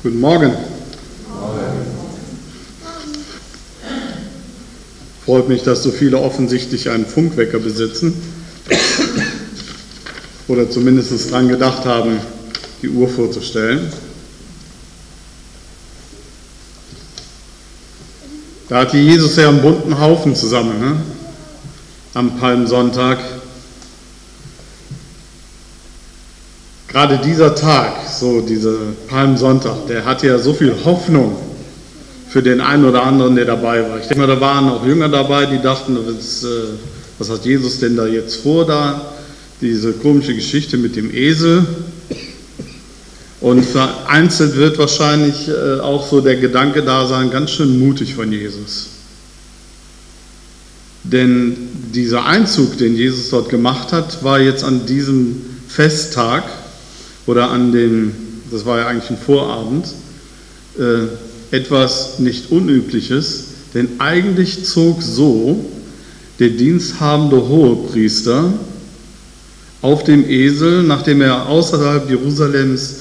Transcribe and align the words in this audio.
Guten 0.00 0.20
Morgen. 0.20 0.52
Freut 5.24 5.48
mich, 5.48 5.64
dass 5.64 5.82
so 5.82 5.90
viele 5.90 6.18
offensichtlich 6.18 6.88
einen 6.88 7.04
Funkwecker 7.04 7.58
besitzen 7.58 8.14
oder 10.46 10.70
zumindest 10.70 11.32
daran 11.32 11.48
gedacht 11.48 11.84
haben, 11.84 12.20
die 12.80 12.90
Uhr 12.90 13.08
vorzustellen. 13.08 13.92
Da 18.68 18.82
hatte 18.82 18.98
Jesus 18.98 19.34
ja 19.34 19.48
einen 19.48 19.62
bunten 19.62 19.98
Haufen 19.98 20.36
zusammen, 20.36 20.78
ne? 20.78 20.96
am 22.14 22.38
Palmsonntag. 22.38 23.18
Gerade 26.98 27.20
dieser 27.24 27.54
Tag, 27.54 27.92
so 28.10 28.40
dieser 28.40 28.74
Palmsonntag, 29.06 29.86
der 29.86 30.04
hatte 30.04 30.26
ja 30.26 30.36
so 30.36 30.52
viel 30.52 30.74
Hoffnung 30.84 31.36
für 32.28 32.42
den 32.42 32.60
einen 32.60 32.84
oder 32.84 33.04
anderen, 33.04 33.36
der 33.36 33.44
dabei 33.44 33.88
war. 33.88 34.00
Ich 34.00 34.08
denke 34.08 34.26
mal, 34.26 34.26
da 34.26 34.40
waren 34.40 34.68
auch 34.68 34.84
Jünger 34.84 35.08
dabei, 35.08 35.46
die 35.46 35.62
dachten, 35.62 35.96
was, 35.96 36.42
äh, 36.42 36.48
was 37.20 37.30
hat 37.30 37.44
Jesus 37.44 37.78
denn 37.78 37.94
da 37.94 38.04
jetzt 38.08 38.42
vor 38.42 38.66
da? 38.66 39.12
Diese 39.60 39.92
komische 39.92 40.34
Geschichte 40.34 40.76
mit 40.76 40.96
dem 40.96 41.14
Esel. 41.14 41.64
Und 43.40 43.64
vereinzelt 43.64 44.56
wird 44.56 44.76
wahrscheinlich 44.80 45.48
äh, 45.48 45.78
auch 45.78 46.04
so 46.04 46.20
der 46.20 46.34
Gedanke 46.34 46.82
da 46.82 47.06
sein, 47.06 47.30
ganz 47.30 47.52
schön 47.52 47.78
mutig 47.78 48.16
von 48.16 48.32
Jesus. 48.32 48.88
Denn 51.04 51.56
dieser 51.94 52.26
Einzug, 52.26 52.76
den 52.76 52.96
Jesus 52.96 53.30
dort 53.30 53.50
gemacht 53.50 53.92
hat, 53.92 54.24
war 54.24 54.40
jetzt 54.40 54.64
an 54.64 54.84
diesem 54.84 55.42
Festtag 55.68 56.42
oder 57.28 57.50
an 57.50 57.72
dem, 57.72 58.12
das 58.50 58.64
war 58.64 58.78
ja 58.78 58.86
eigentlich 58.86 59.10
ein 59.10 59.18
Vorabend, 59.18 59.86
äh, 60.78 61.54
etwas 61.54 62.18
nicht 62.18 62.50
Unübliches, 62.50 63.44
denn 63.74 63.88
eigentlich 63.98 64.64
zog 64.64 65.02
so 65.02 65.64
der 66.38 66.50
diensthabende 66.50 67.48
Hohepriester 67.48 68.52
auf 69.82 70.04
dem 70.04 70.28
Esel, 70.28 70.82
nachdem 70.82 71.20
er 71.20 71.46
außerhalb 71.46 72.08
Jerusalems 72.08 72.96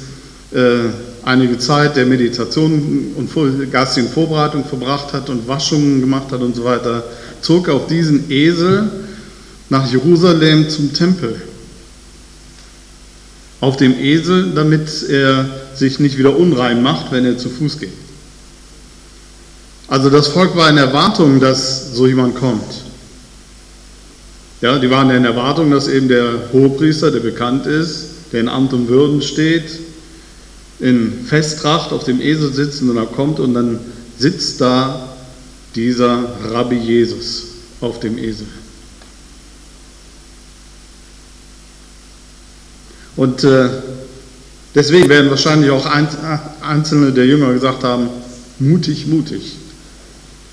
äh, 0.53 0.89
einige 1.23 1.57
Zeit 1.57 1.95
der 1.95 2.05
Meditation 2.05 3.13
und 3.15 3.71
geistigen 3.71 4.09
Vorbereitung 4.09 4.65
verbracht 4.65 5.13
hat 5.13 5.29
und 5.29 5.47
Waschungen 5.47 6.01
gemacht 6.01 6.31
hat 6.31 6.41
und 6.41 6.55
so 6.55 6.65
weiter, 6.65 7.03
zog 7.41 7.69
auf 7.69 7.87
diesen 7.87 8.29
Esel 8.29 8.89
nach 9.69 9.89
Jerusalem 9.89 10.69
zum 10.69 10.93
Tempel. 10.93 11.41
Auf 13.59 13.77
dem 13.77 13.99
Esel, 13.99 14.53
damit 14.53 15.03
er 15.09 15.49
sich 15.73 15.99
nicht 15.99 16.17
wieder 16.17 16.37
unrein 16.37 16.83
macht, 16.83 17.11
wenn 17.11 17.25
er 17.25 17.37
zu 17.37 17.49
Fuß 17.49 17.79
geht. 17.79 17.93
Also 19.87 20.09
das 20.09 20.27
Volk 20.27 20.55
war 20.55 20.69
in 20.69 20.77
Erwartung, 20.77 21.39
dass 21.39 21.93
so 21.93 22.07
jemand 22.07 22.35
kommt. 22.35 22.83
Ja, 24.61 24.79
die 24.79 24.89
waren 24.89 25.09
in 25.11 25.23
Erwartung, 25.23 25.71
dass 25.71 25.87
eben 25.87 26.07
der 26.07 26.51
Hohepriester, 26.51 27.11
der 27.11 27.19
bekannt 27.19 27.65
ist, 27.65 28.05
der 28.31 28.41
in 28.41 28.49
Amt 28.49 28.73
und 28.73 28.89
Würden 28.89 29.21
steht, 29.21 29.79
in 30.79 31.25
Festtracht 31.25 31.91
auf 31.91 32.03
dem 32.03 32.21
Esel 32.21 32.51
sitzt 32.53 32.81
und 32.81 32.97
er 32.97 33.05
kommt 33.05 33.39
und 33.39 33.53
dann 33.53 33.79
sitzt 34.17 34.59
da 34.61 35.15
dieser 35.75 36.23
Rabbi 36.51 36.75
Jesus 36.75 37.43
auf 37.81 37.99
dem 37.99 38.17
Esel. 38.17 38.47
Und 43.17 43.43
äh, 43.43 43.67
deswegen 44.73 45.09
werden 45.09 45.29
wahrscheinlich 45.29 45.69
auch 45.71 45.85
einzelne 46.61 47.11
der 47.11 47.25
Jünger 47.25 47.51
gesagt 47.53 47.83
haben, 47.83 48.09
mutig, 48.59 49.07
mutig. 49.07 49.57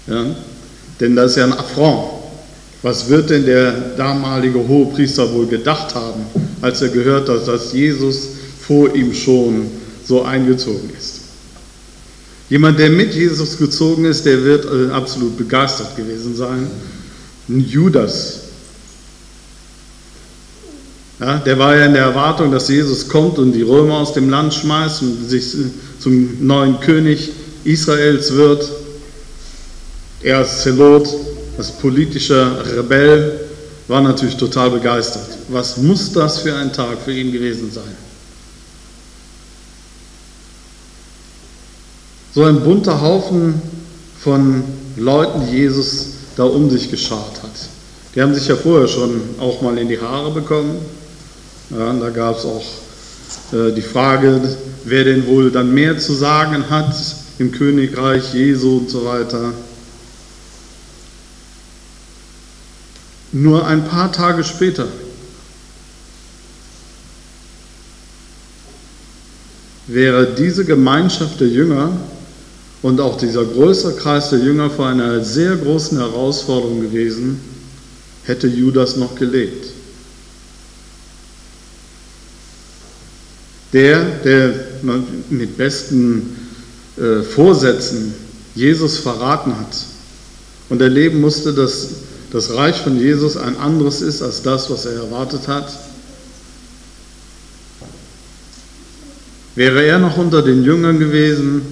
Ja? 0.07 0.25
Denn 0.99 1.15
das 1.15 1.33
ist 1.33 1.37
ja 1.37 1.45
ein 1.45 1.53
Affront. 1.53 2.25
Was 2.83 3.09
wird 3.09 3.31
denn 3.31 3.47
der 3.47 3.73
damalige 3.97 4.59
Hohepriester 4.59 5.33
wohl 5.33 5.47
gedacht 5.47 5.95
haben, 5.95 6.27
als 6.61 6.83
er 6.83 6.89
gehört 6.89 7.29
hat, 7.29 7.47
dass 7.47 7.73
Jesus 7.73 8.29
vor 8.67 8.95
ihm 8.95 9.13
schon 9.13 9.67
so 10.07 10.23
eingezogen 10.23 10.91
ist. 10.99 11.21
Jemand, 12.51 12.79
der 12.79 12.91
mit 12.91 13.15
Jesus 13.15 13.57
gezogen 13.59 14.05
ist, 14.05 14.25
der 14.27 14.43
wird 14.43 14.65
äh, 14.67 14.93
absolut 14.93 15.37
begeistert 15.37 15.97
gewesen 15.97 16.37
sein. 16.37 16.67
Ein 17.49 17.61
Judas. 17.61 18.41
Ja, 21.21 21.39
der 21.39 21.59
war 21.59 21.77
ja 21.77 21.87
in 21.87 21.95
der 21.95 22.03
Erwartung, 22.03 22.51
dass 22.51 22.69
Jesus 22.69 23.09
kommt 23.09 23.39
und 23.39 23.53
die 23.53 23.63
Römer 23.63 23.99
aus 23.99 24.13
dem 24.13 24.29
Land 24.29 24.53
schmeißt 24.53 25.03
und 25.03 25.29
sich 25.29 25.55
zum 26.01 26.45
neuen 26.45 26.81
König 26.81 27.31
Israels 27.63 28.33
wird. 28.33 28.69
Er 30.23 30.39
als 30.39 30.63
Zelot, 30.63 31.09
als 31.57 31.71
politischer 31.71 32.65
Rebell, 32.77 33.41
war 33.87 34.01
natürlich 34.01 34.37
total 34.37 34.71
begeistert. 34.71 35.39
Was 35.49 35.77
muss 35.77 36.13
das 36.13 36.39
für 36.39 36.55
ein 36.55 36.73
Tag 36.73 36.99
für 37.05 37.13
ihn 37.13 37.31
gewesen 37.31 37.71
sein? 37.71 37.95
So 42.35 42.43
ein 42.43 42.61
bunter 42.61 43.01
Haufen 43.01 43.63
von 44.19 44.65
Leuten, 44.97 45.47
die 45.47 45.59
Jesus 45.59 46.07
da 46.37 46.45
um 46.45 46.69
sich 46.69 46.91
geschart 46.91 47.43
hat. 47.43 47.53
Die 48.15 48.23
haben 48.23 48.35
sich 48.35 48.49
ja 48.49 48.57
vorher 48.57 48.89
schon 48.89 49.21
auch 49.39 49.61
mal 49.61 49.77
in 49.79 49.89
die 49.89 50.01
Haare 50.01 50.31
bekommen. 50.33 50.77
Ja, 51.71 51.93
da 51.93 52.11
gab 52.11 52.39
es 52.39 52.45
auch 52.45 52.65
äh, 53.53 53.73
die 53.73 53.83
Frage, 53.83 54.41
wer 54.85 55.05
denn 55.05 55.27
wohl 55.27 55.51
dann 55.51 55.73
mehr 55.73 55.99
zu 55.99 56.13
sagen 56.13 56.69
hat 56.69 56.95
im 57.39 57.53
Königreich 57.53 58.35
Jesu 58.35 58.79
und 58.79 58.91
so 58.91 59.05
weiter. 59.05 59.53
Nur 63.33 63.67
ein 63.67 63.85
paar 63.89 64.13
Tage 64.13 64.45
später 64.45 64.87
wäre 69.87 70.35
diese 70.39 70.65
Gemeinschaft 70.65 71.41
der 71.41 71.49
Jünger 71.49 71.91
und 72.83 73.01
auch 73.01 73.17
dieser 73.17 73.45
größere 73.45 73.95
Kreis 73.97 74.31
der 74.31 74.39
Jünger 74.39 74.71
vor 74.71 74.87
einer 74.87 75.25
sehr 75.25 75.57
großen 75.57 75.99
Herausforderung 75.99 76.83
gewesen, 76.83 77.41
hätte 78.25 78.47
Judas 78.47 78.97
noch 78.97 79.15
gelebt. 79.17 79.74
Der, 83.75 84.03
der 84.25 84.55
mit 85.31 85.59
besten 85.59 86.37
äh, 86.97 87.23
Vorsätzen 87.23 88.15
Jesus 88.55 88.99
verraten 88.99 89.59
hat 89.59 89.77
und 90.71 90.81
erleben 90.81 91.21
musste, 91.21 91.53
dass 91.53 91.89
das 92.31 92.55
Reich 92.55 92.77
von 92.77 92.99
Jesus 92.99 93.37
ein 93.37 93.57
anderes 93.59 94.01
ist 94.01 94.23
als 94.23 94.43
das, 94.43 94.71
was 94.71 94.87
er 94.87 94.95
erwartet 94.95 95.49
hat, 95.49 95.69
wäre 99.55 99.85
er 99.85 99.99
noch 99.99 100.17
unter 100.17 100.43
den 100.43 100.65
Jüngern 100.65 100.99
gewesen, 100.99 101.63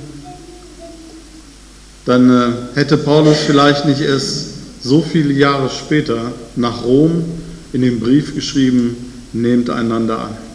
dann 2.05 2.31
äh, 2.31 2.53
hätte 2.75 2.97
Paulus 2.97 3.39
vielleicht 3.47 3.85
nicht 3.87 4.01
erst 4.01 4.47
so 4.83 5.03
viele 5.03 5.33
Jahre 5.33 5.71
später 5.71 6.33
nach 6.57 6.85
Rom 6.85 7.25
in 7.73 7.83
den 7.83 8.01
Brief 8.01 8.35
geschrieben, 8.35 8.97
nehmt 9.33 9.71
einander 9.71 10.19
an. 10.19 10.52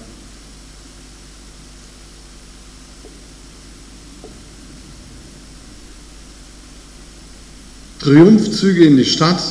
Triumphzüge 8.07 8.85
in 8.85 8.95
die 8.95 9.03
Stadt, 9.03 9.41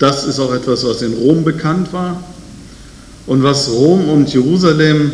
das 0.00 0.26
ist 0.26 0.40
auch 0.40 0.52
etwas, 0.52 0.84
was 0.84 1.00
in 1.00 1.12
Rom 1.12 1.44
bekannt 1.44 1.92
war 1.92 2.20
und 3.28 3.44
was 3.44 3.70
Rom 3.70 4.08
und 4.08 4.34
Jerusalem 4.34 5.12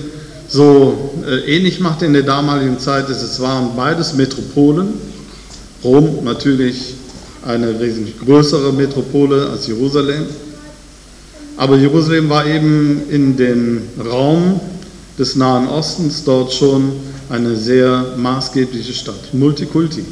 so 0.49 1.12
äh, 1.29 1.57
ähnlich 1.57 1.79
macht 1.79 2.01
in 2.01 2.15
der 2.15 2.23
damaligen 2.23 2.79
Zeit, 2.79 3.10
ist, 3.10 3.21
es 3.21 3.39
waren 3.39 3.77
beides 3.77 4.15
Metropolen, 4.15 4.95
Rom 5.84 6.25
natürlich 6.25 6.95
eine 7.47 7.78
wesentlich 7.78 8.19
größere 8.19 8.72
Metropole 8.72 9.47
als 9.51 9.66
Jerusalem. 9.66 10.25
Aber 11.59 11.77
Jerusalem 11.77 12.31
war 12.31 12.47
eben 12.47 13.03
in 13.10 13.37
den 13.37 13.83
Raum 14.10 14.59
des 15.19 15.37
Nahen 15.37 15.69
Ostens 15.69 16.25
dort 16.25 16.51
schon 16.51 16.93
eine 17.28 17.57
sehr 17.57 18.15
maßgebliche 18.16 18.95
Stadt, 18.95 19.34
Multikulti. 19.34 20.03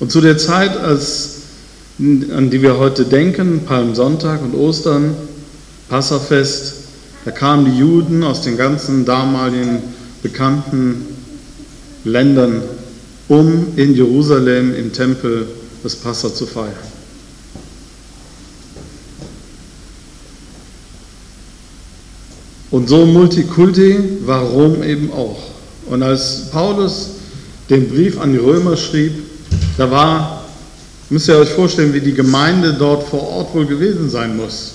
Und 0.00 0.10
zu 0.10 0.20
der 0.20 0.38
Zeit, 0.38 0.76
als, 0.76 1.36
an 1.98 2.50
die 2.50 2.62
wir 2.62 2.78
heute 2.78 3.04
denken, 3.04 3.62
Palmsonntag 3.64 4.42
und 4.42 4.54
Ostern, 4.54 5.14
Passafest, 5.88 6.74
da 7.24 7.30
kamen 7.30 7.64
die 7.66 7.78
Juden 7.78 8.22
aus 8.22 8.42
den 8.42 8.56
ganzen 8.56 9.04
damaligen 9.04 9.82
bekannten 10.22 11.06
Ländern 12.04 12.62
um 13.28 13.72
in 13.76 13.94
Jerusalem 13.94 14.74
im 14.74 14.92
Tempel 14.92 15.46
das 15.82 15.96
Passa 15.96 16.32
zu 16.32 16.46
feiern. 16.46 16.72
Und 22.70 22.88
so 22.88 23.06
Multikulti 23.06 23.98
war 24.26 24.42
Rom 24.42 24.82
eben 24.82 25.12
auch. 25.12 25.38
Und 25.86 26.02
als 26.02 26.50
Paulus 26.50 27.10
den 27.70 27.88
Brief 27.88 28.18
an 28.18 28.32
die 28.32 28.38
Römer 28.38 28.76
schrieb, 28.76 29.12
da 29.76 29.90
war, 29.90 30.44
müsst 31.10 31.28
ihr 31.28 31.36
euch 31.36 31.50
vorstellen, 31.50 31.92
wie 31.92 32.00
die 32.00 32.14
Gemeinde 32.14 32.74
dort 32.74 33.08
vor 33.08 33.28
Ort 33.28 33.54
wohl 33.54 33.66
gewesen 33.66 34.08
sein 34.08 34.36
muss. 34.36 34.72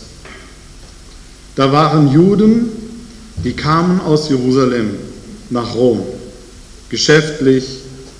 Da 1.56 1.72
waren 1.72 2.12
Juden, 2.12 2.70
die 3.44 3.54
kamen 3.54 4.02
aus 4.02 4.30
Jerusalem 4.30 4.92
nach 5.50 5.76
Rom, 5.76 6.02
geschäftlich 6.90 7.66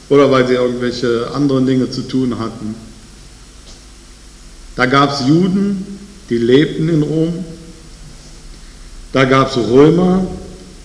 oder 0.10 0.32
weil 0.32 0.48
sie 0.48 0.56
irgendwelche 0.56 1.30
anderen 1.34 1.66
Dinge 1.66 1.90
zu 1.90 2.02
tun 2.02 2.40
hatten. 2.40 2.76
Da 4.76 4.86
gab 4.86 5.14
es 5.14 5.28
Juden, 5.28 6.00
die 6.30 6.38
lebten 6.38 6.90
in 6.90 7.04
Rom. 7.04 7.46
Da 9.12 9.26
gab 9.26 9.50
es 9.50 9.58
Römer, 9.58 10.26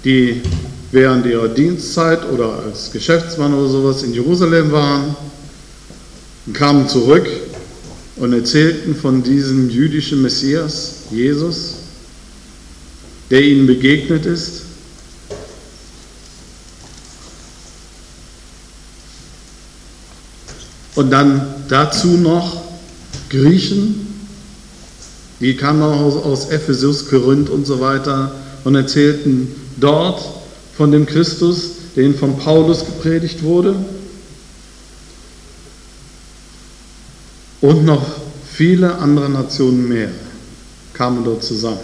die 0.04 0.42
während 0.90 1.26
ihrer 1.26 1.48
Dienstzeit 1.48 2.20
oder 2.30 2.60
als 2.64 2.90
Geschäftsmann 2.90 3.54
oder 3.54 3.68
sowas 3.68 4.02
in 4.02 4.12
Jerusalem 4.12 4.72
waren 4.72 5.16
und 6.46 6.52
kamen 6.52 6.88
zurück 6.88 7.28
und 8.16 8.32
erzählten 8.32 8.94
von 8.94 9.22
diesem 9.22 9.70
jüdischen 9.70 10.22
Messias, 10.22 11.04
Jesus, 11.10 11.74
der 13.30 13.42
ihnen 13.42 13.66
begegnet 13.66 14.26
ist. 14.26 14.62
Und 20.94 21.10
dann 21.10 21.64
dazu 21.68 22.06
noch 22.08 22.62
Griechen, 23.30 24.06
die 25.40 25.56
kamen 25.56 25.82
auch 25.82 26.24
aus 26.24 26.50
Ephesus, 26.50 27.06
Korinth 27.08 27.50
und 27.50 27.66
so 27.66 27.80
weiter 27.80 28.32
und 28.62 28.76
erzählten 28.76 29.48
dort 29.76 30.22
von 30.76 30.92
dem 30.92 31.06
Christus, 31.06 31.70
der 31.96 32.04
ihnen 32.04 32.14
von 32.14 32.38
Paulus 32.38 32.84
gepredigt 32.84 33.42
wurde. 33.42 33.74
Und 37.64 37.86
noch 37.86 38.04
viele 38.52 38.98
andere 38.98 39.30
Nationen 39.30 39.88
mehr 39.88 40.10
kamen 40.92 41.24
dort 41.24 41.42
zusammen. 41.42 41.78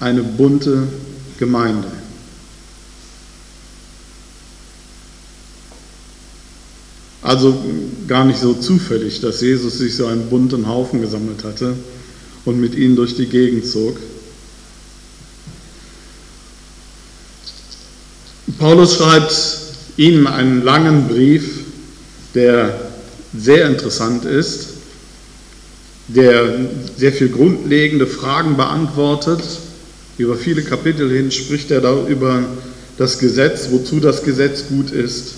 Eine 0.00 0.24
bunte 0.24 0.88
Gemeinde. 1.38 1.86
Also 7.22 7.56
gar 8.08 8.24
nicht 8.24 8.40
so 8.40 8.52
zufällig, 8.52 9.20
dass 9.20 9.40
Jesus 9.42 9.78
sich 9.78 9.94
so 9.94 10.06
einen 10.06 10.28
bunten 10.28 10.66
Haufen 10.66 11.00
gesammelt 11.00 11.44
hatte 11.44 11.76
und 12.44 12.60
mit 12.60 12.74
ihnen 12.74 12.96
durch 12.96 13.14
die 13.14 13.26
Gegend 13.26 13.66
zog. 13.66 13.96
Paulus 18.58 18.96
schreibt 18.96 19.36
ihnen 19.96 20.26
einen 20.26 20.64
langen 20.64 21.06
Brief, 21.06 21.60
der 22.34 22.83
sehr 23.36 23.66
interessant 23.66 24.24
ist, 24.24 24.68
der 26.08 26.58
sehr 26.96 27.12
viel 27.12 27.28
grundlegende 27.28 28.06
Fragen 28.06 28.56
beantwortet. 28.56 29.40
Über 30.18 30.36
viele 30.36 30.62
Kapitel 30.62 31.10
hin 31.10 31.30
spricht 31.30 31.70
er 31.70 31.80
da 31.80 32.06
über 32.06 32.44
das 32.98 33.18
Gesetz, 33.18 33.68
wozu 33.70 34.00
das 34.00 34.22
Gesetz 34.22 34.68
gut 34.68 34.90
ist. 34.90 35.34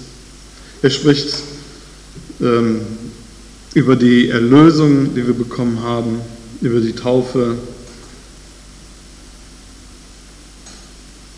Er 0.83 0.91
spricht 0.91 1.35
ähm, 2.41 2.81
über 3.75 3.97
die 3.97 4.29
Erlösung, 4.29 5.15
die 5.15 5.27
wir 5.27 5.35
bekommen 5.35 5.83
haben, 5.83 6.21
über 6.61 6.81
die 6.81 6.93
Taufe. 6.93 7.57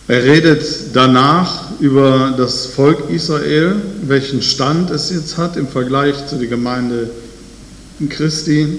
Er 0.09 0.25
redet 0.25 0.65
danach 0.95 1.79
über 1.81 2.35
das 2.35 2.65
Volk 2.65 3.11
Israel, 3.11 3.77
welchen 4.07 4.41
Stand 4.41 4.91
es 4.91 5.11
jetzt 5.11 5.37
hat 5.37 5.59
im 5.59 5.69
Vergleich 5.69 6.27
zu 6.27 6.37
der 6.37 6.49
Gemeinde 6.49 7.11
Christi, 8.09 8.79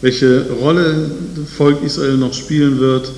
welche 0.00 0.48
Rolle 0.48 1.10
das 1.34 1.50
Volk 1.56 1.82
Israel 1.82 2.18
noch 2.18 2.34
spielen 2.34 2.78
wird 2.78 3.10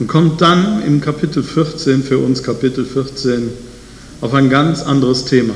und 0.00 0.08
kommt 0.08 0.40
dann 0.40 0.82
im 0.84 1.00
Kapitel 1.00 1.44
14, 1.44 2.02
für 2.02 2.18
uns 2.18 2.42
Kapitel 2.42 2.84
14, 2.84 3.50
auf 4.20 4.34
ein 4.34 4.50
ganz 4.50 4.82
anderes 4.82 5.24
Thema. 5.26 5.54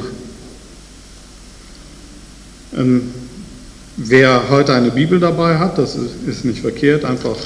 Ähm, 2.76 3.10
wer 3.96 4.50
heute 4.50 4.72
eine 4.72 4.92
Bibel 4.92 5.18
dabei 5.18 5.58
hat, 5.58 5.78
das 5.78 5.96
ist 6.28 6.44
nicht 6.44 6.60
verkehrt, 6.60 7.04
einfach 7.04 7.36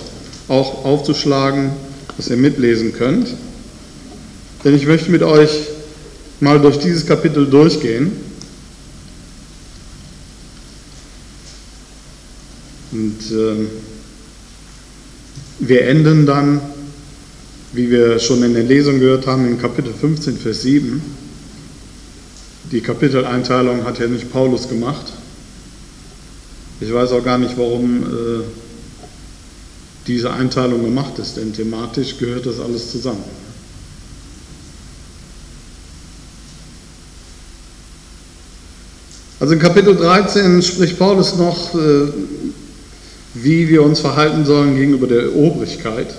auch 0.48 0.84
aufzuschlagen, 0.84 1.70
dass 2.18 2.28
ihr 2.28 2.36
mitlesen 2.36 2.92
könnt. 2.92 3.28
Denn 4.64 4.74
ich 4.74 4.86
möchte 4.86 5.10
mit 5.10 5.22
euch 5.22 5.50
mal 6.40 6.60
durch 6.60 6.78
dieses 6.78 7.06
Kapitel 7.06 7.46
durchgehen. 7.46 8.12
Und 12.90 13.20
äh, 13.30 13.66
wir 15.60 15.82
enden 15.82 16.26
dann, 16.26 16.60
wie 17.72 17.90
wir 17.90 18.18
schon 18.18 18.42
in 18.42 18.54
der 18.54 18.64
Lesung 18.64 18.98
gehört 18.98 19.26
haben, 19.26 19.46
in 19.46 19.60
Kapitel 19.60 19.92
15, 19.92 20.38
Vers 20.38 20.62
7. 20.62 21.02
Die 22.72 22.80
Kapiteleinteilung 22.80 23.84
hat 23.84 23.98
ja 23.98 24.06
nicht 24.06 24.32
Paulus 24.32 24.68
gemacht. 24.68 25.12
Ich 26.80 26.92
weiß 26.92 27.12
auch 27.12 27.24
gar 27.24 27.38
nicht, 27.38 27.56
warum 27.56 28.02
äh, 28.02 28.42
diese 30.06 30.32
Einteilung 30.32 30.84
gemacht 30.84 31.18
ist, 31.18 31.36
denn 31.36 31.52
thematisch 31.52 32.16
gehört 32.18 32.46
das 32.46 32.60
alles 32.60 32.90
zusammen. 32.90 33.24
Also 39.40 39.54
in 39.54 39.60
Kapitel 39.60 39.94
13 39.94 40.62
spricht 40.62 40.98
Paulus 40.98 41.36
noch, 41.36 41.72
äh, 41.74 42.08
wie 43.34 43.68
wir 43.68 43.84
uns 43.84 44.00
verhalten 44.00 44.44
sollen 44.44 44.74
gegenüber 44.74 45.06
der 45.06 45.36
Obrigkeit. 45.36 46.12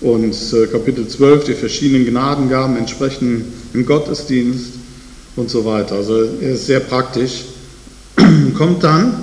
Und 0.00 0.34
äh, 0.52 0.66
Kapitel 0.66 1.06
12, 1.06 1.44
die 1.44 1.54
verschiedenen 1.54 2.04
Gnadengaben 2.04 2.76
entsprechen 2.76 3.52
im 3.72 3.86
Gottesdienst 3.86 4.72
und 5.36 5.48
so 5.48 5.64
weiter. 5.64 5.94
Also 5.94 6.24
er 6.24 6.54
ist 6.54 6.66
sehr 6.66 6.80
praktisch. 6.80 7.44
Kommt 8.58 8.82
dann, 8.82 9.22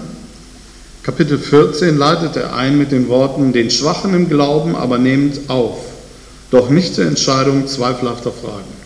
Kapitel 1.04 1.38
14 1.38 1.98
leitet 1.98 2.38
er 2.38 2.56
ein 2.56 2.78
mit 2.78 2.94
den 2.94 3.10
Worten, 3.10 3.52
den 3.52 3.70
Schwachen 3.70 4.14
im 4.14 4.30
Glauben 4.30 4.78
aber 4.78 5.00
nehmt 5.00 5.50
auf, 5.50 5.80
doch 6.50 6.70
nicht 6.70 6.96
zur 6.96 7.06
Entscheidung 7.08 7.68
zweifelhafter 7.68 8.32
Fragen. 8.32 8.79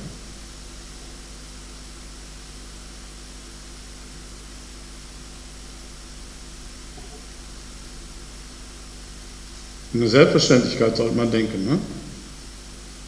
Eine 9.93 10.07
Selbstverständlichkeit 10.07 10.97
sollte 10.97 11.15
man 11.15 11.31
denken, 11.31 11.65
ne? 11.65 11.77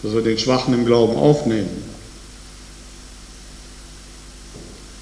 dass 0.04 0.14
wir 0.14 0.22
den 0.22 0.38
Schwachen 0.38 0.74
im 0.74 0.86
Glauben 0.86 1.16
aufnehmen. 1.16 1.70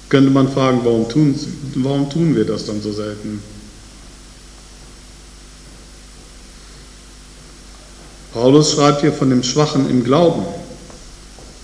Könnte 0.08 0.30
man 0.30 0.50
fragen, 0.50 0.80
warum 0.84 1.08
tun, 1.08 1.38
warum 1.74 2.08
tun 2.08 2.36
wir 2.36 2.44
das 2.44 2.66
dann 2.66 2.80
so 2.80 2.92
selten? 2.92 3.42
Paulus 8.32 8.72
schreibt 8.72 9.02
hier 9.02 9.12
von 9.12 9.30
dem 9.30 9.42
Schwachen 9.42 9.88
im 9.90 10.04
Glauben, 10.04 10.44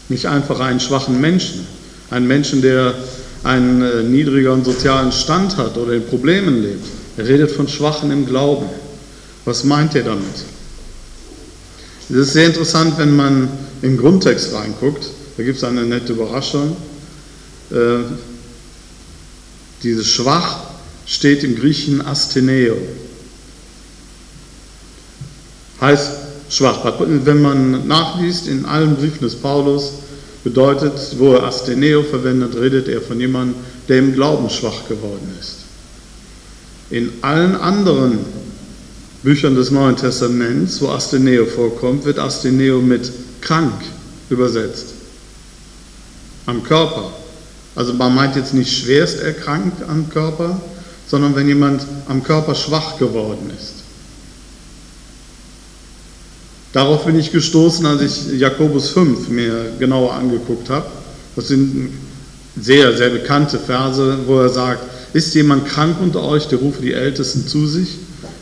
nicht 0.09 0.27
einfach 0.27 0.61
einen 0.61 0.81
schwachen 0.81 1.21
Menschen, 1.21 1.67
einen 2.11 2.27
Menschen, 2.27 2.63
der 2.63 2.95
einen 3.43 3.83
äh, 3.83 4.03
niedrigeren 4.03 4.65
sozialen 4.65 5.13
Stand 5.13 5.57
hat 5.57 5.77
oder 5.79 5.95
in 5.95 6.07
Problemen 6.07 6.63
lebt. 6.63 6.85
Er 7.17 7.27
redet 7.27 7.51
von 7.51 7.69
Schwachen 7.69 8.11
im 8.11 8.27
Glauben. 8.27 8.67
Was 9.45 9.65
meint 9.65 9.95
er 9.95 10.03
damit? 10.03 10.45
Es 12.09 12.17
ist 12.17 12.33
sehr 12.33 12.47
interessant, 12.47 12.99
wenn 12.99 13.15
man 13.15 13.49
im 13.83 13.97
Grundtext 13.97 14.53
reinguckt. 14.53 15.07
Da 15.37 15.43
gibt 15.43 15.59
es 15.59 15.65
eine 15.65 15.83
nette 15.85 16.13
Überraschung. 16.13 16.77
Äh, 17.71 18.01
dieses 19.83 20.09
Schwach 20.09 20.65
steht 21.07 21.45
im 21.45 21.57
Griechischen 21.57 22.05
Astheneo. 22.05 22.77
Heißt 25.81 26.11
schwach. 26.51 26.81
Wenn 27.01 27.41
man 27.41 27.87
nachliest 27.87 28.49
in 28.49 28.67
allen 28.67 28.97
Briefen 28.97 29.23
des 29.23 29.37
Paulus, 29.37 29.93
bedeutet, 30.45 31.19
wo 31.19 31.35
er 31.35 31.45
Astheneo 31.45 32.03
verwendet, 32.03 32.57
redet 32.57 32.89
er 32.89 33.01
von 33.01 33.21
jemandem, 33.21 33.57
der 33.89 33.99
im 33.99 34.15
Glauben 34.15 34.49
schwach 34.51 34.89
geworden 34.89 35.35
ist. 35.39 35.57
In 36.91 37.13
allen 37.23 37.57
anderen 37.57 38.19
Büchern 39.23 39.55
des 39.55 39.71
Neuen 39.71 39.97
Testaments, 39.97 40.81
wo 40.81 40.89
Astheneo 40.89 41.45
vorkommt, 41.45 42.05
wird 42.05 42.19
Astheneo 42.19 42.81
mit 42.81 43.13
krank 43.43 43.83
übersetzt. 44.31 44.95
Am 46.47 46.63
Körper. 46.63 47.13
Also 47.77 47.93
man 47.95 48.15
meint 48.15 48.37
jetzt 48.37 48.55
nicht 48.55 48.73
schwerst 48.73 49.21
erkrankt 49.21 49.83
am 49.89 50.09
Körper, 50.09 50.61
sondern 51.07 51.37
wenn 51.37 51.49
jemand 51.49 51.87
am 52.09 52.23
Körper 52.23 52.55
schwach 52.55 52.99
geworden 52.99 53.51
ist. 53.57 53.75
Darauf 56.73 57.05
bin 57.05 57.19
ich 57.19 57.33
gestoßen, 57.33 57.85
als 57.85 58.01
ich 58.01 58.41
Jakobus 58.41 58.91
5 58.91 59.29
mir 59.29 59.73
genauer 59.79 60.15
angeguckt 60.15 60.71
habe. 60.71 60.87
Das 61.37 61.49
sind 61.49 61.91
sehr, 62.59 62.97
sehr 62.97 63.11
bekannte 63.11 63.59
Verse, 63.59 64.19
wo 64.27 64.41
er 64.41 64.49
sagt, 64.49 64.83
ist 65.13 65.35
jemand 65.35 65.67
krank 65.67 65.97
unter 66.01 66.23
euch, 66.23 66.47
der 66.47 66.61
rufe 66.61 66.81
die 66.81 66.93
Ältesten 66.93 67.47
zu 67.47 67.67
sich, 67.67 67.99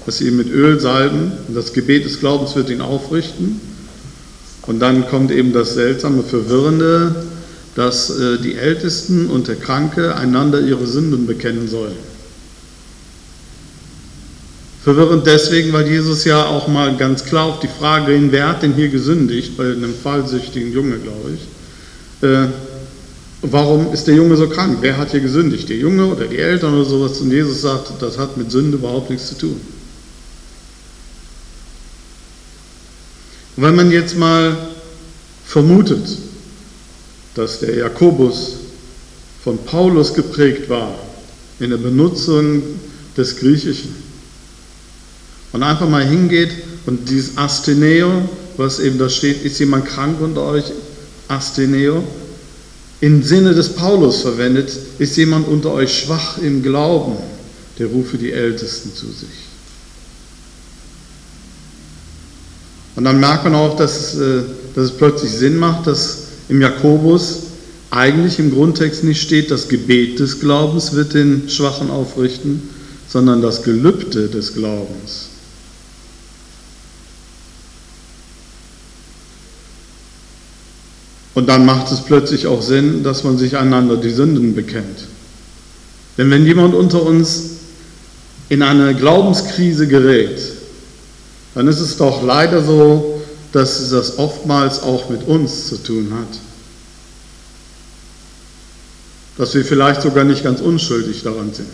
dass 0.08 0.16
sie 0.16 0.28
ihn 0.28 0.38
mit 0.38 0.50
Öl 0.50 0.80
salben 0.80 1.32
und 1.48 1.54
das 1.54 1.74
Gebet 1.74 2.06
des 2.06 2.18
Glaubens 2.18 2.56
wird 2.56 2.70
ihn 2.70 2.80
aufrichten. 2.80 3.60
Und 4.62 4.80
dann 4.80 5.06
kommt 5.06 5.30
eben 5.30 5.52
das 5.52 5.74
seltsame, 5.74 6.22
verwirrende, 6.22 7.26
dass 7.74 8.08
äh, 8.18 8.38
die 8.38 8.54
Ältesten 8.54 9.28
und 9.28 9.48
der 9.48 9.56
Kranke 9.56 10.16
einander 10.16 10.62
ihre 10.62 10.86
Sünden 10.86 11.26
bekennen 11.26 11.68
sollen. 11.68 11.92
Verwirrend 14.82 15.26
deswegen, 15.26 15.74
weil 15.74 15.86
Jesus 15.86 16.24
ja 16.24 16.46
auch 16.46 16.68
mal 16.68 16.96
ganz 16.96 17.26
klar 17.26 17.44
auf 17.44 17.60
die 17.60 17.68
Frage 17.68 18.12
hin, 18.12 18.28
wer 18.32 18.48
hat 18.48 18.62
denn 18.62 18.72
hier 18.72 18.88
gesündigt, 18.88 19.58
bei 19.58 19.64
einem 19.64 19.92
fallsüchtigen 19.92 20.72
Junge, 20.72 20.96
glaube 20.96 21.32
ich, 21.34 22.26
äh, 22.26 22.46
warum 23.42 23.92
ist 23.92 24.06
der 24.06 24.14
Junge 24.14 24.36
so 24.36 24.48
krank? 24.48 24.78
Wer 24.80 24.96
hat 24.96 25.10
hier 25.10 25.20
gesündigt? 25.20 25.68
Der 25.68 25.76
Junge 25.76 26.06
oder 26.06 26.24
die 26.24 26.38
Eltern 26.38 26.72
oder 26.72 26.86
sowas? 26.86 27.20
Und 27.20 27.30
Jesus 27.30 27.60
sagt, 27.60 27.92
das 28.00 28.16
hat 28.16 28.38
mit 28.38 28.50
Sünde 28.50 28.78
überhaupt 28.78 29.10
nichts 29.10 29.28
zu 29.28 29.36
tun. 29.36 29.60
Und 33.58 33.64
wenn 33.64 33.74
man 33.74 33.90
jetzt 33.90 34.16
mal 34.16 34.56
vermutet, 35.44 36.06
dass 37.34 37.58
der 37.58 37.74
Jakobus 37.74 38.52
von 39.42 39.58
Paulus 39.64 40.14
geprägt 40.14 40.68
war 40.68 40.94
in 41.58 41.70
der 41.70 41.78
Benutzung 41.78 42.62
des 43.16 43.36
Griechischen 43.36 43.96
und 45.52 45.64
einfach 45.64 45.88
mal 45.88 46.06
hingeht 46.06 46.50
und 46.86 47.10
dieses 47.10 47.36
Asteneo, 47.36 48.28
was 48.56 48.78
eben 48.78 48.96
da 48.96 49.08
steht, 49.08 49.44
ist 49.44 49.58
jemand 49.58 49.86
krank 49.86 50.20
unter 50.20 50.44
euch? 50.44 50.66
Asteneo, 51.26 52.04
im 53.00 53.24
Sinne 53.24 53.54
des 53.54 53.70
Paulus 53.70 54.20
verwendet, 54.22 54.70
ist 55.00 55.16
jemand 55.16 55.48
unter 55.48 55.72
euch 55.72 55.98
schwach 55.98 56.38
im 56.38 56.62
Glauben, 56.62 57.16
der 57.80 57.88
rufe 57.88 58.18
die 58.18 58.30
Ältesten 58.30 58.94
zu 58.94 59.06
sich. 59.06 59.47
Und 62.98 63.04
dann 63.04 63.20
merkt 63.20 63.44
man 63.44 63.54
auch, 63.54 63.76
dass, 63.76 64.16
äh, 64.16 64.42
dass 64.74 64.86
es 64.86 64.90
plötzlich 64.90 65.30
Sinn 65.30 65.56
macht, 65.56 65.86
dass 65.86 66.24
im 66.48 66.60
Jakobus 66.60 67.42
eigentlich 67.92 68.40
im 68.40 68.50
Grundtext 68.50 69.04
nicht 69.04 69.22
steht, 69.22 69.52
das 69.52 69.68
Gebet 69.68 70.18
des 70.18 70.40
Glaubens 70.40 70.94
wird 70.94 71.14
den 71.14 71.48
Schwachen 71.48 71.92
aufrichten, 71.92 72.70
sondern 73.06 73.40
das 73.40 73.62
Gelübde 73.62 74.26
des 74.26 74.54
Glaubens. 74.54 75.28
Und 81.36 81.48
dann 81.48 81.64
macht 81.64 81.92
es 81.92 82.00
plötzlich 82.00 82.48
auch 82.48 82.62
Sinn, 82.62 83.04
dass 83.04 83.22
man 83.22 83.38
sich 83.38 83.56
einander 83.56 83.96
die 83.96 84.10
Sünden 84.10 84.56
bekennt. 84.56 85.06
Denn 86.18 86.32
wenn 86.32 86.44
jemand 86.44 86.74
unter 86.74 87.04
uns 87.04 87.50
in 88.48 88.60
eine 88.60 88.92
Glaubenskrise 88.96 89.86
gerät, 89.86 90.57
dann 91.58 91.66
ist 91.66 91.80
es 91.80 91.96
doch 91.96 92.22
leider 92.22 92.62
so, 92.62 93.20
dass 93.50 93.90
das 93.90 94.16
oftmals 94.16 94.80
auch 94.80 95.10
mit 95.10 95.26
uns 95.26 95.66
zu 95.66 95.82
tun 95.82 96.12
hat. 96.12 96.38
Dass 99.38 99.54
wir 99.54 99.64
vielleicht 99.64 100.02
sogar 100.02 100.22
nicht 100.22 100.44
ganz 100.44 100.60
unschuldig 100.60 101.24
daran 101.24 101.52
sind. 101.52 101.66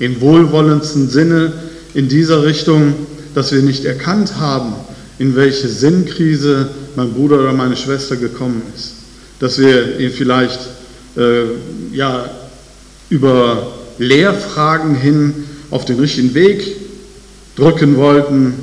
Im 0.00 0.20
wohlwollendsten 0.20 1.08
Sinne 1.08 1.54
in 1.94 2.10
dieser 2.10 2.42
Richtung, 2.42 2.92
dass 3.34 3.52
wir 3.52 3.62
nicht 3.62 3.86
erkannt 3.86 4.36
haben, 4.36 4.74
in 5.18 5.34
welche 5.34 5.68
Sinnkrise 5.68 6.68
mein 6.94 7.14
Bruder 7.14 7.40
oder 7.40 7.54
meine 7.54 7.78
Schwester 7.78 8.16
gekommen 8.16 8.60
ist. 8.76 8.92
Dass 9.40 9.58
wir 9.58 9.98
ihn 9.98 10.10
vielleicht 10.10 10.60
äh, 11.16 11.44
ja, 11.90 12.30
über 13.08 13.72
Lehrfragen 13.96 14.94
hin 14.94 15.46
auf 15.70 15.86
den 15.86 15.98
richtigen 15.98 16.34
Weg 16.34 16.87
drücken 17.58 17.96
wollten 17.96 18.54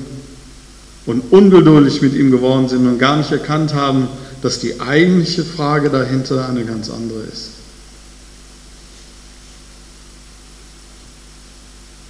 und 1.05 1.31
ungeduldig 1.31 2.01
mit 2.01 2.13
ihm 2.13 2.31
geworden 2.31 2.69
sind 2.69 2.87
und 2.87 2.97
gar 2.97 3.17
nicht 3.17 3.31
erkannt 3.31 3.73
haben, 3.73 4.07
dass 4.41 4.59
die 4.59 4.79
eigentliche 4.79 5.43
Frage 5.43 5.89
dahinter 5.89 6.47
eine 6.47 6.63
ganz 6.63 6.89
andere 6.89 7.23
ist. 7.23 7.49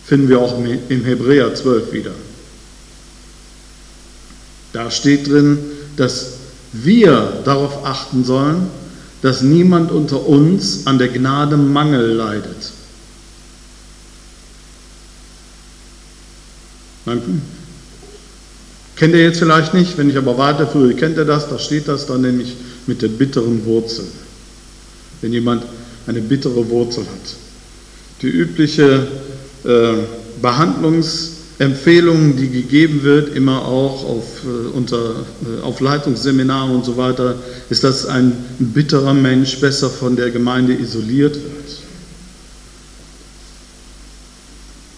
Finden 0.05 0.29
wir 0.29 0.39
auch 0.39 0.55
im 0.59 1.03
Hebräer 1.03 1.55
12 1.55 1.91
wieder. 1.91 2.11
Da 4.71 4.91
steht 4.91 5.27
drin, 5.27 5.57
dass 5.97 6.33
wir 6.71 7.41
darauf 7.45 7.83
achten 7.85 8.23
sollen, 8.23 8.67
dass 9.23 9.41
niemand 9.41 9.91
unter 9.91 10.27
uns 10.27 10.85
an 10.85 10.99
der 10.99 11.07
Gnade 11.07 11.57
Mangel 11.57 12.11
leidet. 12.11 12.73
Man, 17.05 17.41
kennt 18.95 19.13
ihr 19.13 19.23
jetzt 19.23 19.39
vielleicht 19.39 19.73
nicht, 19.73 19.97
wenn 19.97 20.09
ich 20.09 20.17
aber 20.17 20.37
weiterführe, 20.37 20.93
kennt 20.93 21.17
ihr 21.17 21.25
das, 21.25 21.49
da 21.49 21.59
steht 21.59 21.87
das 21.87 22.05
dann 22.07 22.21
nämlich 22.21 22.55
mit 22.87 23.01
der 23.01 23.09
bitteren 23.09 23.65
Wurzel. 23.65 24.05
Wenn 25.21 25.33
jemand 25.33 25.63
eine 26.07 26.21
bittere 26.21 26.69
Wurzel 26.69 27.03
hat. 27.03 27.35
Die 28.21 28.27
übliche 28.27 29.07
äh, 29.63 29.93
Behandlungs- 30.41 31.35
Empfehlungen, 31.57 32.35
die 32.35 32.49
gegeben 32.49 33.03
wird, 33.03 33.33
immer 33.33 33.65
auch 33.65 34.03
auf, 34.03 34.25
äh, 34.43 34.75
unter, 34.75 35.25
äh, 35.45 35.61
auf 35.61 35.79
Leitungsseminaren 35.79 36.75
und 36.75 36.83
so 36.83 36.97
weiter, 36.97 37.35
ist, 37.69 37.83
dass 37.85 38.05
ein 38.05 38.33
bitterer 38.59 39.13
Mensch 39.13 39.59
besser 39.61 39.89
von 39.89 40.17
der 40.17 40.31
Gemeinde 40.31 40.73
isoliert 40.73 41.35
wird. 41.35 41.43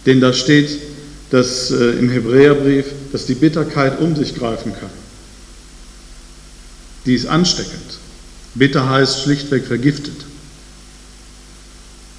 Denn 0.08 0.20
da 0.20 0.34
steht 0.34 0.80
dass, 1.30 1.72
äh, 1.72 1.92
im 1.92 2.10
Hebräerbrief, 2.10 2.86
dass 3.12 3.26
die 3.26 3.36
Bitterkeit 3.36 4.00
um 4.00 4.16
sich 4.16 4.36
greifen 4.36 4.74
kann. 4.74 4.90
Die 7.06 7.16
ist 7.16 7.28
ansteckend. 7.28 7.98
Bitter 8.56 8.90
heißt 8.90 9.22
schlichtweg 9.24 9.66
vergiftet. 9.66 10.16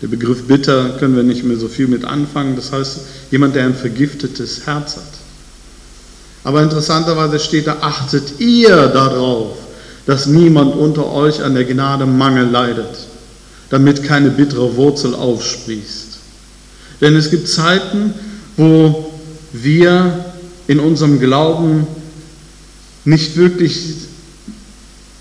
Der 0.01 0.09
Begriff 0.09 0.47
bitter 0.47 0.91
können 0.99 1.17
wir 1.17 1.25
nicht 1.25 1.43
mehr 1.43 1.57
so 1.57 1.69
viel 1.69 1.89
mit 1.89 2.05
anfangen. 2.05 2.55
Das 2.55 2.71
heißt, 2.71 3.01
jemand, 3.31 3.57
der 3.57 3.65
ein 3.65 3.75
vergiftetes 3.75 4.67
Herz 4.67 4.97
hat. 4.97 5.03
Aber 6.45 6.63
interessanterweise 6.63 7.41
steht 7.41 7.67
da, 7.67 7.79
achtet 7.81 8.39
ihr 8.39 8.89
darauf, 8.89 9.57
dass 10.07 10.27
niemand 10.27 10.77
unter 10.77 11.11
euch 11.13 11.43
an 11.43 11.55
der 11.55 11.65
Gnade 11.65 12.07
Mangel 12.07 12.49
leidet, 12.49 13.07
damit 13.71 14.05
keine 14.05 14.31
bittere 14.31 14.77
Wurzel 14.77 15.15
aufsprießt. 15.15 16.19
Denn 17.01 17.17
es 17.17 17.31
gibt 17.31 17.49
Zeiten, 17.49 18.15
wo 18.59 19.11
wir 19.53 20.27
in 20.67 20.79
unserem 20.79 21.19
Glauben 21.19 21.87
nicht 23.07 23.37
wirklich 23.37 23.95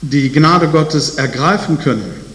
die 0.01 0.29
Gnade 0.29 0.67
Gottes 0.67 1.12
ergreifen 1.12 1.79
können 1.79 2.27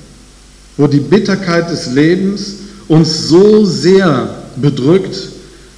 wo 0.77 0.87
die 0.87 1.01
Bitterkeit 1.01 1.71
des 1.71 1.93
Lebens 1.93 2.57
uns 2.89 3.29
so 3.29 3.65
sehr 3.65 4.43
bedrückt, 4.57 5.17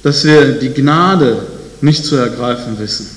dass 0.03 0.23
wir 0.23 0.53
die 0.53 0.73
Gnade 0.73 1.45
nicht 1.81 2.05
zu 2.05 2.15
ergreifen 2.15 2.79
wissen. 2.79 3.07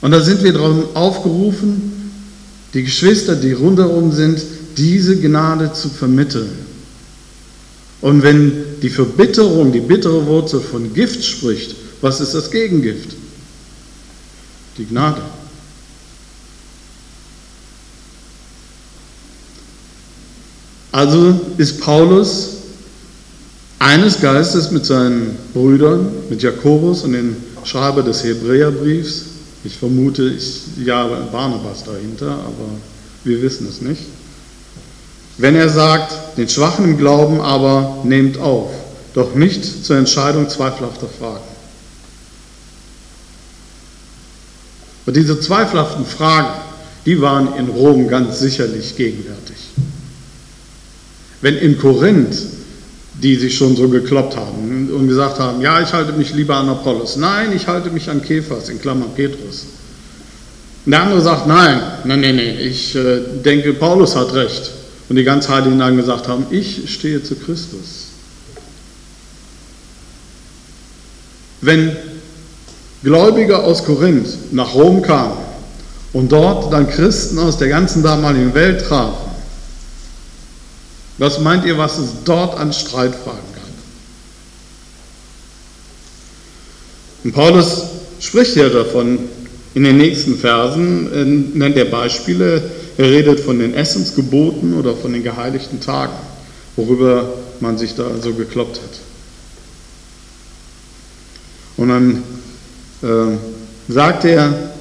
Und 0.00 0.12
da 0.12 0.20
sind 0.20 0.42
wir 0.42 0.52
darum 0.52 0.84
aufgerufen, 0.94 2.12
die 2.72 2.84
Geschwister, 2.84 3.34
die 3.34 3.52
rundherum 3.52 4.12
sind, 4.12 4.40
diese 4.76 5.18
Gnade 5.18 5.72
zu 5.72 5.88
vermitteln. 5.88 6.50
Und 8.00 8.22
wenn 8.22 8.52
die 8.82 8.90
Verbitterung, 8.90 9.72
die 9.72 9.80
bittere 9.80 10.26
Wurzel 10.26 10.60
von 10.60 10.92
Gift 10.94 11.24
spricht, 11.24 11.74
was 12.00 12.20
ist 12.20 12.34
das 12.34 12.50
Gegengift? 12.50 13.14
Die 14.76 14.86
Gnade. 14.86 15.20
Also 20.92 21.40
ist 21.58 21.80
Paulus 21.80 22.56
eines 23.78 24.20
Geistes 24.20 24.70
mit 24.70 24.84
seinen 24.84 25.36
Brüdern, 25.52 26.08
mit 26.30 26.42
Jakobus 26.42 27.04
und 27.04 27.12
dem 27.12 27.36
Schreiber 27.64 28.02
des 28.02 28.24
Hebräerbriefs. 28.24 29.24
Ich 29.64 29.76
vermute, 29.76 30.28
ich 30.28 30.62
jage 30.84 31.16
Barnabas 31.30 31.84
dahinter, 31.84 32.30
aber 32.30 32.70
wir 33.24 33.42
wissen 33.42 33.68
es 33.68 33.80
nicht. 33.80 34.02
Wenn 35.36 35.54
er 35.54 35.68
sagt, 35.68 36.27
den 36.38 36.48
Schwachen 36.48 36.86
im 36.86 36.96
Glauben 36.96 37.40
aber 37.40 37.98
nehmt 38.04 38.38
auf, 38.38 38.70
doch 39.12 39.34
nicht 39.34 39.84
zur 39.84 39.96
Entscheidung 39.96 40.48
zweifelhafter 40.48 41.08
Fragen. 41.08 41.44
Und 45.04 45.16
diese 45.16 45.38
zweifelhaften 45.40 46.06
Fragen, 46.06 46.60
die 47.04 47.20
waren 47.20 47.54
in 47.56 47.68
Rom 47.68 48.08
ganz 48.08 48.38
sicherlich 48.38 48.96
gegenwärtig. 48.96 49.56
Wenn 51.40 51.56
in 51.56 51.78
Korinth 51.78 52.36
die 53.22 53.34
sich 53.34 53.56
schon 53.56 53.76
so 53.76 53.88
gekloppt 53.88 54.36
haben 54.36 54.90
und 54.92 55.08
gesagt 55.08 55.38
haben, 55.38 55.60
ja, 55.60 55.80
ich 55.80 55.92
halte 55.92 56.12
mich 56.12 56.32
lieber 56.34 56.56
an 56.56 56.68
Apollos. 56.68 57.16
Nein, 57.16 57.52
ich 57.54 57.66
halte 57.66 57.90
mich 57.90 58.08
an 58.08 58.22
Kephas, 58.22 58.68
in 58.68 58.80
Klammern 58.80 59.10
Petrus. 59.14 59.66
Und 60.86 60.92
der 60.92 61.02
andere 61.02 61.20
sagt, 61.20 61.46
nein, 61.46 61.80
nein, 62.04 62.20
nein, 62.20 62.36
nein, 62.36 62.56
ich 62.60 62.94
äh, 62.94 63.20
denke, 63.44 63.74
Paulus 63.74 64.14
hat 64.14 64.32
recht. 64.34 64.70
Und 65.08 65.16
die 65.16 65.24
ganz 65.24 65.48
Heiligen 65.48 65.78
dann 65.78 65.96
gesagt 65.96 66.28
haben, 66.28 66.46
ich 66.50 66.92
stehe 66.92 67.22
zu 67.22 67.34
Christus. 67.34 68.08
Wenn 71.60 71.96
Gläubige 73.02 73.58
aus 73.58 73.84
Korinth 73.84 74.52
nach 74.52 74.74
Rom 74.74 75.02
kamen 75.02 75.38
und 76.12 76.30
dort 76.30 76.72
dann 76.72 76.88
Christen 76.88 77.38
aus 77.38 77.58
der 77.58 77.68
ganzen 77.68 78.02
damaligen 78.02 78.54
Welt 78.54 78.84
trafen, 78.86 79.28
was 81.16 81.40
meint 81.40 81.64
ihr, 81.64 81.78
was 81.78 81.98
es 81.98 82.10
dort 82.24 82.58
an 82.58 82.72
Streitfragen 82.72 83.40
gab? 83.54 83.64
Und 87.24 87.32
Paulus 87.32 87.82
spricht 88.20 88.56
ja 88.56 88.68
davon 88.68 89.18
in 89.74 89.84
den 89.84 89.96
nächsten 89.96 90.36
Versen, 90.36 91.12
äh, 91.12 91.24
nennt 91.58 91.76
er 91.76 91.86
Beispiele, 91.86 92.62
er 92.98 93.10
redet 93.10 93.38
von 93.40 93.60
den 93.60 93.74
Essensgeboten 93.74 94.74
oder 94.74 94.96
von 94.96 95.12
den 95.12 95.22
geheiligten 95.22 95.80
Tagen, 95.80 96.14
worüber 96.74 97.32
man 97.60 97.78
sich 97.78 97.94
da 97.94 98.10
so 98.20 98.34
gekloppt 98.34 98.80
hat. 98.80 99.00
Und 101.76 101.88
dann 101.88 102.22
äh, 103.02 103.36
sagt 103.88 104.24
er, 104.24 104.72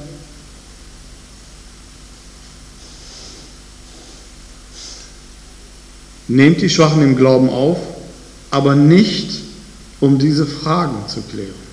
Nehmt 6.29 6.61
die 6.61 6.69
Schwachen 6.69 7.01
im 7.03 7.15
Glauben 7.15 7.49
auf, 7.49 7.77
aber 8.51 8.75
nicht, 8.75 9.43
um 10.01 10.19
diese 10.19 10.45
Fragen 10.45 11.07
zu 11.07 11.21
klären. 11.21 11.66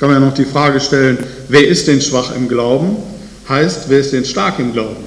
Kann 0.00 0.08
man 0.08 0.22
ja 0.22 0.26
noch 0.26 0.34
die 0.34 0.46
Frage 0.46 0.80
stellen, 0.80 1.18
wer 1.48 1.68
ist 1.68 1.86
denn 1.86 2.00
schwach 2.00 2.34
im 2.34 2.48
Glauben? 2.48 2.96
Heißt, 3.50 3.90
wer 3.90 4.00
ist 4.00 4.14
denn 4.14 4.24
stark 4.24 4.58
im 4.58 4.72
Glauben? 4.72 5.04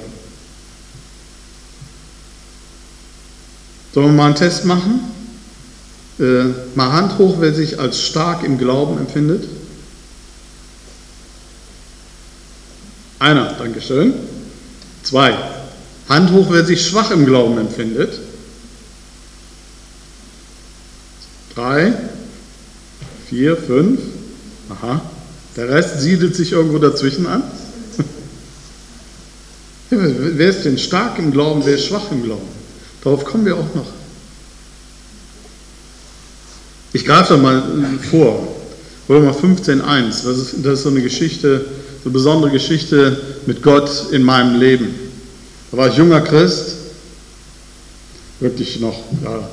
Sollen 3.92 4.06
wir 4.06 4.12
mal 4.12 4.26
einen 4.26 4.36
Test 4.36 4.64
machen? 4.64 5.00
Äh, 6.20 6.44
mal 6.76 6.92
Hand 6.92 7.18
hoch, 7.18 7.36
wer 7.40 7.52
sich 7.52 7.80
als 7.80 8.02
stark 8.02 8.44
im 8.44 8.56
Glauben 8.56 8.98
empfindet. 8.98 9.48
Einer, 13.18 13.52
Dankeschön. 13.54 14.14
Zwei, 15.02 15.36
Hand 16.08 16.30
hoch, 16.30 16.46
wer 16.50 16.64
sich 16.64 16.86
schwach 16.86 17.10
im 17.10 17.26
Glauben 17.26 17.58
empfindet. 17.58 18.20
Drei, 21.52 21.94
vier, 23.28 23.56
fünf. 23.56 24.00
Aha. 24.70 25.02
Der 25.56 25.68
Rest 25.68 26.00
siedelt 26.00 26.34
sich 26.34 26.52
irgendwo 26.52 26.78
dazwischen 26.78 27.26
an. 27.26 27.42
wer 29.90 30.50
ist 30.50 30.64
denn 30.64 30.78
stark 30.78 31.18
im 31.18 31.30
Glauben, 31.30 31.62
wer 31.64 31.74
ist 31.74 31.86
schwach 31.86 32.10
im 32.10 32.24
Glauben? 32.24 32.48
Darauf 33.02 33.24
kommen 33.24 33.44
wir 33.44 33.56
auch 33.56 33.74
noch. 33.74 33.86
Ich 36.92 37.04
greife 37.04 37.34
da 37.34 37.36
mal 37.36 37.62
vor. 38.10 38.54
Römer 39.08 39.32
15,1. 39.32 40.24
Das 40.24 40.38
ist, 40.38 40.54
das 40.62 40.74
ist 40.74 40.82
so 40.84 40.88
eine 40.88 41.02
Geschichte, 41.02 41.66
eine 42.04 42.12
besondere 42.12 42.50
Geschichte 42.50 43.20
mit 43.46 43.62
Gott 43.62 44.06
in 44.12 44.22
meinem 44.22 44.58
Leben. 44.58 44.94
Da 45.70 45.76
war 45.76 45.88
ich 45.88 45.96
junger 45.96 46.20
Christ, 46.20 46.76
wirklich 48.40 48.80
noch, 48.80 48.96
ja, 49.24 49.48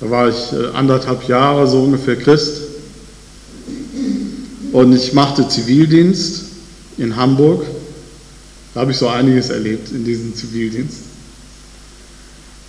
da 0.00 0.10
war 0.10 0.28
ich 0.28 0.52
äh, 0.52 0.74
anderthalb 0.74 1.28
Jahre 1.28 1.66
so 1.66 1.82
ungefähr 1.82 2.16
Christ. 2.16 2.71
Und 4.72 4.94
ich 4.94 5.12
machte 5.12 5.48
Zivildienst 5.48 6.44
in 6.98 7.16
Hamburg. 7.16 7.64
Da 8.74 8.80
habe 8.80 8.92
ich 8.92 8.98
so 8.98 9.08
einiges 9.08 9.50
erlebt 9.50 9.92
in 9.92 10.04
diesem 10.04 10.34
Zivildienst. 10.34 10.96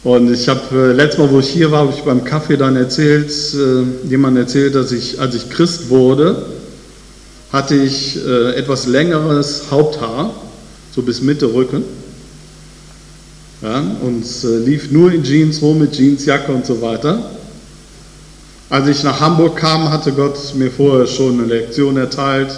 Und 0.04 0.34
ich 0.34 0.49
habe 0.49 0.62
äh, 0.73 0.91
letztes 0.91 1.19
Mal, 1.19 1.32
wo 1.32 1.39
ich 1.39 1.49
hier 1.49 1.71
war, 1.71 1.88
habe 1.88 1.93
ich 1.95 2.04
beim 2.04 2.25
Kaffee 2.25 2.58
dann 2.58 2.75
erzählt, 2.75 3.32
äh, 3.54 4.10
jemand 4.10 4.38
erzählt, 4.38 4.75
dass 4.75 4.91
ich, 4.91 5.21
als 5.21 5.34
ich 5.34 5.49
Christ 5.49 5.89
wurde, 5.89 6.45
hatte 7.54 7.75
ich 7.75 8.17
äh, 8.17 8.56
etwas 8.56 8.86
längeres 8.86 9.71
Haupthaar, 9.71 10.34
so 10.93 11.04
bis 11.04 11.21
Mitte 11.21 11.54
Rücken. 11.54 11.84
Ja, 13.62 13.80
und 14.01 14.25
äh, 14.43 14.58
lief 14.58 14.91
nur 14.91 15.13
in 15.13 15.23
Jeans 15.23 15.62
rum 15.62 15.80
mit 15.80 15.95
Jeansjacke 15.95 16.51
und 16.51 16.65
so 16.65 16.82
weiter. 16.82 17.32
Als 18.73 18.88
ich 18.88 19.03
nach 19.03 19.19
Hamburg 19.19 19.57
kam, 19.57 19.91
hatte 19.91 20.13
Gott 20.13 20.55
mir 20.55 20.71
vorher 20.71 21.05
schon 21.05 21.39
eine 21.39 21.45
Lektion 21.45 21.95
erteilt, 21.95 22.57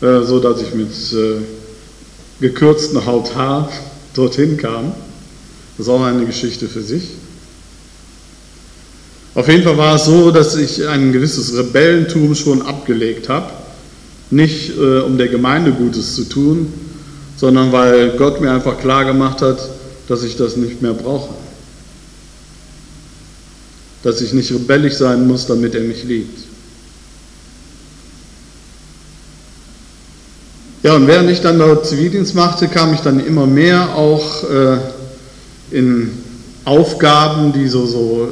äh, 0.00 0.22
so 0.22 0.40
dass 0.40 0.62
ich 0.62 0.72
mit 0.72 0.88
äh, 1.12 1.42
gekürztem 2.40 3.04
Hauthaar 3.04 3.68
dorthin 4.14 4.56
kam. 4.56 4.94
Das 5.76 5.88
ist 5.88 5.92
auch 5.92 6.02
eine 6.02 6.24
Geschichte 6.24 6.68
für 6.68 6.80
sich. 6.80 7.10
Auf 9.34 9.46
jeden 9.48 9.62
Fall 9.62 9.76
war 9.76 9.96
es 9.96 10.06
so, 10.06 10.30
dass 10.30 10.56
ich 10.56 10.88
ein 10.88 11.12
gewisses 11.12 11.54
Rebellentum 11.54 12.34
schon 12.34 12.62
abgelegt 12.62 13.28
habe 13.28 13.52
nicht 14.30 14.76
äh, 14.76 15.00
um 15.00 15.18
der 15.18 15.28
Gemeinde 15.28 15.70
Gutes 15.72 16.14
zu 16.14 16.24
tun, 16.24 16.72
sondern 17.36 17.72
weil 17.72 18.16
Gott 18.16 18.40
mir 18.40 18.50
einfach 18.50 18.78
klar 18.78 19.04
gemacht 19.04 19.42
hat, 19.42 19.68
dass 20.08 20.24
ich 20.24 20.36
das 20.36 20.56
nicht 20.56 20.80
mehr 20.80 20.94
brauche. 20.94 21.45
Dass 24.06 24.20
ich 24.20 24.32
nicht 24.32 24.52
rebellisch 24.52 24.94
sein 24.94 25.26
muss, 25.26 25.46
damit 25.46 25.74
er 25.74 25.80
mich 25.80 26.04
liebt. 26.04 26.38
Ja, 30.84 30.94
und 30.94 31.08
während 31.08 31.28
ich 31.28 31.40
dann 31.40 31.58
dort 31.58 31.88
Zivildienst 31.88 32.36
machte, 32.36 32.68
kam 32.68 32.94
ich 32.94 33.00
dann 33.00 33.18
immer 33.18 33.46
mehr 33.46 33.96
auch 33.96 34.44
äh, 34.48 34.76
in 35.72 36.12
Aufgaben, 36.64 37.52
die 37.52 37.66
so, 37.66 37.84
so 37.84 38.28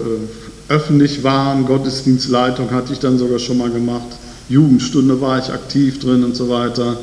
äh, 0.70 0.72
öffentlich 0.72 1.24
waren. 1.24 1.66
Gottesdienstleitung 1.66 2.70
hatte 2.70 2.92
ich 2.92 3.00
dann 3.00 3.18
sogar 3.18 3.40
schon 3.40 3.58
mal 3.58 3.70
gemacht. 3.70 4.06
Jugendstunde 4.48 5.20
war 5.20 5.40
ich 5.40 5.52
aktiv 5.52 5.98
drin 5.98 6.22
und 6.22 6.36
so 6.36 6.48
weiter. 6.48 6.98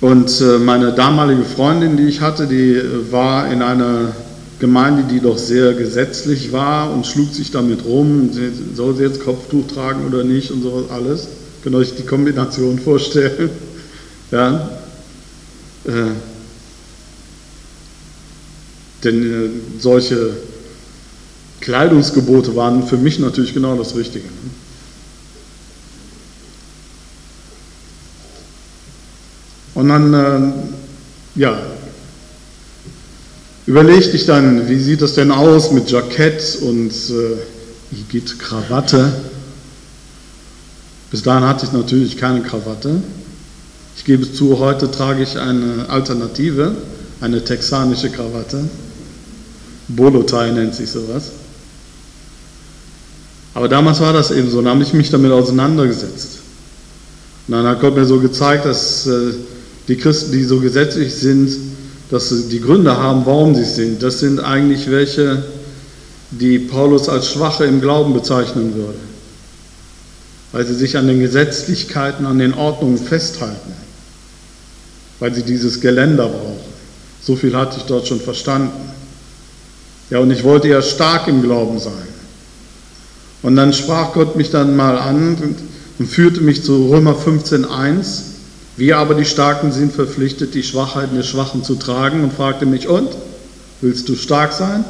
Und 0.00 0.40
äh, 0.40 0.56
meine 0.56 0.92
damalige 0.92 1.44
Freundin, 1.44 1.98
die 1.98 2.04
ich 2.04 2.22
hatte, 2.22 2.46
die 2.46 2.76
äh, 2.76 3.12
war 3.12 3.52
in 3.52 3.60
einer 3.60 4.12
Gemeinde, 4.60 5.04
die 5.10 5.20
doch 5.20 5.38
sehr 5.38 5.72
gesetzlich 5.72 6.52
war 6.52 6.92
und 6.92 7.06
schlug 7.06 7.32
sich 7.32 7.50
damit 7.50 7.84
rum, 7.84 8.30
soll 8.74 8.94
sie 8.94 9.02
jetzt 9.02 9.24
Kopftuch 9.24 9.66
tragen 9.66 10.06
oder 10.06 10.22
nicht 10.22 10.50
und 10.50 10.62
sowas 10.62 10.90
alles. 10.90 11.28
Könnt 11.62 11.74
ihr 11.74 11.78
euch 11.78 11.96
die 11.96 12.04
Kombination 12.04 12.78
vorstellen? 12.78 13.50
Ja. 14.30 14.70
Äh, 15.84 16.12
denn 19.02 19.24
äh, 19.24 19.50
solche 19.80 20.36
Kleidungsgebote 21.60 22.54
waren 22.54 22.86
für 22.86 22.96
mich 22.96 23.18
natürlich 23.18 23.54
genau 23.54 23.76
das 23.76 23.96
Richtige. 23.96 24.26
Ne? 24.26 24.50
Und 29.74 29.88
dann, 29.88 30.14
äh, 30.14 31.40
ja, 31.40 31.58
überlegte 33.70 34.16
ich 34.16 34.26
dann, 34.26 34.68
wie 34.68 34.80
sieht 34.80 35.00
das 35.00 35.14
denn 35.14 35.30
aus 35.30 35.70
mit 35.70 35.88
Jackett 35.88 36.58
und 36.60 36.90
äh, 36.90 37.94
Igitt 37.96 38.36
Krawatte. 38.40 39.12
Bis 41.12 41.22
dahin 41.22 41.44
hatte 41.44 41.66
ich 41.66 41.72
natürlich 41.72 42.16
keine 42.16 42.40
Krawatte. 42.40 43.00
Ich 43.96 44.04
gebe 44.04 44.32
zu, 44.32 44.58
heute 44.58 44.90
trage 44.90 45.22
ich 45.22 45.38
eine 45.38 45.88
Alternative, 45.88 46.74
eine 47.20 47.44
texanische 47.44 48.10
Krawatte. 48.10 48.68
Bolotai 49.86 50.50
nennt 50.50 50.74
sich 50.74 50.90
sowas. 50.90 51.30
Aber 53.54 53.68
damals 53.68 54.00
war 54.00 54.12
das 54.12 54.32
eben 54.32 54.50
so, 54.50 54.62
dann 54.62 54.72
habe 54.72 54.82
ich 54.82 54.94
mich 54.94 55.10
damit 55.10 55.30
auseinandergesetzt. 55.30 56.40
Und 57.46 57.54
dann 57.54 57.66
hat 57.66 57.80
Gott 57.80 57.94
mir 57.94 58.04
so 58.04 58.18
gezeigt, 58.18 58.64
dass 58.64 59.06
äh, 59.06 59.32
die 59.86 59.96
Christen, 59.96 60.32
die 60.32 60.42
so 60.42 60.58
gesetzlich 60.58 61.14
sind, 61.14 61.69
dass 62.10 62.28
sie 62.28 62.48
die 62.48 62.60
Gründe 62.60 62.96
haben, 62.96 63.24
warum 63.24 63.54
sie 63.54 63.64
sind. 63.64 64.02
Das 64.02 64.18
sind 64.18 64.40
eigentlich 64.40 64.90
welche, 64.90 65.44
die 66.32 66.58
Paulus 66.58 67.08
als 67.08 67.30
Schwache 67.30 67.64
im 67.64 67.80
Glauben 67.80 68.12
bezeichnen 68.12 68.74
würde, 68.74 68.98
weil 70.52 70.66
sie 70.66 70.74
sich 70.74 70.96
an 70.96 71.06
den 71.06 71.20
Gesetzlichkeiten, 71.20 72.26
an 72.26 72.38
den 72.38 72.54
Ordnungen 72.54 72.98
festhalten, 72.98 73.72
weil 75.20 75.34
sie 75.34 75.42
dieses 75.42 75.80
Geländer 75.80 76.28
brauchen. 76.28 76.70
So 77.22 77.36
viel 77.36 77.56
hatte 77.56 77.76
ich 77.78 77.84
dort 77.84 78.08
schon 78.08 78.20
verstanden. 78.20 78.90
Ja, 80.08 80.18
und 80.18 80.30
ich 80.32 80.42
wollte 80.42 80.68
ja 80.68 80.82
stark 80.82 81.28
im 81.28 81.42
Glauben 81.42 81.78
sein. 81.78 82.08
Und 83.42 83.56
dann 83.56 83.72
sprach 83.72 84.12
Gott 84.12 84.36
mich 84.36 84.50
dann 84.50 84.74
mal 84.74 84.98
an 84.98 85.36
und, 85.36 85.56
und 85.98 86.06
führte 86.06 86.40
mich 86.40 86.64
zu 86.64 86.88
Römer 86.90 87.14
15.1 87.14 88.29
Wir 88.80 88.96
aber 88.96 89.12
die 89.12 89.26
Starken 89.26 89.72
sind 89.72 89.92
verpflichtet, 89.92 90.54
die 90.54 90.62
Schwachheiten 90.62 91.14
der 91.14 91.22
Schwachen 91.22 91.62
zu 91.62 91.74
tragen 91.74 92.24
und 92.24 92.32
fragte 92.32 92.64
mich, 92.64 92.88
und? 92.88 93.10
Willst 93.82 94.08
du 94.08 94.16
stark 94.16 94.54
sein? 94.54 94.86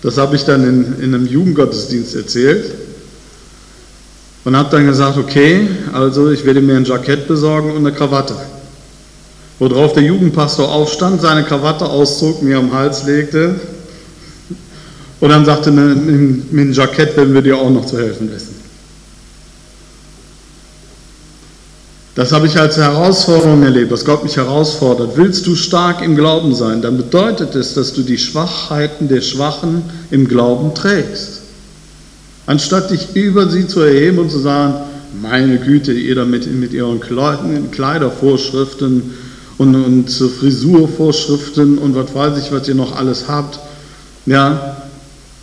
Das 0.00 0.16
habe 0.16 0.36
ich 0.36 0.44
dann 0.44 0.62
in, 0.62 1.00
in 1.00 1.12
einem 1.12 1.26
Jugendgottesdienst 1.26 2.14
erzählt 2.14 2.72
und 4.44 4.56
habe 4.56 4.70
dann 4.70 4.86
gesagt, 4.86 5.18
okay, 5.18 5.70
also 5.92 6.30
ich 6.30 6.44
werde 6.44 6.60
mir 6.60 6.76
ein 6.76 6.84
Jackett 6.84 7.26
besorgen 7.26 7.72
und 7.72 7.78
eine 7.78 7.90
Krawatte. 7.90 8.36
Worauf 9.58 9.92
der 9.92 10.04
Jugendpastor 10.04 10.70
aufstand, 10.70 11.20
seine 11.20 11.42
Krawatte 11.42 11.86
auszog, 11.86 12.42
mir 12.42 12.58
am 12.58 12.72
Hals 12.72 13.02
legte 13.02 13.58
und 15.18 15.28
dann 15.30 15.44
sagte, 15.44 15.72
mit, 15.72 16.52
mit 16.52 16.64
dem 16.66 16.72
Jackett 16.72 17.16
werden 17.16 17.34
wir 17.34 17.42
dir 17.42 17.58
auch 17.58 17.70
noch 17.70 17.86
zu 17.86 17.98
helfen 17.98 18.30
wissen. 18.30 18.55
Das 22.16 22.32
habe 22.32 22.46
ich 22.46 22.58
als 22.58 22.78
Herausforderung 22.78 23.62
erlebt, 23.62 23.92
dass 23.92 24.06
Gott 24.06 24.24
mich 24.24 24.38
herausfordert. 24.38 25.18
Willst 25.18 25.46
du 25.46 25.54
stark 25.54 26.02
im 26.02 26.16
Glauben 26.16 26.54
sein, 26.54 26.80
dann 26.80 26.96
bedeutet 26.96 27.54
es, 27.54 27.74
dass 27.74 27.92
du 27.92 28.00
die 28.00 28.16
Schwachheiten 28.16 29.08
der 29.08 29.20
Schwachen 29.20 29.82
im 30.10 30.26
Glauben 30.26 30.74
trägst. 30.74 31.42
Anstatt 32.46 32.90
dich 32.90 33.14
über 33.14 33.50
sie 33.50 33.68
zu 33.68 33.80
erheben 33.80 34.18
und 34.18 34.30
zu 34.30 34.38
sagen, 34.38 34.76
meine 35.20 35.58
Güte, 35.58 35.92
ihr 35.92 36.14
damit 36.14 36.50
mit 36.50 36.72
ihren 36.72 37.00
Kleidervorschriften 37.00 39.14
und, 39.58 39.74
und 39.74 40.08
Frisurvorschriften 40.08 41.76
und 41.76 41.94
was 41.94 42.14
weiß 42.14 42.38
ich, 42.38 42.50
was 42.50 42.66
ihr 42.66 42.76
noch 42.76 42.96
alles 42.96 43.28
habt, 43.28 43.58
ja, 44.24 44.78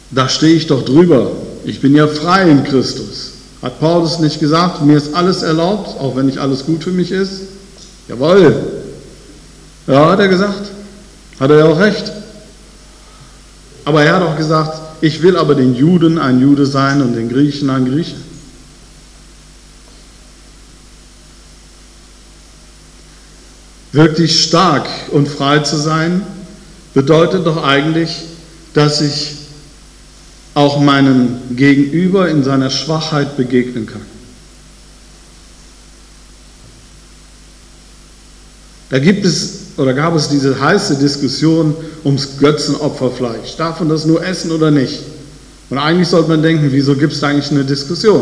da 0.09 0.27
stehe 0.27 0.55
ich 0.55 0.65
doch 0.65 0.83
drüber. 0.83 1.33
Ich 1.65 1.81
bin 1.81 1.95
ja 1.95 2.07
frei 2.07 2.49
in 2.49 2.63
Christus. 2.63 3.33
Hat 3.63 3.80
Paulus 3.80 4.19
nicht 4.19 4.41
gesagt, 4.41 4.82
mir 4.82 4.97
ist 4.97 5.15
alles 5.15 5.41
erlaubt, 5.41 5.97
auch 6.02 6.17
wenn 6.17 6.26
nicht 6.26 6.38
alles 6.38 6.65
gut 6.65 6.84
für 6.84 6.91
mich 6.91 7.12
ist? 7.12 7.43
Jawohl. 8.10 8.54
Ja, 9.88 10.12
hat 10.12 10.19
er 10.19 10.28
gesagt. 10.28 10.69
Hat 11.39 11.49
er 11.49 11.60
ja 11.60 11.65
auch 11.65 11.80
recht. 11.80 12.12
Aber 13.86 14.04
er 14.04 14.15
hat 14.15 14.21
auch 14.21 14.36
gesagt, 14.36 14.82
ich 14.99 15.21
will 15.21 15.38
aber 15.38 15.56
den 15.56 15.76
Juden 15.76 16.17
ein 16.17 16.41
Jude 16.41 16.65
sein 16.65 17.02
und 17.02 17.13
den 17.13 17.30
Griechen 17.30 17.69
ein 17.69 17.86
Grieche. 17.86 18.15
Wirklich 23.93 24.43
stark 24.43 24.88
und 25.12 25.30
frei 25.30 25.60
zu 25.60 25.78
sein, 25.78 26.21
bedeutet 26.93 27.45
doch 27.45 27.63
eigentlich, 27.63 28.23
dass 28.73 28.99
ich 28.99 29.42
auch 30.53 30.79
meinem 30.79 31.37
Gegenüber 31.55 32.29
in 32.29 32.43
seiner 32.43 32.69
Schwachheit 32.69 33.37
begegnen 33.37 33.85
kann. 33.85 34.01
Da 38.89 38.99
gibt 38.99 39.25
es 39.25 39.63
oder 39.77 39.93
gab 39.93 40.15
es 40.15 40.29
diese 40.29 40.59
heiße 40.59 40.97
Diskussion 40.97 41.75
ums 42.03 42.37
Götzenopferfleisch. 42.37 43.55
Darf 43.57 43.79
man 43.79 43.89
das 43.89 44.05
nur 44.05 44.23
essen 44.23 44.51
oder 44.51 44.69
nicht? 44.69 44.99
Und 45.71 45.79
eigentlich 45.79 46.09
sollte 46.09 46.29
man 46.29 46.43
denken, 46.43 46.67
wieso 46.69 46.95
gibt 46.95 47.13
es 47.13 47.19
da 47.19 47.29
eigentlich 47.29 47.49
eine 47.49 47.63
Diskussion? 47.63 48.21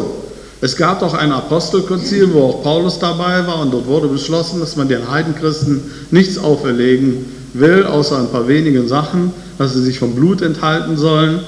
Es 0.61 0.77
gab 0.77 1.01
doch 1.01 1.13
ein 1.13 1.33
Apostelkonzil, 1.33 2.33
wo 2.33 2.43
auch 2.43 2.63
Paulus 2.63 2.99
dabei 2.99 3.45
war 3.45 3.59
und 3.61 3.73
dort 3.73 3.87
wurde 3.87 4.07
beschlossen, 4.07 4.61
dass 4.61 4.77
man 4.77 4.87
den 4.87 5.11
Heidenchristen 5.11 5.81
nichts 6.11 6.37
auferlegen 6.37 7.25
will, 7.53 7.83
außer 7.83 8.19
ein 8.19 8.29
paar 8.29 8.47
wenigen 8.47 8.87
Sachen, 8.87 9.33
dass 9.57 9.73
sie 9.73 9.81
sich 9.81 9.99
vom 9.99 10.15
Blut 10.15 10.41
enthalten 10.41 10.95
sollen 10.95 11.41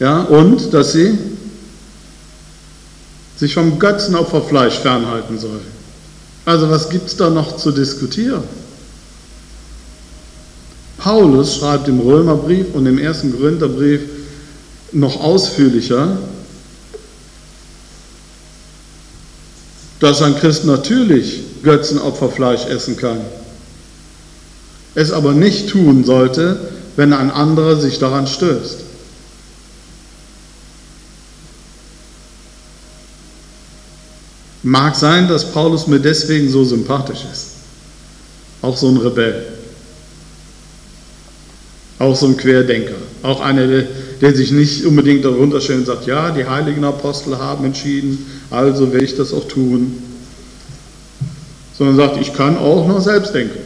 ja, 0.00 0.22
und 0.22 0.72
dass 0.72 0.92
sie 0.92 1.18
sich 3.36 3.54
vom 3.54 3.78
Götzenopferfleisch 3.78 4.78
fernhalten 4.78 5.38
soll. 5.38 5.60
Also 6.44 6.70
was 6.70 6.88
gibt 6.88 7.08
es 7.08 7.16
da 7.16 7.30
noch 7.30 7.56
zu 7.56 7.70
diskutieren? 7.70 8.42
Paulus 10.98 11.56
schreibt 11.56 11.88
im 11.88 12.00
Römerbrief 12.00 12.66
und 12.74 12.86
im 12.86 12.98
ersten 12.98 13.36
Korintherbrief 13.36 14.00
noch 14.92 15.20
ausführlicher, 15.20 16.18
dass 20.00 20.22
ein 20.22 20.36
Christ 20.36 20.64
natürlich 20.64 21.42
Götzenopferfleisch 21.62 22.66
essen 22.66 22.96
kann, 22.96 23.20
es 24.94 25.12
aber 25.12 25.32
nicht 25.32 25.68
tun 25.68 26.04
sollte, 26.04 26.58
wenn 26.96 27.12
ein 27.12 27.30
anderer 27.30 27.76
sich 27.76 27.98
daran 27.98 28.26
stößt. 28.26 28.87
Mag 34.68 34.96
sein, 34.96 35.28
dass 35.28 35.50
Paulus 35.50 35.86
mir 35.86 35.98
deswegen 35.98 36.50
so 36.50 36.62
sympathisch 36.62 37.24
ist. 37.32 37.52
Auch 38.60 38.76
so 38.76 38.88
ein 38.88 38.98
Rebell. 38.98 39.46
Auch 41.98 42.14
so 42.14 42.26
ein 42.26 42.36
Querdenker. 42.36 42.96
Auch 43.22 43.40
einer, 43.40 43.66
der, 43.66 43.86
der 44.20 44.34
sich 44.34 44.50
nicht 44.50 44.84
unbedingt 44.84 45.24
darunter 45.24 45.62
stellt 45.62 45.80
und 45.80 45.86
sagt, 45.86 46.06
ja, 46.06 46.30
die 46.32 46.44
heiligen 46.44 46.84
Apostel 46.84 47.38
haben 47.38 47.64
entschieden, 47.64 48.26
also 48.50 48.92
werde 48.92 49.06
ich 49.06 49.16
das 49.16 49.32
auch 49.32 49.48
tun. 49.48 50.02
Sondern 51.78 51.96
sagt, 51.96 52.20
ich 52.20 52.34
kann 52.34 52.58
auch 52.58 52.86
noch 52.86 53.00
selbst 53.00 53.34
denken. 53.34 53.60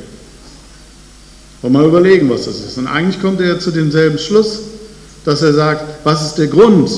Und 1.62 1.72
mal 1.72 1.84
überlegen, 1.84 2.30
was 2.30 2.44
das 2.44 2.60
ist. 2.60 2.78
Und 2.78 2.86
eigentlich 2.86 3.20
kommt 3.20 3.40
er 3.40 3.58
zu 3.58 3.72
demselben 3.72 4.18
Schluss, 4.18 4.60
dass 5.24 5.42
er 5.42 5.52
sagt, 5.52 6.04
was 6.04 6.24
ist 6.24 6.34
der 6.36 6.46
Grund, 6.46 6.88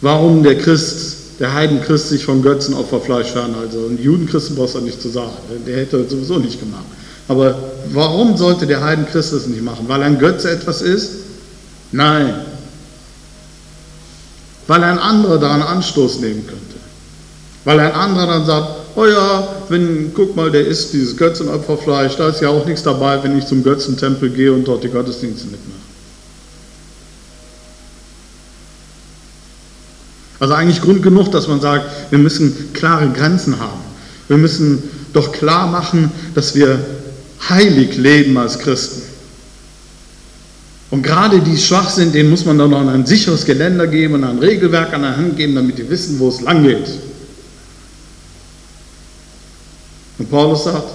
warum 0.00 0.42
der 0.42 0.58
Christ 0.58 1.23
der 1.40 1.52
Heidenchrist 1.52 2.08
sich 2.08 2.24
vom 2.24 2.42
Götzenopferfleisch 2.42 3.32
fernhalte. 3.32 3.78
Und 3.78 4.00
Judenchristen 4.00 4.56
brauchst 4.56 4.74
du 4.74 4.80
nicht 4.80 5.00
zu 5.00 5.08
sagen, 5.08 5.32
der 5.66 5.78
hätte 5.78 6.02
das 6.02 6.10
sowieso 6.10 6.38
nicht 6.38 6.60
gemacht. 6.60 6.84
Aber 7.28 7.56
warum 7.92 8.36
sollte 8.36 8.66
der 8.66 8.82
Heidenchrist 8.82 9.32
das 9.32 9.46
nicht 9.46 9.62
machen? 9.62 9.86
Weil 9.88 10.02
ein 10.02 10.18
Götze 10.18 10.50
etwas 10.50 10.82
ist? 10.82 11.10
Nein. 11.92 12.34
Weil 14.66 14.84
ein 14.84 14.98
anderer 14.98 15.38
daran 15.38 15.62
Anstoß 15.62 16.20
nehmen 16.20 16.46
könnte. 16.46 16.62
Weil 17.64 17.80
ein 17.80 17.92
anderer 17.92 18.26
dann 18.26 18.46
sagt, 18.46 18.68
oh 18.94 19.06
ja, 19.06 19.48
wenn, 19.68 20.12
guck 20.14 20.36
mal, 20.36 20.50
der 20.50 20.66
isst 20.66 20.92
dieses 20.92 21.16
Götzenopferfleisch, 21.16 22.16
da 22.16 22.28
ist 22.28 22.40
ja 22.40 22.48
auch 22.48 22.66
nichts 22.66 22.82
dabei, 22.82 23.22
wenn 23.22 23.38
ich 23.38 23.46
zum 23.46 23.62
Götzentempel 23.62 24.30
gehe 24.30 24.52
und 24.52 24.68
dort 24.68 24.84
die 24.84 24.88
Gottesdienste 24.88 25.46
mitmache. 25.46 25.73
Also 30.44 30.56
eigentlich 30.56 30.82
Grund 30.82 31.02
genug, 31.02 31.32
dass 31.32 31.48
man 31.48 31.62
sagt, 31.62 32.10
wir 32.10 32.18
müssen 32.18 32.70
klare 32.74 33.08
Grenzen 33.08 33.58
haben. 33.58 33.80
Wir 34.28 34.36
müssen 34.36 34.82
doch 35.14 35.32
klar 35.32 35.66
machen, 35.68 36.12
dass 36.34 36.54
wir 36.54 36.84
heilig 37.48 37.96
leben 37.96 38.36
als 38.36 38.58
Christen. 38.58 39.00
Und 40.90 41.02
gerade 41.02 41.40
die 41.40 41.56
schwach 41.56 41.88
sind, 41.88 42.14
denen 42.14 42.28
muss 42.28 42.44
man 42.44 42.58
dann 42.58 42.72
noch 42.72 42.86
ein 42.86 43.06
sicheres 43.06 43.46
Geländer 43.46 43.86
geben 43.86 44.16
und 44.16 44.24
ein 44.24 44.38
Regelwerk 44.38 44.92
an 44.92 45.00
der 45.00 45.16
Hand 45.16 45.38
geben, 45.38 45.54
damit 45.54 45.78
die 45.78 45.88
wissen, 45.88 46.18
wo 46.18 46.28
es 46.28 46.42
lang 46.42 46.62
geht. 46.62 46.90
Und 50.18 50.30
Paulus 50.30 50.64
sagt, 50.64 50.90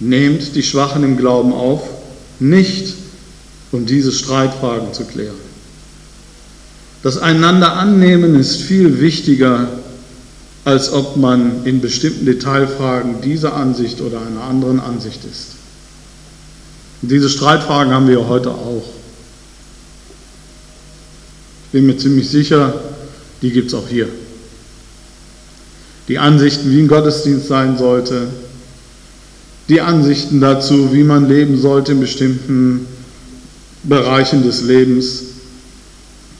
nehmt 0.00 0.56
die 0.56 0.62
Schwachen 0.64 1.04
im 1.04 1.16
Glauben 1.16 1.52
auf, 1.52 1.82
nicht 2.40 2.94
um 3.70 3.86
diese 3.86 4.10
Streitfragen 4.10 4.92
zu 4.92 5.04
klären. 5.04 5.51
Das 7.02 7.18
einander 7.18 7.72
annehmen 7.74 8.38
ist 8.38 8.62
viel 8.62 9.00
wichtiger, 9.00 9.68
als 10.64 10.92
ob 10.92 11.16
man 11.16 11.64
in 11.64 11.80
bestimmten 11.80 12.24
Detailfragen 12.24 13.20
dieser 13.20 13.54
Ansicht 13.54 14.00
oder 14.00 14.20
einer 14.20 14.42
anderen 14.42 14.78
Ansicht 14.78 15.24
ist. 15.24 15.56
Und 17.02 17.10
diese 17.10 17.28
Streitfragen 17.28 17.92
haben 17.92 18.06
wir 18.06 18.28
heute 18.28 18.50
auch. 18.50 18.84
Ich 21.66 21.72
bin 21.72 21.86
mir 21.86 21.96
ziemlich 21.96 22.28
sicher, 22.28 22.80
die 23.40 23.50
gibt 23.50 23.68
es 23.68 23.74
auch 23.74 23.88
hier. 23.88 24.08
Die 26.06 26.18
Ansichten, 26.18 26.70
wie 26.70 26.80
ein 26.80 26.88
Gottesdienst 26.88 27.48
sein 27.48 27.76
sollte, 27.76 28.28
die 29.68 29.80
Ansichten 29.80 30.40
dazu, 30.40 30.92
wie 30.92 31.02
man 31.02 31.28
leben 31.28 31.60
sollte 31.60 31.92
in 31.92 32.00
bestimmten 32.00 32.86
Bereichen 33.82 34.44
des 34.44 34.62
Lebens, 34.62 35.22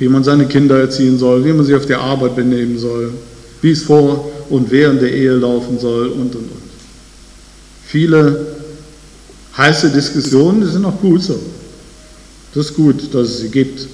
wie 0.03 0.09
man 0.09 0.25
seine 0.25 0.47
Kinder 0.47 0.81
erziehen 0.81 1.17
soll, 1.17 1.45
wie 1.45 1.53
man 1.53 1.65
sich 1.65 1.77
auf 1.77 1.87
der 1.87 2.01
Arbeit 2.01 2.35
benehmen 2.35 2.77
soll, 2.77 3.13
wie 3.61 3.71
es 3.71 3.85
vor 3.85 4.33
und 4.51 4.69
während 4.69 5.01
der 5.01 5.13
Ehe 5.13 5.35
laufen 5.35 5.79
soll 5.79 6.09
und, 6.09 6.35
und, 6.35 6.43
und. 6.43 6.63
Viele 7.87 8.47
heiße 9.57 9.91
Diskussionen, 9.91 10.63
die 10.63 10.67
sind 10.67 10.85
auch 10.85 11.01
gut 11.01 11.23
so. 11.23 11.39
Das 12.53 12.67
ist 12.67 12.75
gut, 12.75 13.15
dass 13.15 13.29
es 13.29 13.39
sie 13.43 13.49
gibt. 13.49 13.87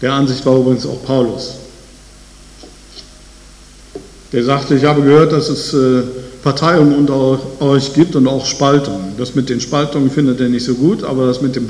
Der 0.00 0.12
Ansicht 0.12 0.46
war 0.46 0.58
übrigens 0.58 0.86
auch 0.86 1.02
Paulus. 1.04 1.54
Der 4.30 4.44
sagte, 4.44 4.76
ich 4.76 4.84
habe 4.84 5.02
gehört, 5.02 5.32
dass 5.32 5.48
es 5.48 5.74
äh, 5.74 6.02
Parteiungen 6.44 6.94
unter 6.94 7.40
euch 7.58 7.92
gibt 7.94 8.14
und 8.14 8.28
auch 8.28 8.46
Spaltungen. 8.46 9.14
Das 9.18 9.34
mit 9.34 9.48
den 9.48 9.60
Spaltungen 9.60 10.08
findet 10.08 10.40
er 10.40 10.48
nicht 10.48 10.64
so 10.64 10.74
gut, 10.74 11.02
aber 11.02 11.26
das 11.26 11.42
mit 11.42 11.56
den 11.56 11.66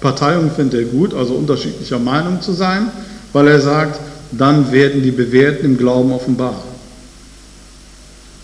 Parteiungen 0.00 0.50
findet 0.50 0.80
er 0.80 0.86
gut, 0.86 1.14
also 1.14 1.34
unterschiedlicher 1.34 1.98
Meinung 1.98 2.40
zu 2.40 2.52
sein, 2.52 2.90
weil 3.32 3.48
er 3.48 3.60
sagt, 3.60 4.00
dann 4.32 4.72
werden 4.72 5.02
die 5.02 5.10
Bewährten 5.10 5.64
im 5.64 5.78
Glauben 5.78 6.12
offenbar. 6.12 6.62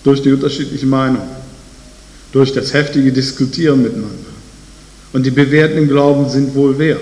durch 0.02 0.22
die 0.22 0.32
unterschiedlichen 0.32 0.88
Meinungen, 0.88 1.28
durch 2.32 2.52
das 2.52 2.72
heftige 2.72 3.12
Diskutieren 3.12 3.82
miteinander. 3.82 4.16
Und 5.12 5.26
die 5.26 5.30
Bewährten 5.30 5.78
im 5.78 5.88
Glauben 5.88 6.28
sind 6.28 6.54
wohl 6.54 6.78
wer? 6.78 6.96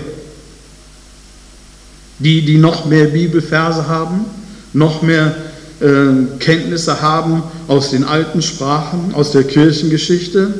Die, 2.19 2.43
die 2.43 2.57
noch 2.57 2.85
mehr 2.85 3.05
Bibelverse 3.05 3.87
haben, 3.87 4.25
noch 4.73 5.01
mehr 5.01 5.35
äh, 5.79 6.37
Kenntnisse 6.39 7.01
haben 7.01 7.43
aus 7.67 7.91
den 7.91 8.03
alten 8.03 8.41
Sprachen, 8.41 9.13
aus 9.13 9.31
der 9.31 9.43
Kirchengeschichte, 9.43 10.53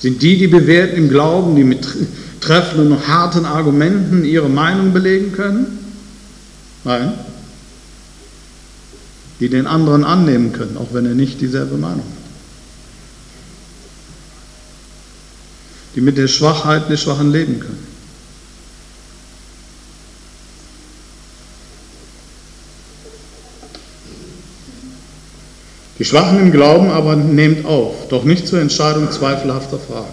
sind 0.00 0.22
die, 0.22 0.38
die 0.38 0.46
Bewährten 0.46 0.96
im 0.96 1.08
Glauben, 1.08 1.56
die 1.56 1.64
mit 1.64 1.86
treffenden 2.40 2.92
und 2.92 3.06
harten 3.06 3.44
Argumenten 3.44 4.24
ihre 4.24 4.48
Meinung 4.48 4.92
belegen 4.92 5.32
können? 5.32 5.78
Nein. 6.84 7.12
Die 9.40 9.48
den 9.48 9.66
anderen 9.66 10.04
annehmen 10.04 10.52
können, 10.52 10.76
auch 10.76 10.92
wenn 10.92 11.06
er 11.06 11.14
nicht 11.14 11.40
dieselbe 11.40 11.76
Meinung 11.76 12.00
hat. 12.00 12.20
Die 15.96 16.00
mit 16.00 16.16
der 16.16 16.28
Schwachheit 16.28 16.88
des 16.88 17.02
Schwachen 17.02 17.30
leben 17.30 17.60
können. 17.60 17.89
Die 26.00 26.06
Schwachen 26.06 26.40
im 26.40 26.50
Glauben 26.50 26.88
aber 26.88 27.14
nehmt 27.14 27.66
auf, 27.66 28.08
doch 28.08 28.24
nicht 28.24 28.48
zur 28.48 28.58
Entscheidung 28.58 29.10
zweifelhafter 29.12 29.78
Fragen. 29.78 30.08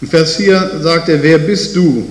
In 0.00 0.06
Vers 0.06 0.36
4 0.36 0.78
sagt 0.80 1.08
er, 1.08 1.20
wer 1.24 1.38
bist 1.38 1.74
du, 1.74 2.06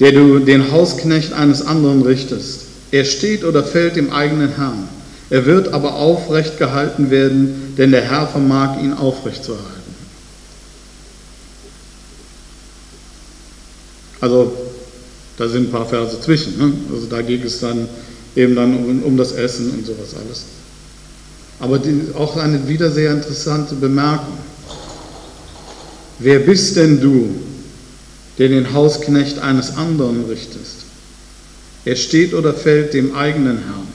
der 0.00 0.12
du 0.12 0.38
den 0.38 0.72
Hausknecht 0.72 1.34
eines 1.34 1.60
anderen 1.66 2.00
richtest? 2.00 2.62
Er 2.90 3.04
steht 3.04 3.44
oder 3.44 3.62
fällt 3.62 3.96
dem 3.96 4.10
eigenen 4.10 4.56
Herrn. 4.56 4.88
Er 5.28 5.44
wird 5.44 5.74
aber 5.74 5.96
aufrecht 5.96 6.58
gehalten 6.58 7.10
werden, 7.10 7.74
denn 7.76 7.90
der 7.90 8.02
Herr 8.02 8.26
vermag 8.26 8.80
ihn 8.82 8.94
aufrecht 8.94 9.44
zu 9.44 9.52
erhalten. 9.52 9.94
Also, 14.22 14.54
da 15.36 15.46
sind 15.46 15.68
ein 15.68 15.70
paar 15.70 15.86
Verse 15.86 16.18
zwischen. 16.22 16.56
Ne? 16.56 16.72
Also 16.90 17.06
da 17.06 17.20
geht 17.20 17.44
es 17.44 17.60
dann 17.60 17.86
eben 18.36 18.54
dann 18.54 18.76
um, 18.76 19.02
um 19.02 19.16
das 19.16 19.32
Essen 19.32 19.70
und 19.70 19.86
sowas 19.86 20.14
alles. 20.14 20.44
Aber 21.60 21.78
die, 21.78 22.06
auch 22.14 22.36
eine 22.36 22.66
wieder 22.68 22.90
sehr 22.90 23.12
interessante 23.12 23.74
Bemerkung. 23.74 24.38
Wer 26.18 26.40
bist 26.40 26.76
denn 26.76 27.00
du, 27.00 27.34
der 28.38 28.48
den 28.48 28.72
Hausknecht 28.72 29.38
eines 29.38 29.76
anderen 29.76 30.24
richtest? 30.24 30.82
Er 31.84 31.96
steht 31.96 32.32
oder 32.32 32.54
fällt 32.54 32.94
dem 32.94 33.14
eigenen 33.14 33.58
Herrn. 33.58 33.88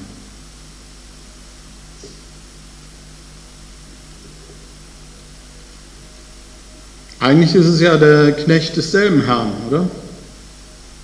Eigentlich 7.19 7.55
ist 7.55 7.65
es 7.65 7.81
ja 7.81 7.97
der 7.97 8.33
Knecht 8.33 8.77
desselben 8.77 9.25
Herrn, 9.25 9.51
oder? 9.67 9.89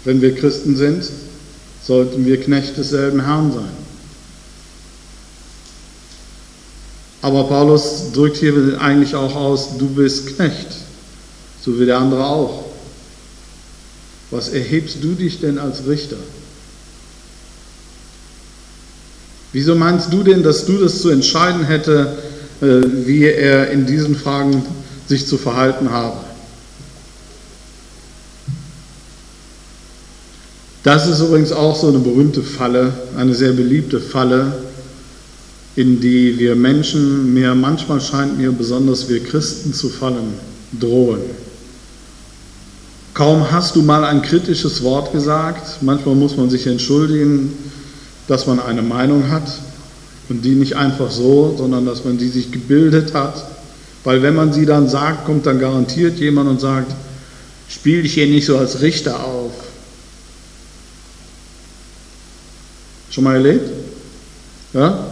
Wenn 0.06 0.22
wir 0.22 0.36
Christen 0.36 0.76
sind, 0.76 1.04
sollten 1.86 2.26
wir 2.26 2.40
Knecht 2.40 2.78
desselben 2.78 3.26
Herrn 3.26 3.52
sein. 3.52 3.84
Aber 7.22 7.46
Paulus 7.46 8.12
drückt 8.14 8.38
hier 8.38 8.54
eigentlich 8.82 9.16
auch 9.16 9.36
aus, 9.36 9.78
du 9.78 9.88
bist 9.88 10.36
Knecht, 10.36 10.68
so 11.62 11.80
wie 11.80 11.86
der 11.86 11.98
andere 11.98 12.26
auch. 12.26 12.66
Was 14.30 14.50
erhebst 14.50 14.98
du 15.02 15.14
dich 15.14 15.40
denn 15.40 15.58
als 15.58 15.86
Richter? 15.88 16.18
Wieso 19.54 19.76
meinst 19.76 20.12
du 20.12 20.24
denn, 20.24 20.44
dass 20.44 20.66
du 20.66 20.80
das 20.80 21.02
zu 21.02 21.10
entscheiden 21.10 21.64
hätte, 21.64 22.18
äh, 22.60 22.82
wie 23.06 23.24
er 23.24 23.70
in 23.70 23.86
diesen 23.86 24.16
Fragen 24.16 24.66
sich 25.08 25.28
zu 25.28 25.38
verhalten 25.38 25.92
habe? 25.92 26.18
Das 30.84 31.08
ist 31.08 31.22
übrigens 31.22 31.54
auch 31.54 31.80
so 31.80 31.88
eine 31.88 32.00
berühmte 32.00 32.44
Falle, 32.44 32.94
eine 33.18 33.34
sehr 33.34 33.54
beliebte 33.54 34.02
Falle, 34.02 34.52
in 35.78 36.02
die 36.02 36.38
wir 36.38 36.56
Menschen, 36.56 37.34
mir 37.34 37.56
manchmal 37.56 38.02
scheint 38.02 38.38
mir 38.38 38.52
besonders 38.52 39.08
wir 39.08 39.24
Christen 39.24 39.74
zu 39.74 39.90
fallen, 39.90 40.34
drohen. 40.80 41.22
Kaum 43.14 43.50
hast 43.52 43.76
du 43.76 43.82
mal 43.82 44.04
ein 44.04 44.22
kritisches 44.22 44.84
Wort 44.84 45.14
gesagt, 45.14 45.82
manchmal 45.82 46.16
muss 46.16 46.36
man 46.36 46.50
sich 46.50 46.68
entschuldigen, 46.68 47.54
dass 48.28 48.46
man 48.46 48.60
eine 48.60 48.82
Meinung 48.82 49.30
hat 49.30 49.48
und 50.30 50.44
die 50.44 50.56
nicht 50.56 50.76
einfach 50.76 51.12
so, 51.12 51.56
sondern 51.58 51.86
dass 51.86 52.04
man 52.04 52.18
die 52.18 52.30
sich 52.30 52.52
gebildet 52.52 53.14
hat, 53.14 53.46
weil 54.04 54.22
wenn 54.22 54.36
man 54.36 54.52
sie 54.52 54.66
dann 54.66 54.90
sagt, 54.90 55.26
kommt 55.26 55.46
dann 55.46 55.60
garantiert 55.60 56.20
jemand 56.20 56.50
und 56.50 56.60
sagt, 56.60 56.94
spiel 57.70 58.04
dich 58.04 58.16
hier 58.16 58.28
nicht 58.28 58.46
so 58.46 58.58
als 58.58 58.82
Richter 58.82 59.24
auf, 59.24 59.52
Schon 63.14 63.26
mal 63.26 63.36
erlebt? 63.36 63.70
Ja? 64.74 65.06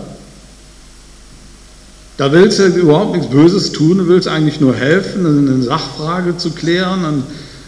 Da 2.17 2.31
willst 2.31 2.57
du 2.57 2.65
überhaupt 2.65 3.15
nichts 3.15 3.29
Böses 3.29 3.71
tun, 3.71 3.99
du 3.99 4.07
willst 4.07 4.27
eigentlich 4.27 4.59
nur 4.59 4.73
helfen, 4.73 5.23
eine 5.23 5.61
Sachfrage 5.61 6.35
zu 6.35 6.49
klären, 6.49 7.23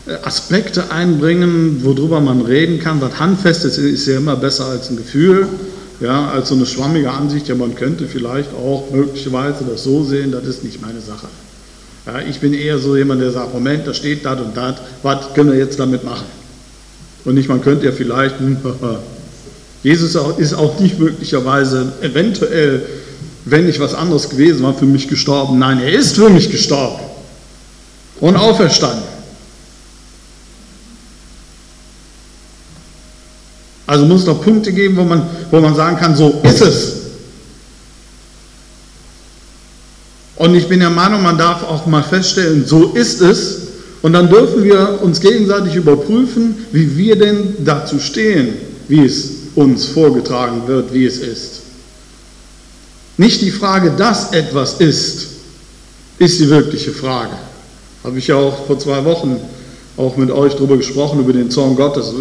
äh, 0.08 0.15
Aspekte 0.24 0.89
einbringen, 0.91 1.82
worüber 1.84 2.19
man 2.19 2.41
reden 2.41 2.80
kann. 2.80 3.00
Was 3.00 3.19
handfestes 3.19 3.78
ist 3.78 4.08
ja 4.08 4.17
immer 4.17 4.36
besser 4.36 4.65
als 4.65 4.89
ein 4.89 4.98
Gefühl, 4.98 5.48
ja, 6.00 6.32
als 6.32 6.50
so 6.50 6.56
eine 6.56 6.65
schwammige 6.65 7.12
Ansicht. 7.12 7.48
Ja, 7.48 7.54
man 7.54 7.76
könnte 7.76 8.08
vielleicht 8.08 8.56
auch 8.56 8.89
möglicherweise 8.91 9.65
das 9.69 9.84
so 9.84 10.04
sehen, 10.04 10.32
das 10.32 10.46
ist 10.46 10.63
nicht 10.63 10.82
meine 10.82 11.00
Sache. 11.00 11.28
Ja, 12.08 12.28
ich 12.28 12.39
bin 12.39 12.56
eher 12.56 12.80
so 12.80 12.98
jemand, 12.98 13.22
der 13.22 13.30
sagt, 13.30 13.54
Moment, 13.54 13.86
da 13.86 13.93
steht 13.93 14.26
das 14.26 14.41
und 14.41 14.58
das, 14.58 14.78
was 15.04 15.36
können 15.36 15.52
wir 15.52 15.60
jetzt 15.60 15.80
damit 15.80 16.04
machen? 16.04 16.26
Und 17.24 17.36
nicht, 17.36 17.50
man 17.50 17.62
könnte 17.62 17.86
ja 17.86 17.91
vielleicht, 17.91 18.39
hm, 18.39 18.58
Jesus 19.84 20.15
ist 20.38 20.54
auch 20.54 20.80
nicht 20.80 20.98
möglicherweise 20.98 21.91
eventuell, 22.02 22.84
wenn 23.43 23.65
nicht 23.65 23.82
was 23.82 23.93
anderes 23.93 24.30
gewesen 24.30 24.63
war, 24.63 24.74
für 24.74 24.86
mich 24.86 25.10
gestorben. 25.10 25.60
Nein, 25.60 25.80
er 25.80 25.91
ist 25.91 26.15
für 26.15 26.30
mich 26.30 26.50
gestorben 26.50 27.04
und 28.22 28.38
auferstanden. 28.38 29.04
Also 33.86 34.06
muss 34.06 34.22
es 34.22 34.26
doch 34.26 34.41
Punkte 34.41 34.72
geben, 34.72 34.96
wo 34.96 35.04
man, 35.04 35.24
wo 35.52 35.60
man 35.60 35.76
sagen 35.76 35.98
kann, 35.98 36.15
so 36.15 36.41
ist 36.43 36.62
es. 36.62 36.93
Und 40.38 40.56
ich 40.56 40.67
bin 40.67 40.80
der 40.80 40.89
Meinung, 40.89 41.22
man 41.22 41.38
darf 41.38 41.63
auch 41.63 41.86
mal 41.86 42.02
feststellen, 42.02 42.65
so 42.65 42.93
ist 42.93 43.22
es. 43.22 43.67
Und 44.02 44.13
dann 44.13 44.30
dürfen 44.30 44.63
wir 44.63 45.00
uns 45.02 45.19
gegenseitig 45.19 45.76
überprüfen, 45.76 46.65
wie 46.72 46.98
wir 46.98 47.17
denn 47.17 47.56
dazu 47.63 48.00
stehen, 48.00 48.54
wie 48.88 49.06
es 49.06 49.42
uns 49.55 49.85
vorgetragen 49.85 50.67
wird, 50.67 50.93
wie 50.93 51.05
es 51.05 51.17
ist. 51.17 51.61
Nicht 53.17 53.41
die 53.41 53.51
Frage, 53.51 53.91
dass 53.91 54.31
etwas 54.31 54.75
ist, 54.75 55.27
ist 56.17 56.39
die 56.39 56.49
wirkliche 56.49 56.91
Frage. 56.91 57.33
Habe 58.03 58.17
ich 58.17 58.27
ja 58.27 58.35
auch 58.35 58.65
vor 58.65 58.79
zwei 58.79 59.03
Wochen 59.05 59.39
auch 59.97 60.17
mit 60.17 60.31
euch 60.31 60.53
darüber 60.53 60.77
gesprochen, 60.77 61.19
über 61.19 61.33
den 61.33 61.51
Zorn 61.51 61.75
Gottes, 61.75 62.11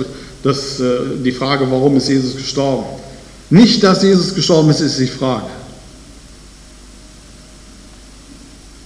das, 0.42 0.80
äh, 0.80 1.22
die 1.24 1.32
Frage, 1.32 1.66
warum 1.70 1.96
ist 1.96 2.08
Jesus 2.08 2.36
gestorben. 2.36 2.84
Nicht, 3.48 3.82
dass 3.82 4.02
Jesus 4.02 4.34
gestorben 4.34 4.70
ist, 4.70 4.80
ist 4.80 4.98
die 4.98 5.06
Frage. 5.06 5.46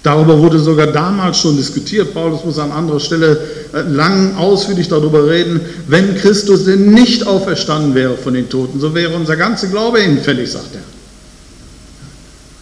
Darüber 0.06 0.38
wurde 0.38 0.60
sogar 0.60 0.86
damals 0.86 1.40
schon 1.40 1.56
diskutiert. 1.56 2.14
Paulus 2.14 2.44
muss 2.44 2.60
an 2.60 2.70
anderer 2.70 3.00
Stelle 3.00 3.40
äh, 3.72 3.80
lang 3.80 4.36
ausführlich 4.36 4.86
darüber 4.86 5.28
reden. 5.28 5.60
Wenn 5.88 6.16
Christus 6.16 6.64
denn 6.64 6.92
nicht 6.92 7.26
auferstanden 7.26 7.92
wäre 7.96 8.16
von 8.16 8.34
den 8.34 8.48
Toten, 8.48 8.78
so 8.78 8.94
wäre 8.94 9.16
unser 9.16 9.34
ganzer 9.34 9.66
Glaube 9.66 9.98
hinfällig, 9.98 10.52
sagt 10.52 10.76
er. 10.76 10.82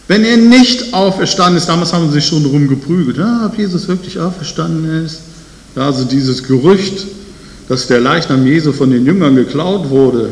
Wenn 0.07 0.25
er 0.25 0.37
nicht 0.37 0.91
auferstanden 0.91 1.57
ist, 1.57 1.69
damals 1.69 1.93
haben 1.93 2.07
sie 2.07 2.15
sich 2.15 2.25
schon 2.25 2.41
darum 2.41 2.67
geprügelt, 2.67 3.17
ja, 3.17 3.45
ob 3.45 3.55
Jesus 3.55 3.87
wirklich 3.87 4.19
auferstanden 4.19 5.05
ist. 5.05 5.19
Ja, 5.75 5.85
also 5.85 6.03
dieses 6.03 6.41
Gerücht, 6.41 7.05
dass 7.69 7.85
der 7.85 7.99
Leichnam 7.99 8.47
Jesu 8.47 8.71
von 8.71 8.89
den 8.89 9.05
Jüngern 9.05 9.35
geklaut 9.35 9.91
wurde, 9.91 10.29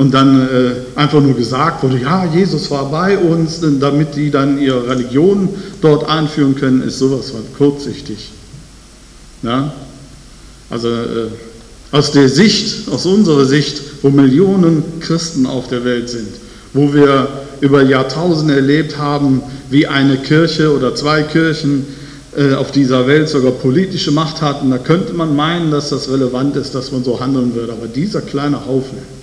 und 0.00 0.14
dann 0.14 0.48
äh, 0.48 0.98
einfach 0.98 1.20
nur 1.20 1.34
gesagt 1.34 1.82
wurde, 1.82 1.98
ja, 1.98 2.24
Jesus 2.24 2.70
war 2.70 2.90
bei 2.90 3.18
uns, 3.18 3.60
damit 3.80 4.16
die 4.16 4.30
dann 4.30 4.58
ihre 4.58 4.88
Religion 4.88 5.50
dort 5.82 6.08
einführen 6.08 6.54
können, 6.54 6.80
ist 6.80 6.98
sowas 6.98 7.28
von 7.28 7.42
kurzsichtig. 7.58 8.30
Ja? 9.42 9.74
Also 10.70 10.88
äh, 10.88 11.26
aus 11.92 12.12
der 12.12 12.30
Sicht, 12.30 12.88
aus 12.90 13.04
unserer 13.04 13.44
Sicht, 13.44 13.82
wo 14.00 14.08
Millionen 14.08 15.00
Christen 15.00 15.44
auf 15.44 15.68
der 15.68 15.84
Welt 15.84 16.08
sind, 16.08 16.28
wo 16.72 16.94
wir 16.94 17.28
über 17.60 17.82
Jahrtausende 17.82 18.54
erlebt 18.54 18.96
haben, 18.96 19.42
wie 19.68 19.86
eine 19.86 20.16
Kirche 20.16 20.74
oder 20.74 20.94
zwei 20.94 21.24
Kirchen 21.24 21.84
äh, 22.34 22.54
auf 22.54 22.70
dieser 22.70 23.06
Welt 23.06 23.28
sogar 23.28 23.52
politische 23.52 24.12
Macht 24.12 24.40
hatten, 24.40 24.70
da 24.70 24.78
könnte 24.78 25.12
man 25.12 25.36
meinen, 25.36 25.70
dass 25.70 25.90
das 25.90 26.08
relevant 26.08 26.56
ist, 26.56 26.74
dass 26.74 26.90
man 26.90 27.04
so 27.04 27.20
handeln 27.20 27.54
würde. 27.54 27.74
Aber 27.74 27.86
dieser 27.86 28.22
kleine 28.22 28.64
Haufen, 28.64 29.19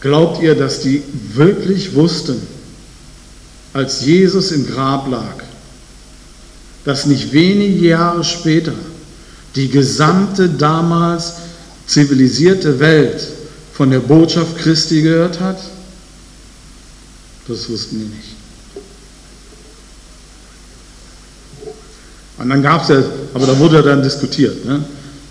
Glaubt 0.00 0.42
ihr, 0.42 0.54
dass 0.54 0.80
die 0.80 1.02
wirklich 1.34 1.94
wussten, 1.94 2.40
als 3.72 4.00
Jesus 4.00 4.52
im 4.52 4.66
Grab 4.66 5.10
lag, 5.10 5.42
dass 6.84 7.06
nicht 7.06 7.32
wenige 7.32 7.88
Jahre 7.88 8.24
später 8.24 8.74
die 9.56 9.68
gesamte 9.68 10.48
damals 10.48 11.34
zivilisierte 11.86 12.78
Welt 12.78 13.26
von 13.72 13.90
der 13.90 14.00
Botschaft 14.00 14.56
Christi 14.58 15.02
gehört 15.02 15.40
hat? 15.40 15.58
Das 17.48 17.68
wussten 17.68 17.98
die 17.98 18.16
nicht. 18.16 18.38
Und 22.38 22.50
dann 22.50 22.62
gab 22.62 22.82
es 22.82 22.88
ja, 22.88 23.02
aber 23.34 23.46
da 23.46 23.58
wurde 23.58 23.82
dann 23.82 24.02
diskutiert, 24.02 24.64
ne? 24.64 24.84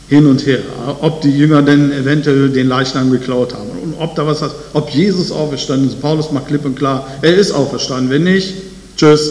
hin 0.09 0.25
und 0.25 0.45
her, 0.45 0.59
ob 1.01 1.21
die 1.21 1.31
Jünger 1.31 1.61
denn 1.61 1.91
eventuell 1.91 2.49
den 2.49 2.67
Leichnam 2.67 3.11
geklaut 3.11 3.53
haben 3.53 3.76
ob 3.99 4.15
da 4.15 4.25
was, 4.25 4.41
ob 4.73 4.89
Jesus 4.89 5.31
auferstanden 5.31 5.89
ist. 5.89 6.01
Paulus 6.01 6.31
macht 6.31 6.47
klipp 6.47 6.65
und 6.65 6.75
klar, 6.75 7.07
er 7.21 7.35
ist 7.35 7.51
auferstanden. 7.51 8.09
Wenn 8.09 8.23
nicht, 8.23 8.53
tschüss, 8.95 9.29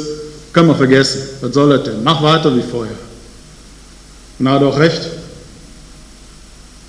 können 0.52 0.68
wir 0.68 0.74
vergessen. 0.74 1.20
Was 1.40 1.54
soll 1.54 1.70
das 1.70 1.84
denn? 1.84 2.02
Mach 2.02 2.22
weiter 2.22 2.54
wie 2.54 2.62
vorher. 2.62 2.94
Er 4.38 4.50
hat 4.50 4.62
auch 4.62 4.78
recht. 4.78 5.00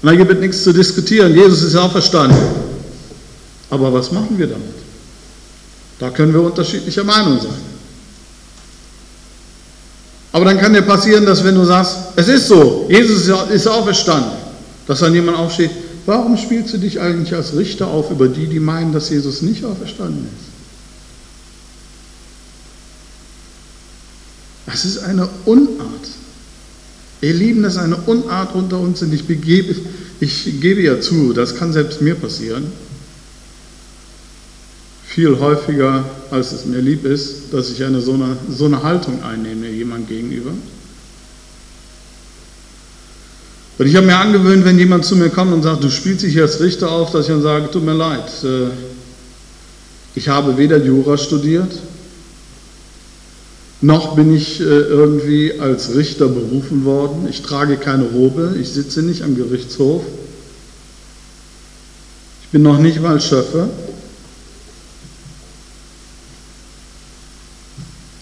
Da 0.02 0.16
gibt 0.16 0.32
es 0.32 0.40
nichts 0.40 0.64
zu 0.64 0.74
diskutieren. 0.74 1.34
Jesus 1.34 1.64
ist 1.64 1.76
auferstanden. 1.76 2.38
Aber 3.70 3.92
was 3.92 4.12
machen 4.12 4.38
wir 4.38 4.48
damit? 4.48 4.76
Da 6.00 6.10
können 6.10 6.34
wir 6.34 6.42
unterschiedlicher 6.42 7.04
Meinung 7.04 7.40
sein. 7.40 7.68
Aber 10.32 10.46
dann 10.46 10.60
kann 10.60 10.74
dir 10.74 10.84
passieren, 10.84 11.26
dass 11.26 11.44
wenn 11.44 11.56
du 11.56 11.66
sagst, 11.66 11.98
es 12.16 12.28
ist 12.28 12.48
so, 12.48 12.86
Jesus 12.90 13.28
ist 13.50 13.68
auferstanden, 13.68 14.34
dass 14.86 15.00
dann 15.00 15.14
jemand 15.14 15.38
aufsteht, 15.38 15.72
warum 16.08 16.36
spielst 16.38 16.74
du 16.74 16.80
dich 16.80 17.00
eigentlich 17.00 17.36
als 17.36 17.56
Richter 17.56 17.88
auf 17.88 18.10
über 18.10 18.28
die, 18.28 18.48
die 18.48 18.60
meinen, 18.60 18.94
dass 18.94 19.12
Jesus 19.12 19.44
nicht 19.44 19.64
auferstanden 19.64 20.26
ist? 20.26 20.48
Das 24.66 24.84
ist 24.84 24.98
eine 25.00 25.30
Unart. 25.46 26.08
Ihr 27.22 27.34
Lieben, 27.34 27.62
das 27.62 27.74
ist 27.76 27.80
eine 27.80 27.98
Unart 27.98 28.56
unter 28.56 28.80
uns 28.80 29.04
und 29.04 29.14
ich, 29.14 29.26
begebe, 29.26 29.76
ich 30.20 30.60
gebe 30.60 30.82
ja 30.82 31.00
zu, 31.00 31.34
das 31.34 31.56
kann 31.56 31.72
selbst 31.72 32.02
mir 32.02 32.16
passieren 32.16 32.72
viel 35.18 35.40
häufiger, 35.40 36.06
als 36.30 36.52
es 36.52 36.66
mir 36.66 36.78
lieb 36.78 37.04
ist, 37.04 37.52
dass 37.52 37.72
ich 37.72 37.84
eine 37.84 38.02
so, 38.02 38.14
eine 38.14 38.38
so 38.56 38.66
eine 38.66 38.84
Haltung 38.84 39.24
einnehme 39.24 39.68
jemand 39.68 40.08
gegenüber. 40.08 40.52
Und 43.78 43.86
ich 43.86 43.96
habe 43.96 44.08
mir 44.08 44.18
angewöhnt, 44.18 44.66
wenn 44.66 44.80
jemand 44.80 45.06
zu 45.06 45.16
mir 45.16 45.30
kommt 45.30 45.54
und 45.54 45.62
sagt, 45.62 45.84
du 45.84 45.90
spielst 45.90 46.24
dich 46.24 46.40
als 46.42 46.60
Richter 46.60 46.92
auf, 46.92 47.12
dass 47.12 47.26
ich 47.26 47.28
dann 47.28 47.44
sage, 47.44 47.70
tut 47.70 47.86
mir 47.86 47.94
leid, 47.94 48.26
äh, 48.44 48.70
ich 50.16 50.30
habe 50.30 50.58
weder 50.58 50.84
Jura 50.84 51.18
studiert, 51.18 51.72
noch 53.82 54.16
bin 54.16 54.36
ich 54.36 54.60
äh, 54.60 54.64
irgendwie 54.64 55.60
als 55.60 55.94
Richter 55.94 56.28
berufen 56.28 56.86
worden. 56.86 57.28
Ich 57.30 57.44
trage 57.44 57.78
keine 57.78 58.06
Robe, 58.06 58.56
ich 58.60 58.70
sitze 58.70 59.04
nicht 59.04 59.22
am 59.22 59.36
Gerichtshof. 59.36 60.02
Ich 62.42 62.48
bin 62.50 62.64
noch 62.64 62.80
nicht 62.80 63.00
mal 63.00 63.22
Schöffer. 63.22 63.70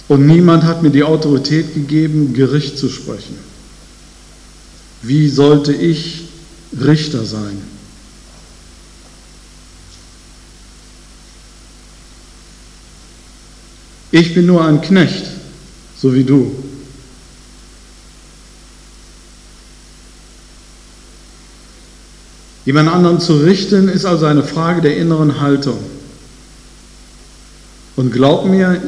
Und 0.09 0.27
niemand 0.27 0.63
hat 0.63 0.83
mir 0.83 0.89
die 0.91 1.03
Autorität 1.03 1.73
gegeben, 1.73 2.33
Gericht 2.33 2.77
zu 2.77 2.89
sprechen. 2.89 3.37
Wie 5.07 5.29
sollte 5.29 5.73
ich 5.73 6.29
Richter 6.79 7.25
sein? 7.25 7.61
Ich 14.11 14.33
bin 14.33 14.45
nur 14.45 14.63
ein 14.63 14.81
Knecht, 14.81 15.25
so 15.97 16.13
wie 16.13 16.23
du. 16.23 16.63
Jemand 22.65 22.89
anderen 22.89 23.19
zu 23.19 23.37
richten, 23.37 23.89
ist 23.89 24.05
also 24.05 24.25
eine 24.25 24.43
Frage 24.43 24.81
der 24.81 24.97
inneren 24.97 25.39
Haltung. 25.39 25.79
Und 27.95 28.11
glaub 28.11 28.45
mir, 28.45 28.81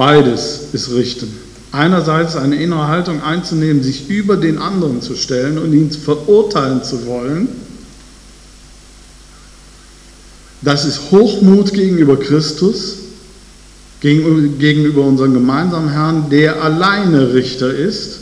Beides 0.00 0.68
ist 0.72 0.92
Richten. 0.92 1.49
Einerseits 1.72 2.34
eine 2.34 2.56
innere 2.56 2.88
Haltung 2.88 3.22
einzunehmen, 3.22 3.82
sich 3.82 4.08
über 4.08 4.36
den 4.36 4.58
anderen 4.58 5.02
zu 5.02 5.14
stellen 5.14 5.58
und 5.58 5.72
ihn 5.72 5.90
verurteilen 5.92 6.82
zu 6.82 7.06
wollen. 7.06 7.48
Das 10.62 10.84
ist 10.84 11.10
Hochmut 11.10 11.72
gegenüber 11.72 12.18
Christus, 12.18 12.96
gegenüber 14.00 15.02
unserem 15.02 15.34
gemeinsamen 15.34 15.90
Herrn, 15.90 16.28
der 16.28 16.62
alleine 16.62 17.32
Richter 17.34 17.72
ist. 17.72 18.20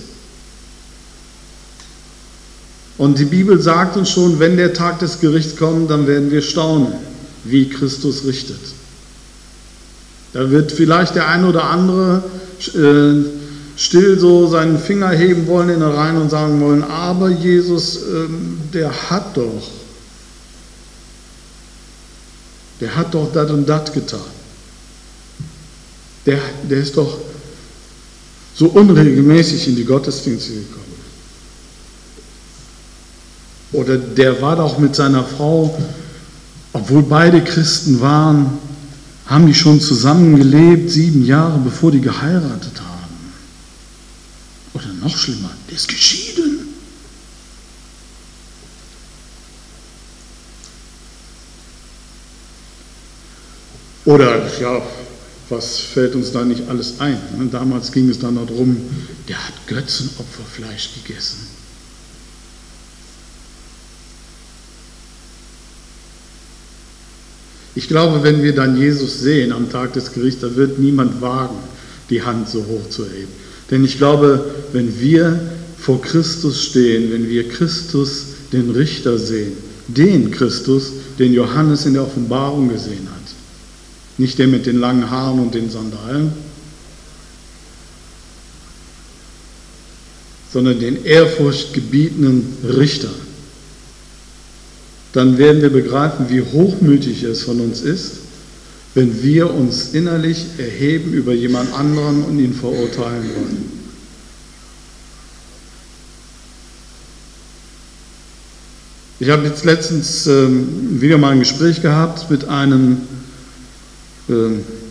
Und 2.98 3.18
die 3.18 3.24
Bibel 3.24 3.60
sagt 3.62 3.96
uns 3.96 4.10
schon, 4.10 4.40
wenn 4.40 4.56
der 4.56 4.74
Tag 4.74 4.98
des 4.98 5.20
Gerichts 5.20 5.56
kommt, 5.56 5.90
dann 5.90 6.06
werden 6.06 6.30
wir 6.30 6.42
staunen, 6.42 6.92
wie 7.44 7.68
Christus 7.68 8.24
richtet. 8.24 8.58
Da 10.32 10.50
wird 10.50 10.72
vielleicht 10.72 11.14
der 11.14 11.28
eine 11.28 11.46
oder 11.46 11.64
andere 11.64 12.24
äh, 12.74 13.37
still 13.78 14.18
so 14.18 14.48
seinen 14.48 14.78
Finger 14.78 15.10
heben 15.10 15.46
wollen 15.46 15.68
in 15.68 15.80
der 15.80 15.94
Reihe 15.94 16.20
und 16.20 16.30
sagen 16.30 16.60
wollen, 16.60 16.82
aber 16.82 17.30
Jesus, 17.30 18.00
ähm, 18.02 18.58
der 18.74 18.90
hat 19.10 19.36
doch, 19.36 19.70
der 22.80 22.96
hat 22.96 23.14
doch 23.14 23.32
das 23.32 23.50
und 23.50 23.68
das 23.68 23.92
getan. 23.92 24.20
Der, 26.26 26.40
der 26.68 26.78
ist 26.78 26.96
doch 26.96 27.18
so 28.54 28.66
unregelmäßig 28.66 29.68
in 29.68 29.76
die 29.76 29.84
Gottesdienste 29.84 30.54
gekommen. 30.54 30.84
Oder 33.72 33.96
der 33.96 34.42
war 34.42 34.56
doch 34.56 34.78
mit 34.78 34.96
seiner 34.96 35.22
Frau, 35.22 35.78
obwohl 36.72 37.02
beide 37.02 37.44
Christen 37.44 38.00
waren, 38.00 38.58
haben 39.26 39.46
die 39.46 39.54
schon 39.54 39.80
zusammengelebt, 39.80 40.90
sieben 40.90 41.24
Jahre 41.24 41.58
bevor 41.58 41.92
die 41.92 42.00
geheiratet 42.00 42.77
noch 45.00 45.16
schlimmer, 45.16 45.50
der 45.68 45.76
ist 45.76 45.88
geschieden. 45.88 46.68
Oder, 54.04 54.58
ja, 54.58 54.82
was 55.50 55.78
fällt 55.80 56.14
uns 56.14 56.32
da 56.32 56.44
nicht 56.44 56.68
alles 56.68 56.98
ein? 56.98 57.18
Ne? 57.36 57.48
Damals 57.50 57.92
ging 57.92 58.08
es 58.08 58.18
dann 58.18 58.36
darum, 58.36 58.76
der 59.28 59.36
hat 59.36 59.54
Götzenopferfleisch 59.66 60.90
gegessen. 60.94 61.46
Ich 67.74 67.86
glaube, 67.86 68.22
wenn 68.22 68.42
wir 68.42 68.54
dann 68.54 68.76
Jesus 68.76 69.20
sehen 69.20 69.52
am 69.52 69.70
Tag 69.70 69.92
des 69.92 70.12
Gerichts, 70.12 70.40
da 70.40 70.56
wird 70.56 70.78
niemand 70.78 71.20
wagen, 71.20 71.56
die 72.10 72.22
Hand 72.22 72.48
so 72.48 72.64
hoch 72.64 72.88
zu 72.88 73.04
erheben. 73.04 73.32
Denn 73.70 73.84
ich 73.84 73.98
glaube, 73.98 74.44
wenn 74.72 75.00
wir 75.00 75.38
vor 75.78 76.00
Christus 76.00 76.64
stehen, 76.64 77.12
wenn 77.12 77.28
wir 77.28 77.48
Christus, 77.48 78.26
den 78.52 78.70
Richter 78.70 79.18
sehen, 79.18 79.52
den 79.88 80.30
Christus, 80.30 80.92
den 81.18 81.32
Johannes 81.32 81.86
in 81.86 81.94
der 81.94 82.02
Offenbarung 82.02 82.68
gesehen 82.68 83.06
hat, 83.10 83.18
nicht 84.16 84.38
der 84.38 84.48
mit 84.48 84.66
den 84.66 84.78
langen 84.78 85.10
Haaren 85.10 85.38
und 85.38 85.54
den 85.54 85.70
Sandalen, 85.70 86.32
sondern 90.52 90.80
den 90.80 91.04
ehrfurchtgebietenden 91.04 92.56
Richter, 92.76 93.10
dann 95.12 95.38
werden 95.38 95.62
wir 95.62 95.70
begreifen, 95.70 96.26
wie 96.28 96.42
hochmütig 96.42 97.22
es 97.22 97.42
von 97.42 97.60
uns 97.60 97.80
ist, 97.80 98.12
wenn 98.94 99.22
wir 99.22 99.52
uns 99.52 99.94
innerlich 99.94 100.46
erheben 100.58 101.12
über 101.12 101.32
jemand 101.32 101.72
anderen 101.72 102.24
und 102.24 102.38
ihn 102.38 102.54
verurteilen 102.54 103.28
wollen. 103.34 103.78
Ich 109.20 109.30
habe 109.30 109.46
jetzt 109.46 109.64
letztens 109.64 110.26
ähm, 110.28 111.00
wieder 111.00 111.18
mal 111.18 111.32
ein 111.32 111.40
Gespräch 111.40 111.82
gehabt 111.82 112.30
mit 112.30 112.48
einem 112.48 112.98
äh, 114.28 114.32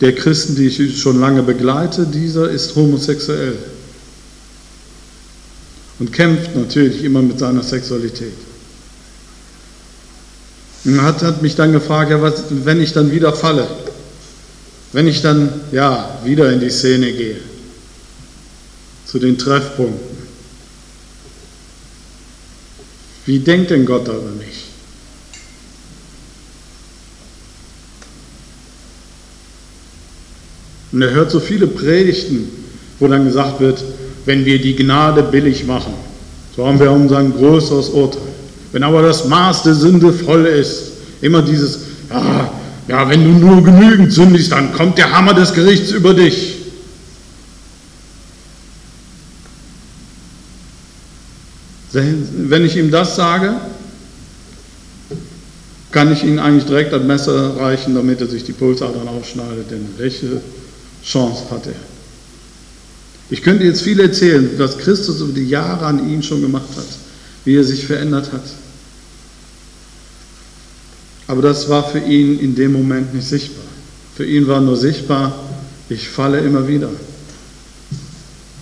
der 0.01 0.13
Christen, 0.15 0.55
die 0.55 0.67
ich 0.67 1.01
schon 1.01 1.19
lange 1.19 1.43
begleite. 1.43 2.05
Dieser 2.05 2.49
ist 2.49 2.75
homosexuell 2.75 3.55
und 5.99 6.11
kämpft 6.11 6.55
natürlich 6.55 7.03
immer 7.03 7.21
mit 7.21 7.39
seiner 7.39 7.63
Sexualität. 7.63 8.33
Und 10.85 11.01
hat, 11.01 11.23
hat 11.23 11.41
mich 11.41 11.55
dann 11.55 11.71
gefragt, 11.71 12.11
ja, 12.11 12.21
was, 12.21 12.43
wenn 12.49 12.81
ich 12.81 12.93
dann 12.93 13.11
wieder 13.11 13.33
falle, 13.33 13.67
wenn 14.97 15.07
ich 15.07 15.21
dann, 15.21 15.51
ja, 15.71 16.09
wieder 16.23 16.51
in 16.51 16.59
die 16.59 16.71
Szene 16.71 17.11
gehe, 17.11 17.35
zu 19.05 19.19
den 19.19 19.37
Treffpunkten, 19.37 20.17
wie 23.27 23.37
denkt 23.37 23.69
denn 23.69 23.85
Gott 23.85 24.07
über 24.07 24.31
mich? 24.39 24.63
Und 30.91 31.03
er 31.03 31.11
hört 31.11 31.29
so 31.29 31.39
viele 31.39 31.67
Predigten, 31.67 32.49
wo 32.97 33.07
dann 33.07 33.25
gesagt 33.25 33.59
wird, 33.59 33.83
wenn 34.25 34.45
wir 34.45 34.59
die 34.59 34.75
Gnade 34.75 35.21
billig 35.21 35.63
machen, 35.67 35.93
so 36.55 36.65
haben 36.65 36.79
wir 36.79 36.91
unser 36.91 37.23
größeres 37.23 37.89
Urteil. 37.89 38.33
Wenn 38.71 38.81
aber 38.81 39.03
das 39.03 39.25
Maß 39.27 39.61
der 39.61 39.75
Sünde 39.75 40.11
voll 40.11 40.47
ist, 40.47 40.93
immer 41.21 41.43
dieses, 41.43 41.81
ah, 42.09 42.49
ja, 42.87 43.09
wenn 43.09 43.23
du 43.23 43.31
nur 43.31 43.63
genügend 43.63 44.13
sündigst, 44.13 44.51
dann 44.51 44.73
kommt 44.73 44.97
der 44.97 45.11
Hammer 45.11 45.33
des 45.33 45.53
Gerichts 45.53 45.91
über 45.91 46.13
dich. 46.13 46.55
Wenn 51.91 52.65
ich 52.65 52.75
ihm 52.77 52.91
das 52.91 53.15
sage, 53.15 53.55
kann 55.91 56.11
ich 56.13 56.23
ihm 56.23 56.37
eigentlich 56.37 56.65
direkt 56.65 56.93
das 56.93 57.03
Messer 57.03 57.57
reichen, 57.57 57.95
damit 57.95 58.21
er 58.21 58.27
sich 58.27 58.43
die 58.43 58.51
Pulsadern 58.51 59.07
aufschneidet, 59.07 59.71
denn 59.71 59.87
welche 59.97 60.41
Chance 61.03 61.43
hat 61.49 61.65
er? 61.65 61.73
Ich 63.29 63.41
könnte 63.41 63.63
jetzt 63.65 63.81
viel 63.81 63.99
erzählen, 63.99 64.49
was 64.57 64.77
Christus 64.77 65.21
über 65.21 65.33
die 65.33 65.47
Jahre 65.47 65.85
an 65.85 66.09
ihm 66.09 66.21
schon 66.21 66.41
gemacht 66.41 66.69
hat, 66.77 66.85
wie 67.45 67.55
er 67.55 67.63
sich 67.63 67.85
verändert 67.85 68.31
hat. 68.31 68.43
Aber 71.27 71.41
das 71.41 71.67
war 71.69 71.89
für 71.89 71.99
ihn 71.99 72.39
in 72.39 72.55
dem 72.55 72.71
Moment 72.73 73.13
nicht 73.13 73.27
sichtbar. 73.27 73.65
Für 74.15 74.25
ihn 74.25 74.47
war 74.47 74.61
nur 74.61 74.77
sichtbar, 74.77 75.37
ich 75.89 76.07
falle 76.09 76.39
immer 76.39 76.67
wieder. 76.67 76.89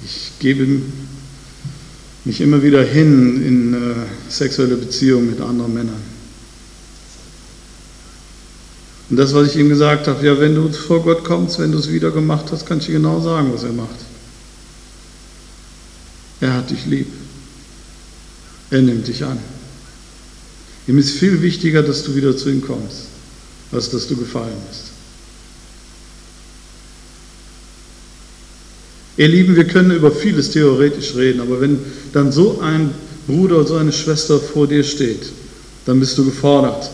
Ich 0.04 0.32
gebe 0.40 0.82
mich 2.26 2.42
immer 2.42 2.62
wieder 2.62 2.84
hin 2.84 3.46
in 3.46 3.74
äh, 3.74 3.96
sexuelle 4.30 4.76
Beziehungen 4.76 5.30
mit 5.30 5.42
anderen 5.42 5.74
Männern. 5.74 6.16
Und 9.10 9.18
das, 9.18 9.34
was 9.36 9.50
ich 9.50 9.58
ihm 9.58 9.70
gesagt 9.70 10.08
habe, 10.08 10.26
ja, 10.26 10.40
wenn 10.40 10.56
du 10.56 10.70
vor 10.70 11.04
Gott 11.04 11.24
kommst, 11.24 11.60
wenn 11.60 11.72
du 11.72 11.78
es 11.78 11.92
wieder 11.92 12.10
gemacht 12.10 12.46
hast, 12.52 12.66
kann 12.66 12.80
ich 12.80 12.88
dir 12.88 12.94
genau 12.94 13.22
sagen, 13.22 13.52
was 13.54 13.64
er 13.64 13.74
macht. 13.74 14.00
Er 16.42 16.54
hat 16.54 16.70
dich 16.70 16.86
lieb. 16.88 17.08
Er 18.72 18.82
nimmt 18.82 19.08
dich 19.08 19.24
an. 19.24 19.38
Ihm 20.88 20.98
ist 20.98 21.12
viel 21.12 21.42
wichtiger, 21.42 21.82
dass 21.82 22.04
du 22.04 22.16
wieder 22.16 22.38
zu 22.38 22.50
ihm 22.50 22.62
kommst, 22.62 23.08
als 23.72 23.90
dass 23.90 24.08
du 24.08 24.16
gefallen 24.16 24.54
bist. 24.70 24.86
Ihr 29.18 29.30
Lieben, 29.30 29.56
wir 29.56 29.66
können 29.66 29.92
über 29.92 30.12
vieles 30.12 30.52
theoretisch 30.52 31.16
reden, 31.16 31.40
aber 31.40 31.62
wenn 31.62 31.80
dann 32.12 32.32
so 32.32 32.60
ein 32.60 32.92
Bruder 33.28 33.60
oder 33.60 33.68
so 33.68 33.76
eine 33.78 33.94
Schwester 33.94 34.40
vor 34.40 34.68
dir 34.68 34.84
steht, 34.84 35.32
dann 35.86 36.00
bist 36.00 36.18
du 36.18 36.26
gefordert. 36.26 36.90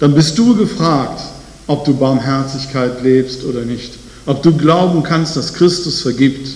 Dann 0.00 0.14
bist 0.14 0.38
du 0.38 0.56
gefragt, 0.56 1.20
ob 1.66 1.84
du 1.84 1.94
Barmherzigkeit 1.94 3.02
lebst 3.02 3.44
oder 3.44 3.62
nicht, 3.62 3.92
ob 4.26 4.42
du 4.42 4.56
glauben 4.56 5.02
kannst, 5.02 5.36
dass 5.36 5.52
Christus 5.52 6.00
vergibt. 6.00 6.48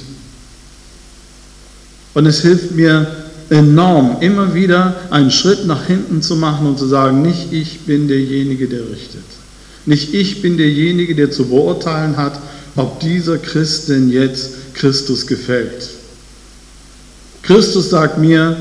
Und 2.14 2.26
es 2.26 2.41
hilft 2.41 2.72
mir 2.72 3.28
enorm, 3.51 4.18
immer 4.20 4.55
wieder 4.55 4.96
einen 5.11 5.30
Schritt 5.30 5.66
nach 5.66 5.86
hinten 5.86 6.22
zu 6.22 6.36
machen 6.36 6.66
und 6.66 6.78
zu 6.78 6.86
sagen, 6.86 7.22
nicht 7.22 7.53
ich 7.53 7.80
bin 7.80 8.09
derjenige, 8.09 8.68
der 8.68 8.88
richtet. 8.90 9.24
Nicht 9.86 10.12
ich 10.12 10.42
bin 10.42 10.59
derjenige, 10.59 11.14
der 11.14 11.30
zu 11.30 11.46
beurteilen 11.46 12.16
hat, 12.16 12.38
ob 12.76 13.01
dieser 13.01 13.38
Christ 13.38 13.88
denn 13.88 14.11
jetzt 14.11 14.74
Christus 14.74 15.26
gefällt. 15.26 15.88
Christus 17.42 17.90
sagt 17.90 18.18
mir, 18.18 18.57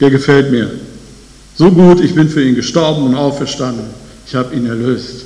der 0.00 0.10
gefällt 0.10 0.50
mir. 0.50 0.70
So 1.56 1.70
gut, 1.70 2.00
ich 2.00 2.14
bin 2.14 2.28
für 2.28 2.42
ihn 2.42 2.54
gestorben 2.54 3.04
und 3.04 3.14
auferstanden. 3.14 3.86
Ich 4.26 4.34
habe 4.34 4.54
ihn 4.54 4.66
erlöst. 4.66 5.24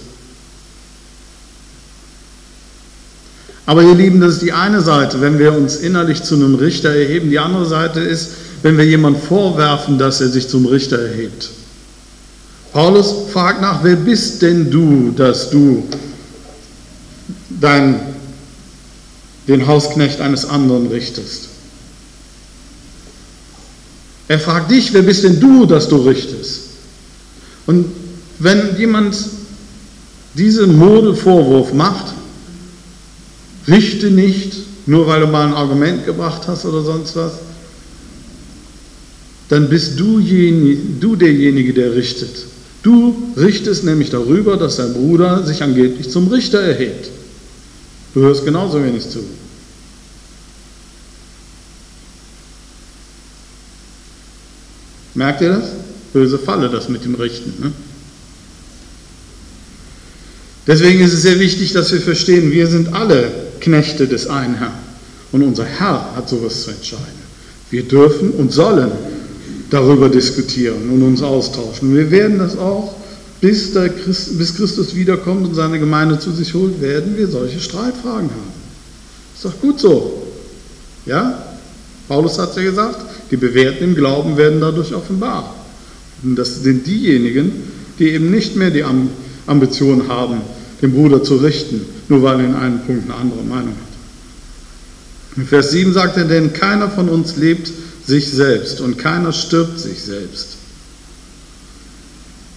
Aber 3.67 3.83
ihr 3.83 3.97
Lieben, 3.97 4.21
das 4.21 4.35
ist 4.35 4.43
die 4.43 4.53
eine 4.53 4.81
Seite, 4.81 5.21
wenn 5.21 5.41
wir 5.41 5.53
uns 5.53 5.77
innerlich 5.77 6.23
zu 6.23 6.37
einem 6.37 6.55
Richter 6.55 6.91
erheben. 6.91 7.31
Die 7.31 7.41
andere 7.41 7.67
Seite 7.67 8.01
ist, 8.01 8.31
wenn 8.63 8.79
wir 8.79 8.87
jemand 8.87 9.19
vorwerfen, 9.19 9.99
dass 9.99 10.21
er 10.21 10.29
sich 10.29 10.49
zum 10.49 10.67
Richter 10.67 10.99
erhebt. 10.99 11.51
Paulus 12.73 13.31
fragt 13.33 13.61
nach, 13.61 13.83
wer 13.83 13.97
bist 13.97 14.43
denn 14.43 14.71
du, 14.71 15.11
dass 15.11 15.51
du 15.51 15.85
dein, 17.61 18.01
den 19.49 19.67
Hausknecht 19.67 20.21
eines 20.21 20.49
anderen 20.49 20.87
richtest? 20.87 21.49
Er 24.29 24.39
fragt 24.39 24.71
dich, 24.71 24.93
wer 24.93 25.03
bist 25.03 25.25
denn 25.25 25.41
du, 25.41 25.67
dass 25.67 25.89
du 25.89 25.97
richtest? 25.97 26.63
Und 27.67 27.87
wenn 28.39 28.77
jemand 28.77 29.17
diesen 30.35 30.77
Modelvorwurf 30.77 31.73
macht, 31.73 32.16
richte 33.69 34.11
nicht, 34.11 34.55
nur 34.87 35.07
weil 35.07 35.21
du 35.21 35.27
mal 35.27 35.47
ein 35.47 35.55
Argument 35.55 36.05
gebracht 36.05 36.43
hast 36.47 36.65
oder 36.65 36.83
sonst 36.83 37.17
was, 37.17 37.33
dann 39.49 39.69
bist 39.69 39.99
du, 39.99 40.21
du 40.21 41.17
derjenige, 41.17 41.73
der 41.73 41.95
richtet. 41.95 42.47
Du 42.83 43.33
richtest 43.37 43.85
nämlich 43.85 44.11
darüber, 44.11 44.57
dass 44.57 44.77
dein 44.77 44.93
Bruder 44.93 45.45
sich 45.45 45.63
angeblich 45.63 46.11
zum 46.11 46.29
Richter 46.29 46.61
erhebt. 46.61 47.11
Du 48.15 48.21
hörst 48.23 48.45
genauso 48.45 48.83
wenig 48.83 49.09
zu. 49.09 49.21
Merkt 55.15 55.41
ihr 55.41 55.49
das? 55.49 55.71
Böse 56.13 56.39
Falle, 56.39 56.69
das 56.69 56.89
mit 56.89 57.05
dem 57.05 57.15
Richten. 57.15 57.53
Ne? 57.63 57.73
Deswegen 60.67 61.01
ist 61.01 61.13
es 61.13 61.23
sehr 61.23 61.39
wichtig, 61.39 61.73
dass 61.73 61.93
wir 61.93 62.01
verstehen, 62.01 62.51
wir 62.51 62.67
sind 62.67 62.93
alle 62.93 63.46
Knechte 63.61 64.07
des 64.07 64.29
einen 64.29 64.55
Herrn. 64.57 64.73
Und 65.33 65.43
unser 65.43 65.65
Herr 65.65 66.15
hat 66.15 66.29
sowas 66.29 66.63
zu 66.63 66.71
entscheiden. 66.71 67.27
Wir 67.71 67.83
dürfen 67.83 68.31
und 68.31 68.53
sollen 68.53 68.93
darüber 69.71 70.09
diskutieren 70.09 70.89
und 70.91 71.03
uns 71.03 71.23
austauschen. 71.23 71.95
Wir 71.95 72.11
werden 72.11 72.39
das 72.39 72.57
auch, 72.57 72.95
bis, 73.41 73.73
Christ, 73.75 74.39
bis 74.39 74.55
Christus 74.55 74.95
wiederkommt 74.95 75.47
und 75.47 75.55
seine 75.55 75.79
Gemeinde 75.79 76.19
zu 76.19 76.31
sich 76.31 76.55
holt, 76.55 76.81
werden 76.81 77.17
wir 77.17 77.27
solche 77.27 77.61
Streitfragen 77.61 78.31
haben. 78.31 78.57
Ist 79.35 79.45
doch 79.45 79.61
gut 79.61 79.81
so. 79.81 80.23
Ja? 81.05 81.43
Paulus 82.09 82.39
hat 82.39 82.51
es 82.51 82.57
ja 82.57 82.63
gesagt, 82.63 82.99
die 83.31 83.37
Bewährten 83.37 83.85
im 83.85 83.95
Glauben 83.95 84.37
werden 84.37 84.61
dadurch 84.61 84.95
offenbar. 84.95 85.55
Und 86.23 86.37
das 86.37 86.63
sind 86.63 86.87
diejenigen, 86.87 87.53
die 87.99 88.11
eben 88.11 88.31
nicht 88.31 88.57
mehr 88.57 88.71
die 88.71 88.85
Ambition 89.47 90.09
haben, 90.09 90.41
den 90.83 90.93
Bruder 90.93 91.23
zu 91.23 91.37
richten, 91.37 91.81
nur 92.09 92.23
weil 92.23 92.41
er 92.41 92.47
in 92.47 92.55
einem 92.55 92.81
Punkt 92.81 93.05
eine 93.05 93.15
andere 93.19 93.43
Meinung 93.43 93.75
hat. 93.75 95.37
In 95.37 95.47
Vers 95.47 95.71
7 95.71 95.93
sagt 95.93 96.17
er, 96.17 96.25
denn 96.25 96.53
keiner 96.53 96.91
von 96.91 97.09
uns 97.09 97.37
lebt 97.37 97.71
sich 98.07 98.31
selbst 98.31 98.81
und 98.81 98.99
keiner 98.99 99.33
stirbt 99.33 99.79
sich 99.79 100.03
selbst. 100.03 100.57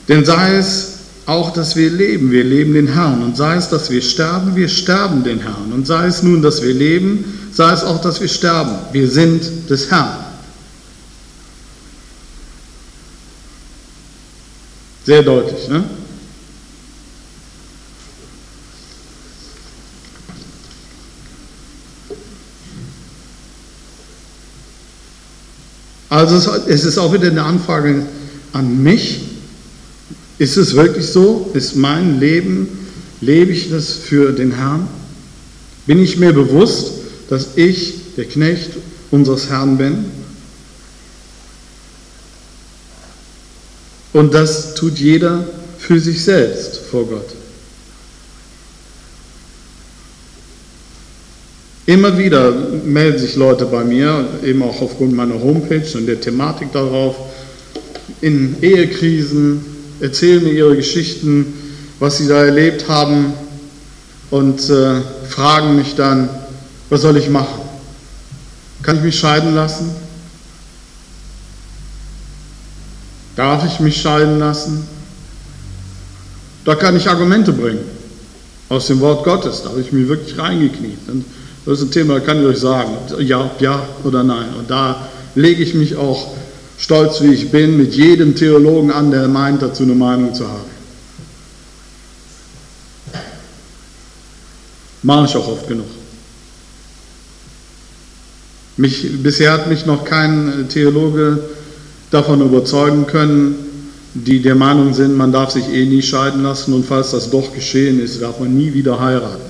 Denn 0.07 0.25
sei 0.25 0.55
es 0.55 0.99
auch, 1.25 1.53
dass 1.53 1.75
wir 1.75 1.91
leben, 1.91 2.31
wir 2.31 2.43
leben 2.43 2.73
den 2.73 2.87
Herrn. 2.87 3.21
Und 3.21 3.37
sei 3.37 3.55
es, 3.55 3.69
dass 3.69 3.91
wir 3.91 4.01
sterben, 4.01 4.55
wir 4.55 4.67
sterben 4.67 5.23
den 5.23 5.39
Herrn. 5.39 5.71
Und 5.71 5.85
sei 5.85 6.07
es 6.07 6.23
nun, 6.23 6.41
dass 6.41 6.63
wir 6.63 6.73
leben, 6.73 7.23
sei 7.51 7.71
es 7.71 7.83
auch, 7.83 8.01
dass 8.01 8.19
wir 8.19 8.27
sterben, 8.27 8.71
wir 8.91 9.07
sind 9.07 9.69
des 9.69 9.91
Herrn. 9.91 10.25
Sehr 15.05 15.21
deutlich, 15.21 15.67
ne? 15.67 15.83
Also 26.09 26.51
es 26.67 26.85
ist 26.85 26.97
auch 26.97 27.13
wieder 27.13 27.27
eine 27.27 27.43
Anfrage 27.43 28.03
an 28.51 28.81
mich. 28.81 29.21
Ist 30.39 30.57
es 30.57 30.75
wirklich 30.75 31.05
so? 31.05 31.51
Ist 31.53 31.75
mein 31.75 32.19
Leben, 32.19 32.67
lebe 33.21 33.51
ich 33.51 33.69
das 33.69 33.93
für 33.93 34.31
den 34.31 34.51
Herrn? 34.51 34.87
Bin 35.85 35.99
ich 35.99 36.17
mir 36.17 36.33
bewusst, 36.33 36.93
dass 37.29 37.49
ich 37.55 38.15
der 38.17 38.25
Knecht 38.25 38.71
unseres 39.11 39.49
Herrn 39.49 39.77
bin? 39.77 40.05
Und 44.13 44.33
das 44.33 44.73
tut 44.73 44.97
jeder 44.97 45.47
für 45.77 45.99
sich 45.99 46.23
selbst 46.23 46.77
vor 46.89 47.05
Gott. 47.05 47.27
Immer 51.89 52.19
wieder 52.19 52.51
melden 52.85 53.17
sich 53.17 53.35
Leute 53.35 53.65
bei 53.65 53.83
mir, 53.83 54.23
eben 54.43 54.61
auch 54.61 54.79
aufgrund 54.79 55.11
meiner 55.15 55.41
Homepage 55.41 55.97
und 55.97 56.05
der 56.05 56.21
Thematik 56.21 56.71
darauf, 56.71 57.15
in 58.21 58.61
Ehekrisen, 58.61 59.65
erzählen 59.99 60.43
mir 60.43 60.51
ihre 60.51 60.75
Geschichten, 60.75 61.51
was 61.97 62.19
sie 62.19 62.27
da 62.27 62.45
erlebt 62.45 62.87
haben 62.87 63.33
und 64.29 64.69
äh, 64.69 65.01
fragen 65.29 65.77
mich 65.77 65.95
dann, 65.95 66.29
was 66.91 67.01
soll 67.01 67.17
ich 67.17 67.27
machen? 67.27 67.63
Kann 68.83 68.97
ich 68.97 69.01
mich 69.01 69.17
scheiden 69.17 69.55
lassen? 69.55 69.89
Darf 73.35 73.65
ich 73.65 73.79
mich 73.79 73.99
scheiden 73.99 74.37
lassen? 74.37 74.87
Da 76.65 76.75
kann 76.75 76.95
ich 76.95 77.09
Argumente 77.09 77.51
bringen. 77.51 77.79
aus 78.69 78.85
dem 78.85 78.99
Wort 78.99 79.23
Gottes. 79.23 79.63
Da 79.63 79.69
habe 79.69 79.81
ich 79.81 79.91
mich 79.91 80.07
wirklich 80.07 80.37
reingekniet. 80.37 80.99
Und 81.07 81.25
das 81.69 81.81
ist 81.81 81.89
ein 81.89 81.91
Thema, 81.91 82.19
kann 82.19 82.39
ich 82.39 82.47
euch 82.47 82.57
sagen, 82.57 82.97
ja, 83.19 83.51
ja 83.59 83.87
oder 84.03 84.23
nein. 84.23 84.55
Und 84.57 84.71
da 84.71 85.07
lege 85.35 85.61
ich 85.61 85.75
mich 85.75 85.95
auch 85.95 86.31
stolz, 86.79 87.21
wie 87.21 87.31
ich 87.31 87.51
bin, 87.51 87.77
mit 87.77 87.93
jedem 87.93 88.33
Theologen 88.33 88.91
an, 88.91 89.11
der 89.11 89.27
meint, 89.27 89.61
dazu 89.61 89.83
eine 89.83 89.93
Meinung 89.93 90.33
zu 90.33 90.47
haben. 90.47 90.71
Mache 95.03 95.25
ich 95.25 95.35
auch 95.35 95.47
oft 95.47 95.67
genug. 95.67 95.85
Mich, 98.77 99.21
bisher 99.21 99.51
hat 99.51 99.67
mich 99.67 99.85
noch 99.85 100.05
kein 100.05 100.69
Theologe 100.69 101.37
davon 102.09 102.41
überzeugen 102.41 103.05
können, 103.05 103.55
die 104.15 104.41
der 104.41 104.55
Meinung 104.55 104.95
sind, 104.95 105.15
man 105.15 105.31
darf 105.31 105.51
sich 105.51 105.69
eh 105.71 105.85
nie 105.85 106.01
scheiden 106.01 106.41
lassen 106.41 106.73
und 106.73 106.87
falls 106.87 107.11
das 107.11 107.29
doch 107.29 107.53
geschehen 107.53 107.99
ist, 107.99 108.19
darf 108.23 108.39
man 108.39 108.57
nie 108.57 108.73
wieder 108.73 108.99
heiraten. 108.99 109.48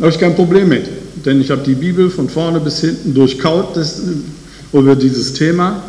Da 0.00 0.06
habe 0.06 0.14
ich 0.14 0.18
kein 0.18 0.34
Problem 0.34 0.70
mit, 0.70 0.88
denn 1.26 1.42
ich 1.42 1.50
habe 1.50 1.60
die 1.60 1.74
Bibel 1.74 2.08
von 2.08 2.26
vorne 2.30 2.58
bis 2.58 2.80
hinten 2.80 3.12
durchkaut 3.12 3.76
das, 3.76 4.00
über 4.72 4.96
dieses 4.96 5.34
Thema. 5.34 5.82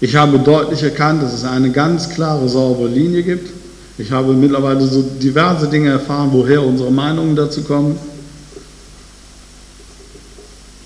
Ich 0.00 0.14
habe 0.14 0.38
deutlich 0.38 0.84
erkannt, 0.84 1.20
dass 1.20 1.34
es 1.34 1.42
eine 1.44 1.72
ganz 1.72 2.08
klare, 2.10 2.48
saubere 2.48 2.86
Linie 2.86 3.24
gibt. 3.24 3.50
Ich 3.98 4.12
habe 4.12 4.32
mittlerweile 4.32 4.86
so 4.86 5.02
diverse 5.02 5.66
Dinge 5.66 5.90
erfahren, 5.90 6.28
woher 6.30 6.62
unsere 6.62 6.92
Meinungen 6.92 7.34
dazu 7.34 7.62
kommen. 7.62 7.98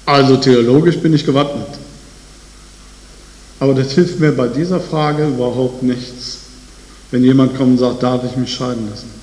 Also 0.07 0.39
theologisch 0.39 0.97
bin 0.97 1.13
ich 1.13 1.27
gewappnet. 1.27 1.79
Aber 3.61 3.75
das 3.75 3.93
hilft 3.93 4.19
mir 4.19 4.33
bei 4.33 4.49
dieser 4.49 4.81
Frage 4.81 5.29
überhaupt 5.29 5.83
nichts, 5.83 6.39
wenn 7.11 7.23
jemand 7.23 7.55
kommt 7.59 7.73
und 7.73 7.79
sagt, 7.81 8.03
darf 8.03 8.23
ich 8.25 8.35
mich 8.39 8.55
scheiden 8.55 8.89
lassen? 8.89 9.14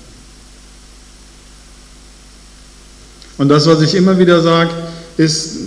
Und 3.41 3.49
das, 3.49 3.65
was 3.65 3.81
ich 3.81 3.95
immer 3.95 4.19
wieder 4.19 4.39
sage, 4.39 4.69
ist, 5.17 5.57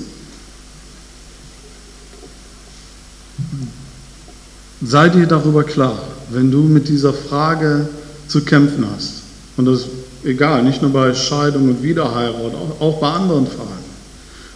sei 4.81 5.09
dir 5.09 5.27
darüber 5.27 5.65
klar, 5.65 6.01
wenn 6.31 6.53
du 6.53 6.59
mit 6.59 6.87
dieser 6.87 7.13
Frage 7.13 7.89
zu 8.29 8.45
kämpfen 8.45 8.87
hast, 8.95 9.23
und 9.57 9.65
das 9.65 9.81
ist 9.81 9.89
egal, 10.23 10.63
nicht 10.63 10.83
nur 10.83 10.93
bei 10.93 11.13
Scheidung 11.15 11.69
und 11.69 11.83
Wiederheirat, 11.83 12.55
auch 12.79 13.01
bei 13.01 13.11
anderen 13.11 13.49
Fragen, 13.49 13.85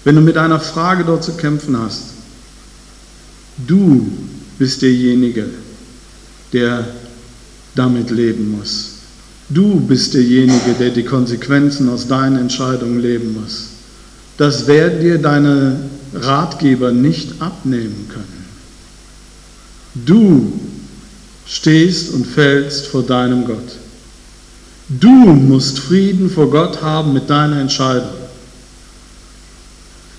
wenn 0.05 0.14
du 0.14 0.21
mit 0.21 0.37
einer 0.37 0.61
Frage 0.61 1.03
dort 1.03 1.25
zu 1.25 1.33
kämpfen 1.33 1.77
hast, 1.77 2.03
Du 3.66 4.07
bist 4.57 4.81
derjenige, 4.83 5.49
der 6.53 6.87
damit 7.75 8.11
leben 8.11 8.57
muss. 8.57 8.97
Du 9.51 9.80
bist 9.80 10.14
derjenige, 10.14 10.74
der 10.78 10.90
die 10.90 11.05
Konsequenzen 11.05 11.88
aus 11.88 12.07
deinen 12.07 12.36
Entscheidungen 12.36 13.01
leben 13.01 13.40
muss. 13.40 13.68
Das 14.36 14.66
werden 14.66 15.01
dir 15.01 15.18
deine 15.18 15.80
Ratgeber 16.14 16.92
nicht 16.92 17.40
abnehmen 17.40 18.07
können. 18.09 18.44
Du 19.94 20.53
stehst 21.46 22.12
und 22.12 22.26
fällst 22.26 22.86
vor 22.86 23.03
deinem 23.03 23.46
Gott. 23.46 23.76
Du 24.88 25.09
musst 25.09 25.78
Frieden 25.78 26.30
vor 26.30 26.51
Gott 26.51 26.82
haben 26.82 27.12
mit 27.12 27.28
deiner 27.28 27.61
Entscheidung. 27.61 28.09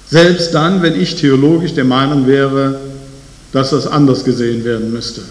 Selbst 0.09 0.53
dann, 0.53 0.81
wenn 0.81 0.99
ich 0.99 1.15
theologisch 1.15 1.73
der 1.73 1.85
Meinung 1.85 2.25
wäre, 2.25 2.79
dass 3.51 3.69
das 3.71 3.85
anders 3.85 4.23
gesehen 4.23 4.63
werden 4.63 4.91
müsste. 4.91 5.21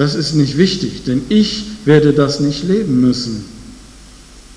Das 0.00 0.14
ist 0.14 0.32
nicht 0.32 0.56
wichtig, 0.56 1.04
denn 1.04 1.26
ich 1.28 1.62
werde 1.84 2.14
das 2.14 2.40
nicht 2.40 2.64
leben 2.64 3.02
müssen, 3.02 3.44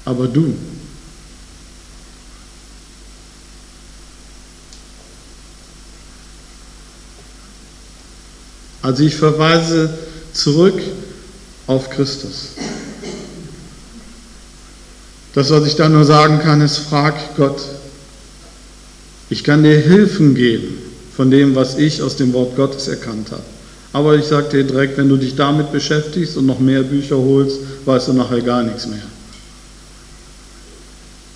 aber 0.05 0.25
du. 0.27 0.53
Also 8.81 9.03
ich 9.03 9.17
verweise 9.17 9.93
zurück 10.31 10.81
auf 11.67 11.89
Christus. 11.89 12.51
Das, 15.33 15.49
was 15.49 15.67
ich 15.67 15.75
da 15.75 15.89
nur 15.89 16.05
sagen 16.05 16.39
kann, 16.39 16.61
ist, 16.61 16.77
frag 16.77 17.35
Gott. 17.35 17.61
Ich 19.29 19.43
kann 19.43 19.61
dir 19.61 19.77
Hilfen 19.77 20.35
geben 20.35 20.77
von 21.13 21.29
dem, 21.29 21.53
was 21.53 21.77
ich 21.77 22.01
aus 22.01 22.15
dem 22.15 22.31
Wort 22.31 22.55
Gottes 22.55 22.87
erkannt 22.87 23.31
habe. 23.31 23.52
Aber 23.93 24.15
ich 24.15 24.25
sage 24.25 24.49
dir 24.49 24.63
direkt, 24.63 24.97
wenn 24.97 25.07
du 25.07 25.17
dich 25.17 25.35
damit 25.35 25.71
beschäftigst 25.71 26.35
und 26.35 26.47
noch 26.47 26.59
mehr 26.59 26.81
Bücher 26.81 27.15
holst, 27.15 27.59
weißt 27.85 28.07
du 28.07 28.13
nachher 28.13 28.41
gar 28.41 28.63
nichts 28.63 28.87
mehr. 28.87 29.03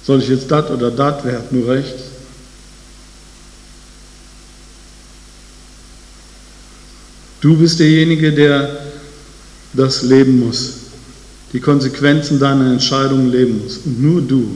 Soll 0.04 0.22
ich 0.22 0.30
jetzt 0.30 0.50
das 0.50 0.72
oder 0.72 0.90
das? 0.90 1.24
Wer 1.24 1.34
hat 1.34 1.52
nur 1.52 1.68
recht? 1.68 1.96
Du 7.42 7.56
bist 7.56 7.80
derjenige, 7.80 8.34
der 8.34 8.80
das 9.74 10.02
leben 10.02 10.40
muss, 10.40 10.74
die 11.54 11.60
Konsequenzen 11.60 12.40
deiner 12.40 12.72
Entscheidungen 12.72 13.32
leben 13.32 13.62
muss. 13.64 13.78
Und 13.86 14.02
nur 14.02 14.22
du. 14.22 14.50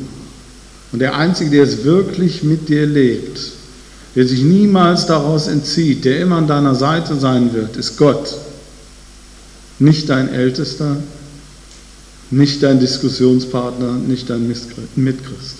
Und 0.91 0.99
der 0.99 1.15
Einzige, 1.15 1.51
der 1.51 1.63
es 1.63 1.83
wirklich 1.83 2.41
mit 2.41 2.67
dir 2.67 2.87
lebt, 2.87 3.39
der 4.15 4.27
sich 4.27 4.41
niemals 4.41 5.05
daraus 5.05 5.47
entzieht, 5.47 6.03
der 6.05 6.19
immer 6.19 6.37
an 6.37 6.47
deiner 6.47 6.75
Seite 6.75 7.15
sein 7.15 7.53
wird, 7.53 7.77
ist 7.77 7.97
Gott. 7.97 8.35
Nicht 9.79 10.09
dein 10.09 10.33
Ältester, 10.33 10.97
nicht 12.29 12.61
dein 12.61 12.79
Diskussionspartner, 12.79 13.93
nicht 13.93 14.29
dein 14.29 14.53
Mitchrist. 14.95 15.55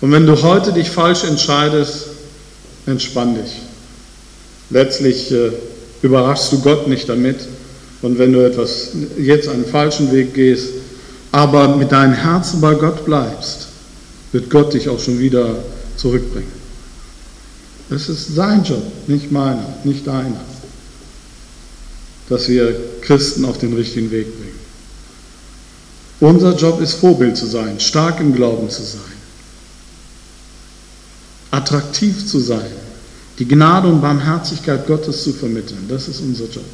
Und 0.00 0.12
wenn 0.12 0.26
du 0.26 0.40
heute 0.42 0.72
dich 0.72 0.90
falsch 0.90 1.24
entscheidest, 1.24 2.06
entspann 2.86 3.34
dich. 3.34 3.60
Letztlich 4.70 5.30
äh, 5.30 5.50
überraschst 6.02 6.52
du 6.52 6.60
Gott 6.60 6.88
nicht 6.88 7.08
damit. 7.08 7.36
Und 8.02 8.18
wenn 8.18 8.32
du 8.32 8.44
etwas 8.44 8.92
jetzt 9.18 9.48
einen 9.48 9.66
falschen 9.66 10.10
Weg 10.10 10.32
gehst, 10.32 10.68
aber 11.32 11.76
mit 11.76 11.92
deinem 11.92 12.14
Herzen 12.14 12.60
bei 12.60 12.74
Gott 12.74 13.04
bleibst, 13.04 13.68
wird 14.32 14.50
Gott 14.50 14.74
dich 14.74 14.88
auch 14.88 14.98
schon 14.98 15.18
wieder 15.18 15.56
zurückbringen. 15.96 16.60
Es 17.90 18.08
ist 18.08 18.34
sein 18.34 18.62
Job, 18.62 18.82
nicht 19.08 19.32
meiner, 19.32 19.66
nicht 19.84 20.06
deiner, 20.06 20.40
dass 22.28 22.48
wir 22.48 22.74
Christen 23.00 23.44
auf 23.44 23.58
den 23.58 23.74
richtigen 23.74 24.10
Weg 24.10 24.26
bringen. 24.38 24.60
Unser 26.20 26.54
Job 26.54 26.80
ist 26.80 26.94
Vorbild 26.94 27.36
zu 27.36 27.46
sein, 27.46 27.80
stark 27.80 28.20
im 28.20 28.34
Glauben 28.34 28.70
zu 28.70 28.82
sein, 28.82 29.00
attraktiv 31.50 32.26
zu 32.26 32.38
sein, 32.38 32.70
die 33.38 33.48
Gnade 33.48 33.88
und 33.88 34.00
Barmherzigkeit 34.00 34.86
Gottes 34.86 35.24
zu 35.24 35.32
vermitteln. 35.32 35.86
Das 35.88 36.08
ist 36.08 36.20
unser 36.20 36.44
Job. 36.44 36.64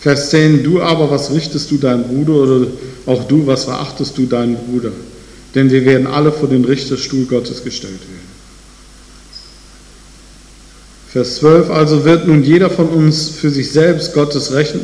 Vers 0.00 0.30
10, 0.30 0.62
du 0.62 0.80
aber, 0.80 1.10
was 1.10 1.30
richtest 1.30 1.70
du 1.70 1.76
deinen 1.76 2.04
Bruder 2.04 2.32
oder 2.32 2.66
auch 3.04 3.24
du, 3.24 3.46
was 3.46 3.64
verachtest 3.64 4.16
du 4.16 4.24
deinen 4.24 4.56
Bruder? 4.56 4.92
Denn 5.54 5.70
wir 5.70 5.84
werden 5.84 6.06
alle 6.06 6.32
vor 6.32 6.48
den 6.48 6.64
Richterstuhl 6.64 7.26
Gottes 7.26 7.62
gestellt 7.64 8.00
werden. 8.00 8.30
Vers 11.08 11.36
12, 11.36 11.70
also 11.70 12.04
wird 12.04 12.26
nun 12.26 12.42
jeder 12.42 12.70
von 12.70 12.88
uns 12.88 13.28
für 13.28 13.50
sich 13.50 13.72
selbst 13.72 14.14
Gottes 14.14 14.52
Rechen, 14.52 14.80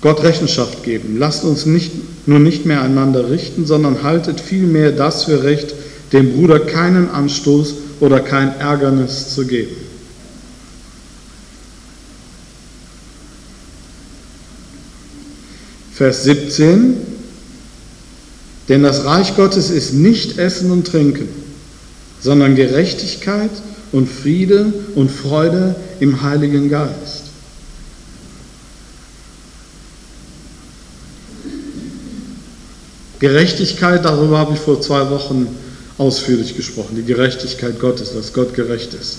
Gott 0.00 0.22
Rechenschaft 0.22 0.84
geben. 0.84 1.16
Lasst 1.18 1.44
uns 1.44 1.66
nicht, 1.66 1.92
nur 2.26 2.38
nicht 2.38 2.64
mehr 2.64 2.80
einander 2.80 3.28
richten, 3.28 3.66
sondern 3.66 4.02
haltet 4.02 4.40
vielmehr 4.40 4.92
das 4.92 5.24
für 5.24 5.42
recht, 5.42 5.74
dem 6.12 6.32
Bruder 6.32 6.60
keinen 6.60 7.10
Anstoß 7.10 7.74
oder 8.00 8.20
kein 8.20 8.58
Ärgernis 8.58 9.34
zu 9.34 9.44
geben. 9.44 9.89
Vers 16.00 16.24
17, 16.24 16.96
denn 18.70 18.82
das 18.82 19.04
Reich 19.04 19.36
Gottes 19.36 19.68
ist 19.68 19.92
nicht 19.92 20.38
Essen 20.38 20.70
und 20.70 20.86
Trinken, 20.86 21.28
sondern 22.22 22.56
Gerechtigkeit 22.56 23.50
und 23.92 24.08
Friede 24.08 24.72
und 24.94 25.10
Freude 25.10 25.76
im 26.00 26.22
Heiligen 26.22 26.70
Geist. 26.70 27.24
Gerechtigkeit, 33.18 34.02
darüber 34.02 34.38
habe 34.38 34.54
ich 34.54 34.58
vor 34.58 34.80
zwei 34.80 35.10
Wochen 35.10 35.48
ausführlich 35.98 36.56
gesprochen, 36.56 36.96
die 36.96 37.04
Gerechtigkeit 37.04 37.78
Gottes, 37.78 38.14
dass 38.14 38.32
Gott 38.32 38.54
gerecht 38.54 38.94
ist. 38.94 39.18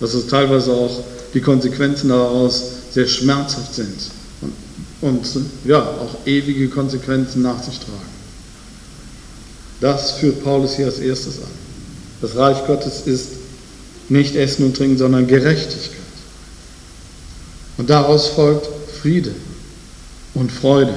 Dass 0.00 0.12
es 0.12 0.26
teilweise 0.26 0.72
auch 0.72 1.04
die 1.34 1.40
Konsequenzen 1.40 2.08
daraus 2.08 2.64
sehr 2.92 3.06
schmerzhaft 3.06 3.76
sind 3.76 4.15
und 5.06 5.24
ja, 5.64 5.80
auch 5.80 6.26
ewige 6.26 6.68
Konsequenzen 6.68 7.42
nach 7.42 7.62
sich 7.62 7.78
tragen. 7.78 8.16
Das 9.80 10.12
führt 10.12 10.42
Paulus 10.42 10.76
hier 10.76 10.86
als 10.86 10.98
erstes 10.98 11.38
an. 11.38 11.50
Das 12.20 12.36
Reich 12.36 12.66
Gottes 12.66 13.02
ist 13.06 13.28
nicht 14.08 14.36
Essen 14.36 14.66
und 14.66 14.76
Trinken, 14.76 14.98
sondern 14.98 15.26
Gerechtigkeit. 15.26 15.96
Und 17.76 17.90
daraus 17.90 18.28
folgt 18.28 18.68
Friede 19.00 19.32
und 20.34 20.50
Freude. 20.50 20.94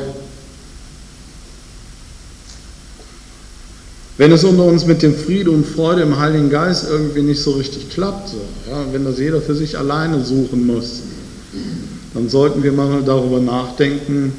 Wenn 4.17 4.31
es 4.33 4.43
unter 4.43 4.65
uns 4.65 4.85
mit 4.85 5.01
dem 5.01 5.15
Friede 5.15 5.49
und 5.49 5.65
Freude 5.65 6.01
im 6.01 6.19
Heiligen 6.19 6.49
Geist 6.49 6.85
irgendwie 6.89 7.21
nicht 7.21 7.41
so 7.41 7.51
richtig 7.51 7.89
klappt, 7.89 8.29
so, 8.29 8.41
ja, 8.69 8.85
wenn 8.91 9.05
das 9.05 9.17
jeder 9.17 9.41
für 9.41 9.55
sich 9.55 9.77
alleine 9.77 10.23
suchen 10.23 10.67
muss, 10.67 11.01
dann 12.13 12.29
sollten 12.29 12.63
wir 12.63 12.71
mal 12.71 13.03
darüber 13.03 13.39
nachdenken, 13.39 14.33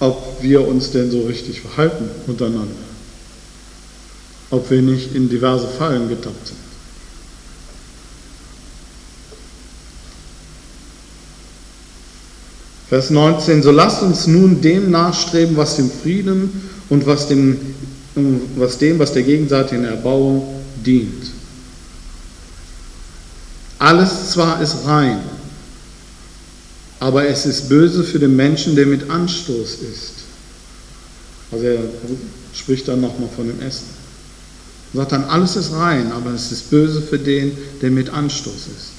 ob 0.00 0.42
wir 0.42 0.66
uns 0.66 0.90
denn 0.90 1.10
so 1.10 1.22
richtig 1.22 1.60
verhalten 1.60 2.08
untereinander. 2.26 2.74
Ob 4.50 4.70
wir 4.70 4.82
nicht 4.82 5.14
in 5.14 5.28
diverse 5.28 5.66
Fallen 5.66 6.08
getappt 6.08 6.48
sind. 6.48 6.58
Vers 12.88 13.10
19, 13.10 13.62
so 13.62 13.70
lasst 13.70 14.02
uns 14.02 14.26
nun 14.26 14.60
dem 14.60 14.90
nachstreben, 14.90 15.56
was 15.56 15.76
dem 15.76 15.90
Frieden 15.90 16.70
und 16.90 17.06
was 17.06 17.28
dem, 17.28 17.58
was, 18.56 18.78
dem, 18.78 18.98
was 18.98 19.12
der 19.12 19.22
gegenseitigen 19.22 19.84
Erbauung 19.84 20.46
dient. 20.84 21.24
Alles 23.84 24.30
zwar 24.30 24.62
ist 24.62 24.86
rein, 24.86 25.20
aber 27.00 27.28
es 27.28 27.44
ist 27.44 27.68
böse 27.68 28.02
für 28.02 28.18
den 28.18 28.34
Menschen, 28.34 28.76
der 28.76 28.86
mit 28.86 29.10
Anstoß 29.10 29.74
ist. 29.92 30.12
Also 31.52 31.66
er 31.66 31.80
spricht 32.54 32.88
dann 32.88 33.02
nochmal 33.02 33.28
von 33.36 33.46
dem 33.46 33.60
Essen. 33.60 33.88
Er 34.94 35.00
sagt 35.00 35.12
dann, 35.12 35.24
alles 35.24 35.56
ist 35.56 35.74
rein, 35.74 36.10
aber 36.12 36.30
es 36.30 36.50
ist 36.50 36.70
böse 36.70 37.02
für 37.02 37.18
den, 37.18 37.58
der 37.82 37.90
mit 37.90 38.08
Anstoß 38.08 38.54
ist. 38.54 38.92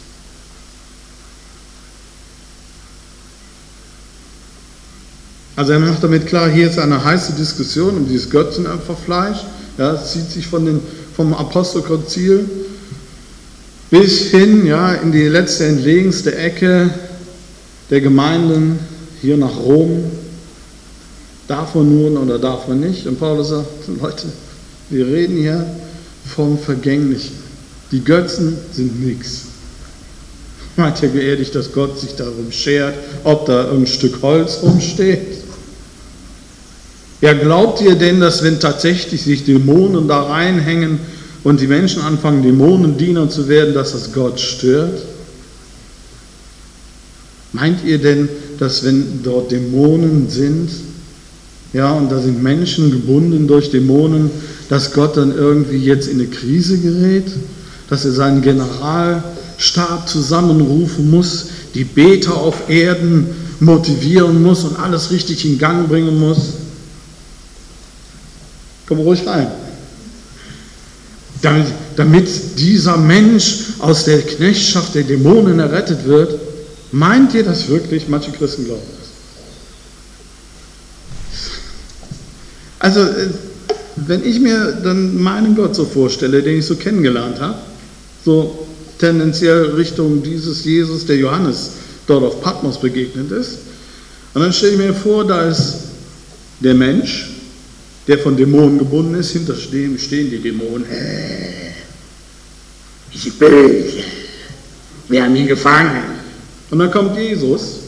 Also 5.56 5.72
er 5.72 5.80
macht 5.80 6.04
damit 6.04 6.28
klar, 6.28 6.48
hier 6.48 6.70
ist 6.70 6.78
eine 6.78 7.04
heiße 7.04 7.34
Diskussion 7.34 7.98
um 7.98 8.08
dieses 8.08 8.30
Götzenopferfleisch. 8.30 9.46
Ja, 9.80 9.94
es 9.94 10.12
zieht 10.12 10.30
sich 10.30 10.46
von 10.46 10.64
den, 10.64 10.80
vom 11.16 11.34
Apostelkonzil 11.34 12.65
bis 14.00 14.32
hin 14.32 14.66
ja, 14.66 14.94
in 14.94 15.12
die 15.12 15.28
letzte 15.28 15.66
entlegenste 15.66 16.36
Ecke 16.36 16.90
der 17.90 18.02
Gemeinden 18.02 18.80
hier 19.22 19.38
nach 19.38 19.56
Rom. 19.58 20.04
Darf 21.48 21.76
man 21.76 21.96
nun 21.96 22.18
oder 22.18 22.40
darf 22.40 22.68
man 22.68 22.80
nicht? 22.80 23.08
Und 23.08 23.20
Paulus 23.20 23.50
sagt, 23.50 23.68
Leute, 24.02 24.28
wir 24.90 25.08
reden 25.08 25.38
hier 25.38 25.66
vom 26.26 26.58
Vergänglichen. 26.58 27.36
Die 27.92 28.04
Götzen 28.04 28.58
sind 28.74 29.06
nichts. 29.06 29.44
Meint 30.76 31.02
ja 31.02 31.08
geehrigt, 31.08 31.56
dass 31.56 31.72
Gott 31.72 32.00
sich 32.00 32.16
darum 32.16 32.52
schert, 32.52 32.96
ob 33.24 33.46
da 33.46 33.72
ein 33.72 33.88
Stück 33.88 34.22
Holz 34.22 34.60
rumsteht 34.62 35.46
ja, 37.22 37.34
glaubt 37.34 37.82
ihr 37.82 37.96
denn, 37.96 38.20
dass 38.20 38.44
wenn 38.44 38.60
tatsächlich 38.60 39.24
sich 39.24 39.46
Dämonen 39.46 40.08
da 40.08 40.24
reinhängen 40.24 41.00
und 41.46 41.62
die 41.62 41.68
Menschen 41.68 42.02
anfangen, 42.02 42.42
Dämonendiener 42.42 43.30
zu 43.30 43.48
werden, 43.48 43.76
dass 43.76 43.92
das 43.92 44.12
Gott 44.12 44.40
stört? 44.40 45.00
Meint 47.54 47.86
ihr 47.86 48.00
denn, 48.00 48.28
dass 48.58 48.84
wenn 48.84 49.22
dort 49.24 49.52
Dämonen 49.52 50.28
sind, 50.28 50.72
ja, 51.72 51.92
und 51.94 52.12
da 52.12 52.20
sind 52.20 52.42
Menschen 52.42 52.90
gebunden 52.90 53.48
durch 53.48 53.70
Dämonen, 53.70 54.32
dass 54.70 54.92
Gott 54.92 55.18
dann 55.18 55.38
irgendwie 55.38 55.78
jetzt 55.78 56.08
in 56.08 56.20
eine 56.20 56.28
Krise 56.28 56.80
gerät? 56.80 57.32
Dass 57.92 58.06
er 58.06 58.12
seinen 58.12 58.42
Generalstab 58.42 60.10
zusammenrufen 60.10 61.12
muss, 61.12 61.46
die 61.76 61.84
Beter 61.84 62.36
auf 62.36 62.70
Erden 62.70 63.28
motivieren 63.60 64.42
muss 64.42 64.64
und 64.64 64.80
alles 64.80 65.12
richtig 65.12 65.46
in 65.46 65.60
Gang 65.60 65.88
bringen 65.88 66.20
muss? 66.20 66.54
Komm 68.88 68.98
ruhig 68.98 69.28
rein. 69.28 69.48
Damit, 71.96 72.28
dieser 72.58 72.98
Mensch 72.98 73.74
aus 73.80 74.06
der 74.06 74.22
Knechtschaft 74.22 74.96
der 74.96 75.04
Dämonen 75.04 75.60
errettet 75.60 76.06
wird, 76.06 76.40
meint 76.92 77.34
ihr 77.34 77.44
das 77.44 77.68
wirklich? 77.68 78.08
Manche 78.08 78.32
Christen 78.32 78.66
glauben 78.66 78.82
das. 79.00 79.06
Also, 82.80 83.02
äh, 83.02 83.30
wenn 83.96 84.26
ich 84.26 84.40
mir 84.40 84.80
dann 84.84 85.22
meinen 85.22 85.56
Gott 85.56 85.76
so 85.76 85.86
vorstelle, 85.86 86.42
den 86.42 86.60
ich 86.60 86.66
so 86.66 86.76
kennengelernt 86.76 87.40
habe, 87.40 87.56
so 88.24 88.68
tendenziell 89.00 89.72
Richtung 89.72 90.22
dieses 90.24 90.66
Jesus, 90.66 91.06
der 91.06 91.18
Johannes 91.18 91.72
dort 92.08 92.24
auf 92.24 92.42
Patmos 92.42 92.80
begegnet 92.80 93.32
ist, 93.32 93.60
und 94.34 94.42
dann 94.42 94.52
stelle 94.52 94.74
ich 94.74 94.78
mir 94.80 94.94
vor, 94.94 95.26
da 95.26 95.44
ist 95.44 95.76
der 96.60 96.74
Mensch, 96.74 97.35
der 98.08 98.20
von 98.20 98.38
Dämonen 98.38 98.78
gebunden 98.78 99.16
ist, 99.16 99.32
hinter 99.32 99.56
stehen, 99.56 99.98
stehen 99.98 100.30
die 100.30 100.40
Dämonen. 100.40 100.86
Äh, 100.90 101.66
ist 103.16 103.40
böse. 103.40 104.04
Wir 105.08 105.24
haben 105.24 105.36
ihn 105.36 105.48
gefangen. 105.48 106.04
Und 106.70 106.80
dann 106.80 106.92
kommt 106.92 107.18
Jesus, 107.18 107.80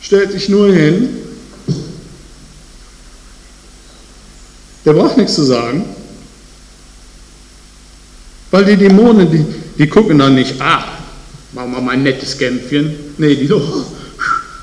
stellt 0.00 0.32
sich 0.32 0.48
nur 0.48 0.72
hin, 0.72 1.08
der 4.84 4.92
braucht 4.92 5.16
nichts 5.16 5.34
zu 5.34 5.44
sagen, 5.44 5.84
weil 8.50 8.64
die 8.64 8.76
Dämonen, 8.76 9.30
die, 9.30 9.44
die 9.78 9.88
gucken 9.88 10.18
dann 10.18 10.34
nicht, 10.34 10.60
ah, 10.60 10.84
machen 11.52 11.72
wir 11.72 11.80
mal 11.80 11.92
ein 11.92 12.02
nettes 12.02 12.36
Kämpfchen. 12.36 12.94
Nee, 13.18 13.34
die 13.34 13.46
so, 13.46 13.56
oh, 13.56 13.84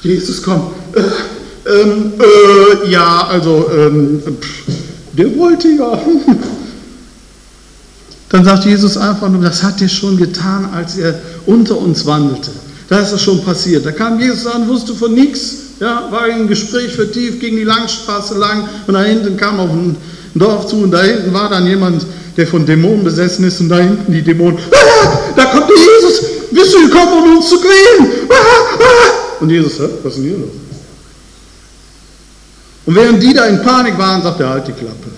Jesus, 0.01 0.41
komm, 0.41 0.73
äh, 0.93 1.01
ähm, 1.69 2.13
äh, 2.19 2.89
ja, 2.89 3.27
also, 3.29 3.69
ähm, 3.71 4.21
pff, 4.23 4.73
der 5.17 5.35
wollte 5.37 5.67
ja. 5.69 5.99
Dann 8.29 8.43
sagt 8.43 8.65
Jesus 8.65 8.97
einfach 8.97 9.29
nur, 9.29 9.41
das 9.41 9.63
hat 9.63 9.81
er 9.81 9.87
schon 9.87 10.17
getan, 10.17 10.69
als 10.73 10.97
er 10.97 11.15
unter 11.45 11.77
uns 11.77 12.05
wandelte. 12.05 12.51
Da 12.89 12.99
ist 12.99 13.13
es 13.13 13.21
schon 13.21 13.43
passiert. 13.43 13.85
Da 13.85 13.91
kam 13.91 14.19
Jesus 14.19 14.45
an, 14.45 14.67
wusste 14.67 14.93
von 14.93 15.13
nichts, 15.13 15.55
ja, 15.79 16.07
war 16.11 16.23
ein 16.23 16.47
Gespräch 16.47 16.93
vertieft, 16.93 17.39
ging 17.39 17.55
die 17.55 17.63
Langstraße 17.63 18.37
lang 18.37 18.67
und 18.85 18.93
da 18.93 19.03
hinten 19.03 19.37
kam 19.37 19.59
auf 19.59 19.69
ein 19.69 19.95
Dorf 20.35 20.67
zu 20.67 20.77
und 20.77 20.91
da 20.91 21.01
hinten 21.01 21.33
war 21.33 21.49
dann 21.49 21.65
jemand, 21.67 22.05
der 22.35 22.47
von 22.47 22.65
Dämonen 22.65 23.03
besessen 23.03 23.45
ist 23.45 23.59
und 23.61 23.69
da 23.69 23.77
hinten 23.77 24.11
die 24.11 24.21
Dämonen, 24.21 24.57
ah, 24.71 25.17
da 25.35 25.45
kommt 25.45 25.69
der 25.69 25.77
Jesus, 25.77 26.25
bist 26.51 26.73
du 26.73 26.87
gekommen, 26.87 27.23
um 27.23 27.37
uns 27.37 27.49
zu 27.49 27.59
quälen? 27.59 28.11
Ah, 28.29 28.33
ah. 28.33 29.41
Und 29.41 29.49
Jesus, 29.49 29.79
was 29.79 30.13
ist 30.13 30.17
denn 30.17 30.23
hier 30.23 30.37
los? 30.37 30.66
Und 32.87 32.95
während 32.95 33.21
die 33.21 33.33
da 33.33 33.45
in 33.45 33.61
Panik 33.61 33.97
waren, 33.97 34.23
sagt 34.23 34.39
er, 34.39 34.49
halt 34.49 34.65
die 34.65 34.71
Klappe. 34.71 35.11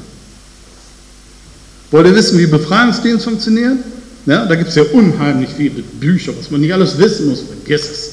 Wollt 1.91 2.07
ihr 2.07 2.15
wissen, 2.15 2.39
wie 2.39 2.47
Befreiungsdienst 2.47 3.23
funktioniert? 3.23 3.77
Ja, 4.25 4.45
da 4.45 4.55
gibt 4.55 4.69
es 4.69 4.75
ja 4.75 4.83
unheimlich 4.91 5.51
viele 5.55 5.83
Bücher, 5.83 6.33
was 6.37 6.49
man 6.49 6.61
nicht 6.61 6.73
alles 6.73 6.97
wissen 6.97 7.29
muss, 7.29 7.41
vergiss 7.41 7.89
es. 7.89 8.11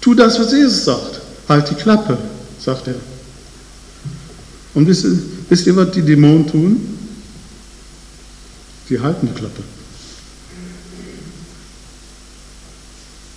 Tu 0.00 0.12
das, 0.14 0.40
was 0.40 0.52
Jesus 0.52 0.84
sagt. 0.84 1.20
Halt 1.48 1.70
die 1.70 1.76
Klappe, 1.76 2.18
sagt 2.58 2.88
er. 2.88 2.94
Und 4.74 4.88
wisst 4.88 5.04
ihr, 5.04 5.18
wisst 5.48 5.66
ihr 5.68 5.76
was 5.76 5.92
die 5.92 6.02
Dämonen 6.02 6.48
tun? 6.48 6.98
Sie 8.88 8.98
halten 8.98 9.28
die 9.32 9.38
Klappe. 9.38 9.62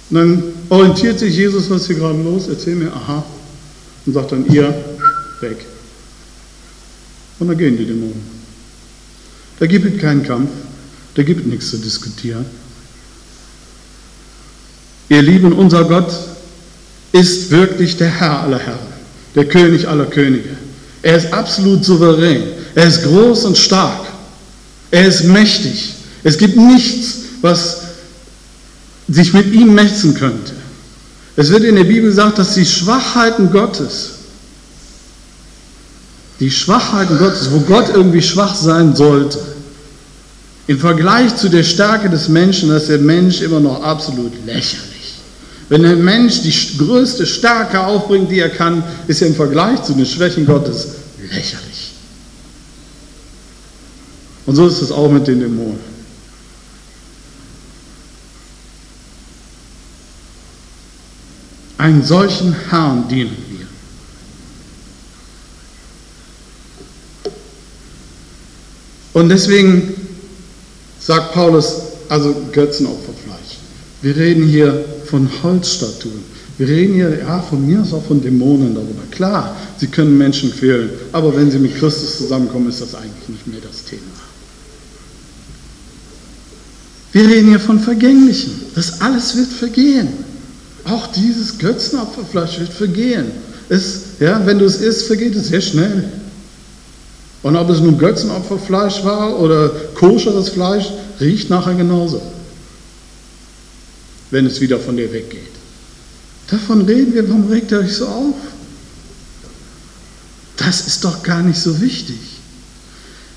Und 0.10 0.16
dann 0.18 0.44
orientiert 0.70 1.20
sich 1.20 1.36
Jesus, 1.36 1.70
was 1.70 1.86
hier 1.86 1.96
gerade 1.96 2.22
los? 2.24 2.48
Erzähl 2.48 2.76
mir, 2.76 2.92
aha, 2.92 3.24
und 4.06 4.14
sagt 4.14 4.32
dann, 4.32 4.46
ihr, 4.52 4.74
weg. 5.42 5.66
Und 7.40 7.48
dann 7.48 7.58
gehen 7.58 7.78
die 7.78 7.86
Dämonen. 7.86 8.42
Da 9.60 9.68
gibt 9.68 9.86
es 9.86 10.02
keinen 10.02 10.24
Kampf, 10.24 10.50
da 11.16 11.24
gibt 11.24 11.42
es 11.42 11.46
nichts 11.48 11.70
zu 11.70 11.78
diskutieren. 11.78 12.46
Ihr 15.10 15.22
Lieben, 15.22 15.52
unser 15.54 15.84
Gott 15.84 16.12
ist 17.12 17.52
wirklich 17.52 17.98
der 17.98 18.10
Herr 18.10 18.42
aller 18.42 18.60
Herren, 18.60 18.80
der 19.36 19.46
König 19.46 19.88
aller 19.88 20.06
Könige. 20.06 20.50
Er 21.02 21.18
ist 21.18 21.34
absolut 21.34 21.84
souverän, 21.84 22.44
er 22.76 22.88
ist 22.88 23.04
groß 23.04 23.46
und 23.46 23.58
stark, 23.58 24.06
er 24.90 25.06
ist 25.06 25.26
mächtig. 25.26 25.96
Es 26.24 26.38
gibt 26.38 26.56
nichts, 26.56 27.18
was 27.42 27.82
sich 29.10 29.34
mit 29.34 29.52
ihm 29.54 29.74
messen 29.74 30.14
könnte. 30.14 30.54
Es 31.42 31.50
wird 31.50 31.64
in 31.64 31.76
der 31.76 31.86
Bibel 31.86 32.04
gesagt, 32.04 32.38
dass 32.38 32.54
die 32.54 32.68
Schwachheiten 32.68 33.50
Gottes, 33.50 34.12
die 36.40 36.52
Schwachheiten 36.52 37.18
Gottes, 37.18 37.50
wo 37.52 37.62
Gott 37.62 37.90
irgendwie 37.92 38.22
schwach 38.22 38.54
sein 38.54 38.96
sollte, 38.96 39.40
im 40.68 40.78
Vergleich 40.78 41.36
zu 41.36 41.50
der 41.50 41.64
Stärke 41.64 42.12
des 42.12 42.30
Menschen, 42.30 42.70
ist 42.70 42.90
der 42.90 43.00
Mensch 43.00 43.42
immer 43.42 43.60
noch 43.60 43.82
absolut 43.82 44.34
lächerlich. 44.46 45.16
Wenn 45.68 45.82
der 45.82 45.96
Mensch 45.96 46.44
die 46.44 46.78
größte 46.78 47.26
Stärke 47.26 47.80
aufbringt, 47.80 48.30
die 48.30 48.38
er 48.38 48.50
kann, 48.50 48.84
ist 49.08 49.24
er 49.24 49.30
im 49.30 49.36
Vergleich 49.36 49.82
zu 49.82 49.94
den 49.94 50.06
Schwächen 50.06 50.46
Gottes 50.46 50.90
lächerlich. 51.24 51.94
Und 54.46 54.56
so 54.58 54.68
ist 54.68 54.80
es 54.80 54.92
auch 54.92 55.10
mit 55.10 55.26
den 55.26 55.40
Dämonen. 55.40 55.91
Einen 61.82 62.04
solchen 62.04 62.56
Herrn 62.70 63.08
dienen 63.08 63.36
wir. 63.50 63.66
Und 69.20 69.30
deswegen 69.30 69.96
sagt 71.00 71.34
Paulus, 71.34 71.78
also 72.08 72.36
Götzenopferfleisch. 72.52 73.58
Wir 74.04 74.16
reden 74.16 74.48
hier 74.48 74.86
von 75.08 75.28
Holzstatuen. 75.42 76.24
Wir 76.60 76.68
reden 76.68 76.94
hier, 76.94 77.18
ja, 77.18 77.42
von 77.42 77.66
mir 77.66 77.82
aus 77.82 77.94
auch 77.94 78.06
von 78.06 78.22
Dämonen 78.22 78.76
darüber. 78.76 79.02
Klar, 79.10 79.58
sie 79.80 79.88
können 79.88 80.16
Menschen 80.16 80.52
quälen, 80.52 80.92
aber 81.12 81.36
wenn 81.36 81.50
sie 81.50 81.58
mit 81.58 81.76
Christus 81.80 82.20
zusammenkommen, 82.20 82.70
ist 82.70 82.82
das 82.82 82.94
eigentlich 82.94 83.28
nicht 83.28 83.48
mehr 83.48 83.60
das 83.60 83.86
Thema. 83.86 84.02
Wir 87.12 87.28
reden 87.28 87.50
hier 87.50 87.60
von 87.60 87.80
Vergänglichen. 87.80 88.52
Das 88.76 89.02
alles 89.02 89.36
wird 89.36 89.48
vergehen. 89.48 90.31
Auch 90.86 91.08
dieses 91.08 91.58
Götzenopferfleisch 91.60 92.60
wird 92.60 92.74
vergehen. 92.74 93.32
Es, 93.70 94.02
ja, 94.20 94.46
wenn 94.46 94.60
du 94.60 94.66
es 94.66 94.78
isst, 94.78 95.08
vergeht 95.08 95.36
es 95.36 95.48
sehr 95.48 95.62
schnell. 95.62 96.12
Und 97.44 97.56
ob 97.56 97.70
es 97.70 97.80
nun 97.80 97.98
Götzenopferfleisch 97.98 99.04
war 99.04 99.40
oder 99.40 99.70
koscheres 99.96 100.50
Fleisch, 100.50 100.86
riecht 101.20 101.50
nachher 101.50 101.76
genauso, 101.76 102.22
wenn 104.30 104.46
es 104.46 104.60
wieder 104.62 104.80
von 104.80 104.98
dir 104.98 105.12
weggeht. 105.12 105.42
Davon 106.50 106.82
reden 106.82 107.14
wir, 107.14 107.28
warum 107.30 107.50
regt 107.50 107.72
ihr 107.72 107.80
euch 107.80 107.96
so 107.96 108.08
auf? 108.08 108.36
Das 110.58 110.86
ist 110.88 111.04
doch 111.04 111.24
gar 111.24 111.42
nicht 111.42 111.60
so 111.60 111.80
wichtig. 111.82 112.20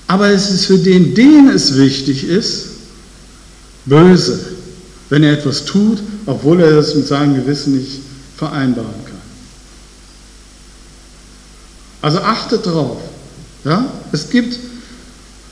Aber 0.07 0.28
es 0.28 0.51
ist 0.51 0.66
für 0.66 0.78
den, 0.78 1.14
den 1.14 1.49
es 1.49 1.76
wichtig 1.76 2.24
ist, 2.24 2.66
böse, 3.86 4.38
wenn 5.09 5.22
er 5.22 5.32
etwas 5.32 5.64
tut, 5.64 5.99
obwohl 6.27 6.61
er 6.61 6.70
das 6.72 6.95
mit 6.95 7.07
seinem 7.07 7.35
Gewissen 7.35 7.77
nicht 7.77 8.01
vereinbaren 8.37 9.05
kann. 9.05 9.14
Also 12.03 12.18
achtet 12.18 12.66
darauf. 12.66 13.01
Ja? 13.64 13.87
Es 14.12 14.29
gibt 14.29 14.59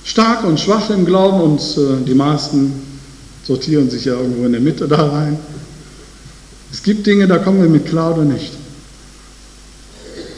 Starke 0.05 0.47
und 0.47 0.61
Schwache 0.61 0.93
im 0.95 1.07
Glauben 1.07 1.41
und 1.41 1.61
äh, 1.61 2.05
die 2.07 2.15
meisten 2.15 2.73
sortieren 3.45 3.89
sich 3.89 4.05
ja 4.05 4.15
irgendwo 4.15 4.45
in 4.45 4.53
der 4.53 4.61
Mitte 4.61 4.87
da 4.87 5.09
rein. 5.09 5.39
Es 6.73 6.83
gibt 6.83 7.07
Dinge, 7.07 7.27
da 7.27 7.39
kommen 7.39 7.63
wir 7.63 7.69
mit 7.69 7.87
klar 7.87 8.15
oder 8.15 8.25
nicht. 8.25 8.53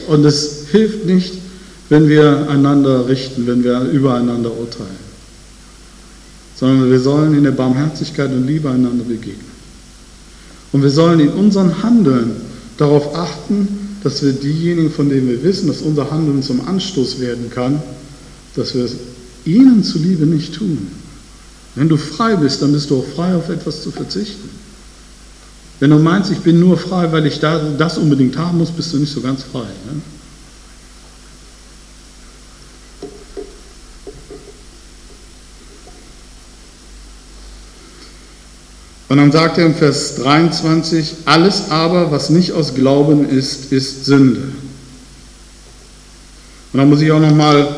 Und 0.08 0.24
es 0.24 0.66
hilft 0.70 1.06
nicht, 1.06 1.34
wenn 1.88 2.08
wir 2.08 2.48
einander 2.48 3.08
richten, 3.08 3.46
wenn 3.46 3.64
wir 3.64 3.80
übereinander 3.80 4.50
urteilen, 4.56 5.04
sondern 6.56 6.90
wir 6.90 7.00
sollen 7.00 7.34
in 7.36 7.44
der 7.44 7.52
Barmherzigkeit 7.52 8.30
und 8.30 8.46
Liebe 8.46 8.68
einander 8.70 9.04
begegnen. 9.04 9.53
Und 10.74 10.82
wir 10.82 10.90
sollen 10.90 11.20
in 11.20 11.28
unserem 11.28 11.84
Handeln 11.84 12.32
darauf 12.78 13.14
achten, 13.14 13.68
dass 14.02 14.24
wir 14.24 14.32
diejenigen, 14.32 14.90
von 14.90 15.08
denen 15.08 15.28
wir 15.28 15.44
wissen, 15.44 15.68
dass 15.68 15.82
unser 15.82 16.10
Handeln 16.10 16.42
zum 16.42 16.66
Anstoß 16.66 17.20
werden 17.20 17.48
kann, 17.48 17.80
dass 18.56 18.74
wir 18.74 18.84
es 18.84 18.96
ihnen 19.44 19.84
zuliebe 19.84 20.26
nicht 20.26 20.56
tun. 20.56 20.88
Wenn 21.76 21.88
du 21.88 21.96
frei 21.96 22.34
bist, 22.34 22.60
dann 22.60 22.72
bist 22.72 22.90
du 22.90 22.98
auch 22.98 23.06
frei, 23.14 23.36
auf 23.36 23.50
etwas 23.50 23.84
zu 23.84 23.92
verzichten. 23.92 24.50
Wenn 25.78 25.90
du 25.90 25.98
meinst, 26.00 26.32
ich 26.32 26.38
bin 26.38 26.58
nur 26.58 26.76
frei, 26.76 27.12
weil 27.12 27.24
ich 27.26 27.38
das 27.38 27.96
unbedingt 27.96 28.36
haben 28.36 28.58
muss, 28.58 28.72
bist 28.72 28.92
du 28.92 28.96
nicht 28.98 29.12
so 29.12 29.20
ganz 29.20 29.44
frei. 29.44 29.60
Ne? 29.60 30.00
Und 39.14 39.18
dann 39.18 39.30
sagt 39.30 39.58
er 39.58 39.66
im 39.66 39.76
Vers 39.76 40.16
23, 40.16 41.18
alles 41.24 41.70
aber, 41.70 42.10
was 42.10 42.30
nicht 42.30 42.50
aus 42.50 42.74
Glauben 42.74 43.28
ist, 43.28 43.70
ist 43.70 44.06
Sünde. 44.06 44.40
Und 46.72 46.80
dann 46.80 46.88
muss 46.88 47.00
ich 47.00 47.12
auch 47.12 47.20
nochmal 47.20 47.76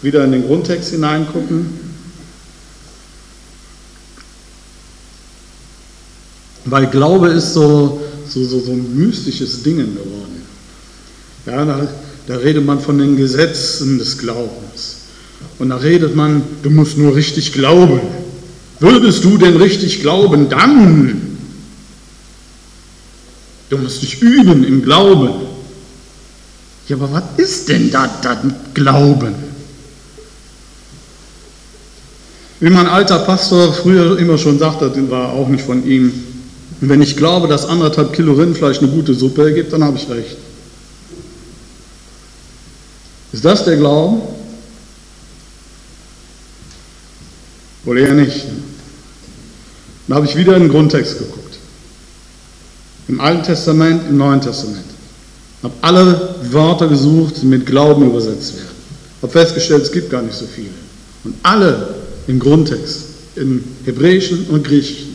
wieder 0.00 0.24
in 0.24 0.32
den 0.32 0.46
Grundtext 0.46 0.92
hineingucken. 0.92 1.66
Weil 6.64 6.86
Glaube 6.86 7.28
ist 7.28 7.52
so, 7.52 8.00
so, 8.26 8.42
so, 8.42 8.60
so 8.60 8.72
ein 8.72 8.96
mystisches 8.96 9.62
Ding 9.62 9.76
geworden. 9.76 10.46
Ja, 11.44 11.62
da, 11.66 11.88
da 12.26 12.36
redet 12.36 12.64
man 12.64 12.80
von 12.80 12.96
den 12.96 13.18
Gesetzen 13.18 13.98
des 13.98 14.16
Glaubens. 14.16 14.96
Und 15.58 15.68
da 15.68 15.76
redet 15.76 16.16
man, 16.16 16.42
du 16.62 16.70
musst 16.70 16.96
nur 16.96 17.14
richtig 17.14 17.52
glauben. 17.52 18.00
Würdest 18.80 19.22
du 19.24 19.36
denn 19.36 19.56
richtig 19.56 20.00
glauben, 20.00 20.48
dann? 20.48 21.38
Du 23.68 23.78
musst 23.78 24.02
dich 24.02 24.20
üben 24.20 24.64
im 24.64 24.82
Glauben. 24.82 25.30
Ja, 26.88 26.96
aber 26.96 27.12
was 27.12 27.22
ist 27.36 27.68
denn 27.68 27.90
da 27.90 28.10
dann 28.22 28.54
Glauben? 28.74 29.34
Wie 32.58 32.70
mein 32.70 32.86
alter 32.86 33.20
Pastor 33.20 33.72
früher 33.72 34.18
immer 34.18 34.36
schon 34.38 34.58
sagte, 34.58 34.90
das 34.90 35.10
war 35.10 35.32
auch 35.32 35.48
nicht 35.48 35.64
von 35.64 35.86
ihm, 35.86 36.12
wenn 36.80 37.02
ich 37.02 37.16
glaube, 37.16 37.48
dass 37.48 37.66
anderthalb 37.66 38.12
Kilo 38.12 38.32
Rindfleisch 38.32 38.78
eine 38.78 38.88
gute 38.88 39.14
Suppe 39.14 39.44
ergibt, 39.44 39.72
dann 39.72 39.84
habe 39.84 39.98
ich 39.98 40.08
recht. 40.08 40.36
Ist 43.32 43.44
das 43.44 43.64
der 43.64 43.76
Glauben? 43.76 44.22
Wohl 47.84 47.98
eher 47.98 48.14
nicht. 48.14 48.46
Dann 50.10 50.16
habe 50.16 50.26
ich 50.26 50.34
wieder 50.34 50.56
in 50.56 50.62
den 50.64 50.72
Grundtext 50.72 51.20
geguckt. 51.20 51.56
Im 53.06 53.20
Alten 53.20 53.44
Testament, 53.44 54.08
im 54.08 54.18
Neuen 54.18 54.40
Testament. 54.40 54.82
Habe 55.62 55.74
alle 55.82 56.34
Wörter 56.50 56.88
gesucht, 56.88 57.34
die 57.40 57.46
mit 57.46 57.64
Glauben 57.64 58.10
übersetzt 58.10 58.56
werden. 58.56 58.74
Habe 59.22 59.30
festgestellt, 59.30 59.84
es 59.84 59.92
gibt 59.92 60.10
gar 60.10 60.22
nicht 60.22 60.34
so 60.34 60.46
viele. 60.46 60.72
Und 61.22 61.36
alle 61.44 61.94
im 62.26 62.40
Grundtext, 62.40 63.04
im 63.36 63.62
Hebräischen 63.84 64.46
und 64.46 64.64
Griechischen, 64.64 65.14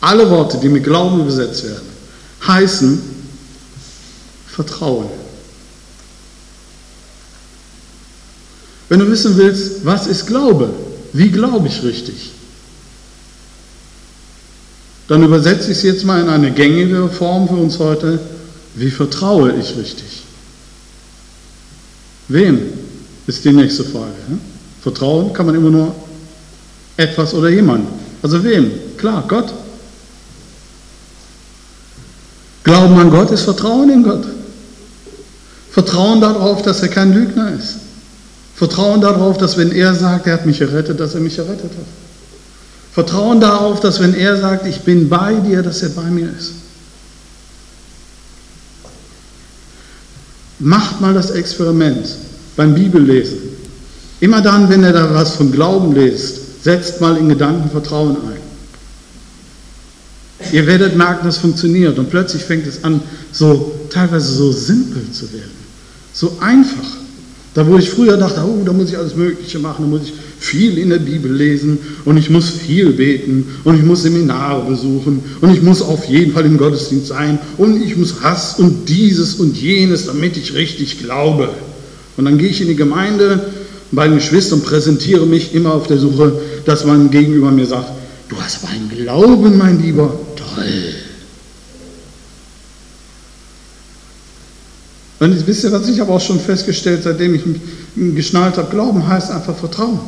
alle 0.00 0.28
Worte, 0.28 0.58
die 0.58 0.68
mit 0.68 0.82
Glauben 0.82 1.20
übersetzt 1.20 1.62
werden, 1.62 1.86
heißen 2.44 3.00
Vertrauen. 4.48 5.06
Wenn 8.88 8.98
du 8.98 9.08
wissen 9.08 9.36
willst, 9.36 9.84
was 9.84 10.08
ist 10.08 10.26
Glaube, 10.26 10.70
wie 11.12 11.30
glaube 11.30 11.68
ich 11.68 11.84
richtig, 11.84 12.33
dann 15.08 15.22
übersetze 15.22 15.70
ich 15.70 15.78
es 15.78 15.82
jetzt 15.82 16.04
mal 16.04 16.20
in 16.20 16.28
eine 16.28 16.50
gängige 16.50 17.08
Form 17.08 17.48
für 17.48 17.56
uns 17.56 17.78
heute. 17.78 18.18
Wie 18.74 18.90
vertraue 18.90 19.52
ich 19.52 19.76
richtig? 19.76 20.22
Wem 22.28 22.60
ist 23.26 23.44
die 23.44 23.52
nächste 23.52 23.84
Frage. 23.84 24.12
Vertrauen 24.82 25.32
kann 25.32 25.46
man 25.46 25.54
immer 25.54 25.70
nur 25.70 25.94
etwas 26.96 27.34
oder 27.34 27.48
jemand. 27.48 27.86
Also 28.22 28.42
wem? 28.42 28.70
Klar, 28.96 29.24
Gott. 29.28 29.52
Glauben 32.62 32.98
an 32.98 33.10
Gott 33.10 33.30
ist 33.30 33.42
Vertrauen 33.42 33.90
in 33.90 34.02
Gott. 34.02 34.24
Vertrauen 35.70 36.20
darauf, 36.20 36.62
dass 36.62 36.82
er 36.82 36.88
kein 36.88 37.12
Lügner 37.12 37.52
ist. 37.52 37.76
Vertrauen 38.54 39.00
darauf, 39.00 39.36
dass 39.36 39.56
wenn 39.58 39.72
er 39.72 39.94
sagt, 39.94 40.26
er 40.26 40.34
hat 40.34 40.46
mich 40.46 40.60
errettet, 40.60 41.00
dass 41.00 41.14
er 41.14 41.20
mich 41.20 41.36
errettet 41.36 41.72
hat. 41.72 42.03
Vertrauen 42.94 43.40
darauf, 43.40 43.80
dass 43.80 44.00
wenn 44.00 44.14
er 44.14 44.36
sagt, 44.40 44.66
ich 44.66 44.80
bin 44.80 45.08
bei 45.08 45.34
dir, 45.34 45.62
dass 45.62 45.82
er 45.82 45.90
bei 45.90 46.04
mir 46.04 46.30
ist. 46.30 46.52
Macht 50.60 51.00
mal 51.00 51.12
das 51.12 51.30
Experiment 51.30 52.06
beim 52.56 52.74
Bibellesen. 52.74 53.38
Immer 54.20 54.40
dann, 54.40 54.68
wenn 54.70 54.82
ihr 54.82 54.92
da 54.92 55.12
was 55.12 55.34
von 55.34 55.50
Glauben 55.50 55.94
lest, 55.94 56.44
Setzt 56.64 56.98
mal 57.02 57.18
in 57.18 57.28
Gedanken 57.28 57.68
Vertrauen 57.68 58.16
ein. 58.26 58.40
Ihr 60.50 60.66
werdet 60.66 60.96
merken, 60.96 61.26
das 61.26 61.36
funktioniert 61.36 61.98
und 61.98 62.08
plötzlich 62.08 62.42
fängt 62.42 62.66
es 62.66 62.82
an, 62.82 63.02
so 63.32 63.80
teilweise 63.90 64.32
so 64.32 64.50
simpel 64.50 65.10
zu 65.12 65.30
werden, 65.34 65.52
so 66.14 66.38
einfach. 66.40 66.88
Da 67.52 67.66
wo 67.66 67.76
ich 67.76 67.90
früher 67.90 68.16
dachte, 68.16 68.42
oh, 68.42 68.62
da 68.64 68.72
muss 68.72 68.88
ich 68.88 68.96
alles 68.96 69.14
Mögliche 69.14 69.58
machen, 69.58 69.84
da 69.84 69.88
muss 69.88 70.08
ich 70.08 70.14
viel 70.44 70.78
in 70.78 70.90
der 70.90 70.98
Bibel 70.98 71.32
lesen 71.32 71.78
und 72.04 72.16
ich 72.16 72.30
muss 72.30 72.50
viel 72.50 72.92
beten 72.92 73.46
und 73.64 73.76
ich 73.76 73.82
muss 73.82 74.02
Seminare 74.02 74.68
besuchen 74.68 75.22
und 75.40 75.54
ich 75.54 75.62
muss 75.62 75.80
auf 75.82 76.04
jeden 76.04 76.32
Fall 76.32 76.44
im 76.44 76.58
Gottesdienst 76.58 77.08
sein 77.08 77.38
und 77.56 77.82
ich 77.82 77.96
muss 77.96 78.22
Hass 78.22 78.58
und 78.58 78.88
dieses 78.88 79.34
und 79.34 79.56
jenes, 79.56 80.06
damit 80.06 80.36
ich 80.36 80.54
richtig 80.54 80.98
glaube. 80.98 81.50
Und 82.16 82.26
dann 82.26 82.38
gehe 82.38 82.48
ich 82.48 82.60
in 82.60 82.68
die 82.68 82.76
Gemeinde 82.76 83.52
bei 83.94 84.08
den 84.08 84.16
Geschwistern 84.16 84.62
präsentiere 84.62 85.26
mich 85.26 85.54
immer 85.54 85.74
auf 85.74 85.86
der 85.86 85.98
Suche, 85.98 86.40
dass 86.64 86.84
man 86.84 87.10
gegenüber 87.10 87.50
mir 87.50 87.66
sagt, 87.66 87.90
du 88.28 88.36
hast 88.36 88.62
aber 88.62 88.72
einen 88.72 88.88
Glauben, 88.88 89.56
mein 89.56 89.80
Lieber, 89.80 90.18
toll. 90.36 90.94
Und 95.20 95.46
wisst 95.46 95.64
ihr, 95.64 95.72
was 95.72 95.88
ich 95.88 96.00
habe 96.00 96.12
auch 96.12 96.20
schon 96.20 96.40
festgestellt, 96.40 97.02
seitdem 97.04 97.34
ich 97.34 97.46
mich 97.46 97.60
geschnallt 98.14 98.56
habe, 98.56 98.70
Glauben 98.70 99.06
heißt 99.06 99.30
einfach 99.30 99.56
Vertrauen. 99.56 100.00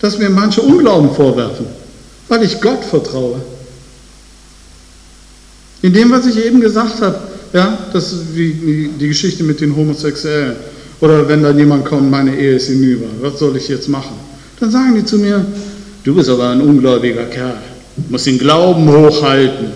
Dass 0.00 0.18
mir 0.18 0.30
manche 0.30 0.62
Unglauben 0.62 1.10
vorwerfen, 1.14 1.66
weil 2.28 2.42
ich 2.42 2.60
Gott 2.60 2.84
vertraue. 2.84 3.40
In 5.82 5.92
dem, 5.92 6.10
was 6.10 6.26
ich 6.26 6.44
eben 6.44 6.60
gesagt 6.60 7.00
habe, 7.00 7.18
ja, 7.52 7.78
das 7.92 8.12
ist 8.12 8.34
wie 8.34 8.90
die 8.98 9.08
Geschichte 9.08 9.42
mit 9.44 9.60
den 9.60 9.74
Homosexuellen. 9.74 10.56
Oder 11.00 11.28
wenn 11.28 11.42
dann 11.42 11.58
jemand 11.58 11.84
kommt, 11.84 12.10
meine 12.10 12.34
Ehe 12.34 12.56
ist 12.56 12.68
hinüber, 12.68 13.06
was 13.20 13.38
soll 13.38 13.56
ich 13.56 13.68
jetzt 13.68 13.88
machen? 13.88 14.16
Dann 14.58 14.70
sagen 14.70 14.94
die 14.94 15.04
zu 15.04 15.18
mir, 15.18 15.44
du 16.04 16.14
bist 16.14 16.28
aber 16.30 16.50
ein 16.50 16.60
ungläubiger 16.60 17.24
Kerl, 17.24 17.58
du 17.96 18.12
musst 18.12 18.26
den 18.26 18.38
Glauben 18.38 18.88
hochhalten. 18.88 19.68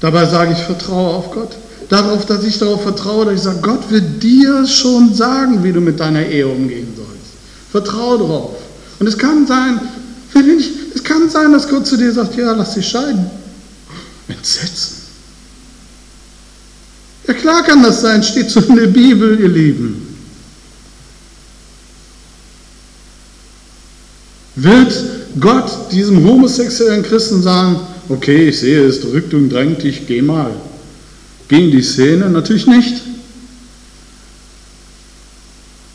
Dabei 0.00 0.26
sage 0.26 0.52
ich, 0.52 0.58
vertraue 0.58 1.14
auf 1.14 1.30
Gott. 1.30 1.56
Darauf, 1.88 2.26
dass 2.26 2.44
ich 2.44 2.58
darauf 2.58 2.82
vertraue, 2.82 3.26
dass 3.26 3.34
ich 3.34 3.40
sage, 3.42 3.58
Gott 3.62 3.90
wird 3.90 4.22
dir 4.22 4.66
schon 4.66 5.14
sagen, 5.14 5.62
wie 5.64 5.72
du 5.72 5.80
mit 5.80 5.98
deiner 6.00 6.24
Ehe 6.24 6.46
umgehen 6.46 6.88
sollst. 6.96 7.12
Vertraue 7.70 8.18
darauf. 8.18 8.56
Und 8.98 9.06
es 9.06 9.16
kann 9.16 9.46
sein, 9.46 9.80
es 10.94 11.04
kann 11.04 11.30
sein, 11.30 11.52
dass 11.52 11.68
Gott 11.68 11.86
zu 11.86 11.96
dir 11.96 12.12
sagt, 12.12 12.36
ja, 12.36 12.52
lass 12.52 12.74
dich 12.74 12.88
scheiden. 12.88 13.30
Entsetzen. 14.28 14.96
Ja 17.26 17.34
klar 17.34 17.62
kann 17.62 17.82
das 17.82 18.00
sein, 18.00 18.22
steht 18.22 18.50
so 18.50 18.60
in 18.60 18.76
der 18.76 18.86
Bibel, 18.86 19.38
ihr 19.38 19.48
Lieben. 19.48 20.16
Wird 24.56 24.92
Gott 25.38 25.92
diesem 25.92 26.24
homosexuellen 26.24 27.02
Christen 27.02 27.42
sagen, 27.42 27.80
okay, 28.08 28.48
ich 28.48 28.58
sehe, 28.58 28.84
es 28.86 29.00
drückt 29.00 29.32
und 29.34 29.50
drängt 29.50 29.82
dich, 29.82 30.06
geh 30.06 30.22
mal. 30.22 30.50
Geh 31.48 31.64
in 31.64 31.70
die 31.70 31.82
Szene? 31.82 32.28
Natürlich 32.28 32.66
nicht. 32.66 33.02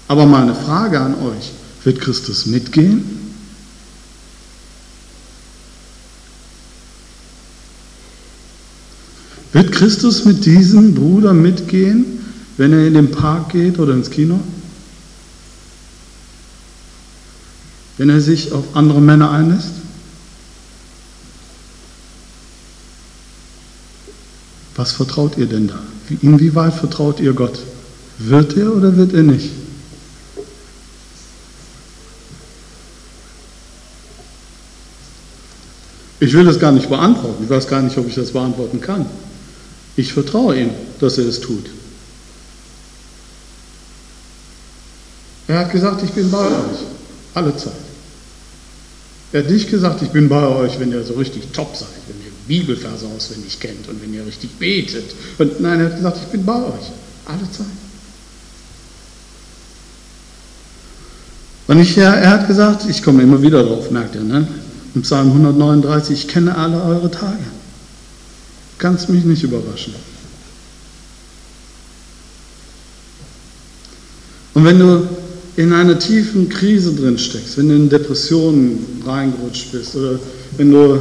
Aber 0.08 0.26
meine 0.26 0.56
Frage 0.56 1.00
an 1.00 1.16
euch, 1.16 1.52
wird 1.84 2.00
Christus 2.00 2.46
mitgehen? 2.46 3.04
Wird 9.52 9.72
Christus 9.72 10.26
mit 10.26 10.46
diesem 10.46 10.96
Bruder 10.96 11.34
mitgehen, 11.34 12.26
wenn 12.58 12.74
er 12.74 12.88
in 12.88 12.96
den 12.96 13.12
Park 13.12 13.50
geht 13.50 13.78
oder 13.78 13.94
ins 13.94 14.10
Kino? 14.10 14.40
Wenn 17.98 18.10
er 18.10 18.22
sich 18.22 18.52
auf 18.52 18.76
andere 18.76 19.00
Männer 19.00 19.30
einlässt? 19.30 19.74
Was 24.76 24.92
vertraut 24.94 25.38
ihr 25.38 25.46
denn 25.46 25.68
da? 25.68 25.80
Inwieweit 26.22 26.74
vertraut 26.74 27.20
ihr 27.20 27.34
Gott? 27.34 27.60
Wird 28.18 28.58
er 28.58 28.74
oder 28.74 28.98
wird 28.98 29.14
er 29.14 29.22
nicht? 29.22 29.52
Ich 36.24 36.32
will 36.32 36.46
das 36.46 36.58
gar 36.58 36.72
nicht 36.72 36.88
beantworten. 36.88 37.44
Ich 37.44 37.50
weiß 37.50 37.68
gar 37.68 37.82
nicht, 37.82 37.98
ob 37.98 38.08
ich 38.08 38.16
das 38.16 38.32
beantworten 38.32 38.80
kann. 38.80 39.06
Ich 39.98 40.14
vertraue 40.14 40.58
ihm, 40.58 40.70
dass 41.02 41.18
er 41.18 41.26
es 41.26 41.42
tut. 41.42 41.66
Er 45.50 45.60
hat 45.60 45.72
gesagt, 45.74 46.02
ich 46.02 46.12
bin 46.12 46.32
bei 46.32 46.46
euch, 46.48 46.80
alle 47.34 47.54
Zeit. 47.58 47.74
Er 49.34 49.44
hat 49.44 49.50
nicht 49.50 49.70
gesagt, 49.70 50.02
ich 50.02 50.12
bin 50.12 50.30
bei 50.30 50.48
euch, 50.48 50.80
wenn 50.80 50.94
ihr 50.94 51.04
so 51.04 51.16
richtig 51.16 51.44
top 51.52 51.76
seid, 51.76 51.90
wenn 52.08 52.16
ihr 52.26 52.32
Bibelverse 52.48 53.06
auswendig 53.14 53.60
kennt 53.60 53.90
und 53.90 54.02
wenn 54.02 54.14
ihr 54.14 54.26
richtig 54.26 54.52
betet. 54.58 55.14
Und 55.40 55.60
nein, 55.60 55.82
er 55.82 55.88
hat 55.88 55.98
gesagt, 55.98 56.20
ich 56.24 56.30
bin 56.30 56.46
bei 56.46 56.56
euch, 56.56 56.92
alle 57.26 57.52
Zeit. 57.52 57.66
Und 61.68 61.80
ich, 61.82 61.98
er, 61.98 62.14
er 62.14 62.30
hat 62.30 62.48
gesagt, 62.48 62.86
ich 62.90 63.04
komme 63.04 63.24
immer 63.24 63.42
wieder 63.42 63.62
drauf, 63.62 63.92
merkt 63.92 64.16
ihr, 64.16 64.22
ne? 64.22 64.48
Im 64.96 65.02
Psalm 65.02 65.30
139, 65.30 66.26
ich 66.26 66.28
kenne 66.28 66.56
alle 66.56 66.82
eure 66.82 67.10
Tage 67.10 67.44
kannst 68.84 69.08
mich 69.08 69.24
nicht 69.24 69.42
überraschen. 69.44 69.94
Und 74.54 74.66
wenn 74.66 74.78
du 74.78 75.08
in 75.56 75.72
einer 75.72 75.98
tiefen 75.98 76.50
Krise 76.50 76.94
drin 76.94 77.18
steckst, 77.18 77.58
wenn 77.58 77.70
du 77.70 77.76
in 77.76 77.90
Depressionen 77.90 78.86
reingerutscht 79.06 79.72
bist 79.72 79.96
oder 79.96 80.20
wenn 80.58 80.70
du 80.70 81.00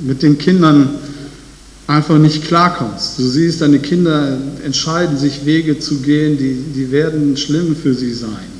mit 0.00 0.20
den 0.24 0.36
Kindern 0.36 0.90
einfach 1.86 2.18
nicht 2.18 2.44
klarkommst, 2.44 3.16
du 3.20 3.22
siehst, 3.22 3.60
deine 3.60 3.78
Kinder 3.78 4.36
entscheiden 4.64 5.16
sich 5.16 5.46
Wege 5.46 5.78
zu 5.78 5.98
gehen, 5.98 6.36
die, 6.36 6.56
die 6.74 6.90
werden 6.90 7.36
schlimm 7.36 7.76
für 7.76 7.94
sie 7.94 8.12
sein. 8.12 8.53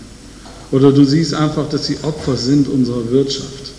Oder 0.75 0.91
du 0.91 1.05
siehst 1.05 1.35
einfach, 1.35 1.69
dass 1.69 1.87
sie 1.87 1.99
Opfer 2.03 2.37
sind 2.37 2.67
unserer 2.67 3.09
Wirtschaft. 3.13 3.71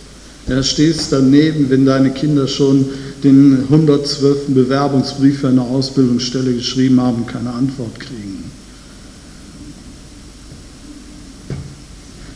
Ja, 0.47 0.63
stehst 0.63 1.11
daneben, 1.11 1.69
wenn 1.69 1.85
deine 1.85 2.11
Kinder 2.11 2.47
schon 2.47 2.85
den 3.21 3.63
112. 3.63 4.53
Bewerbungsbrief 4.53 5.41
für 5.41 5.49
eine 5.49 5.61
Ausbildungsstelle 5.61 6.53
geschrieben 6.53 7.01
haben, 7.01 7.25
keine 7.25 7.51
Antwort 7.51 7.99
kriegen. 7.99 8.49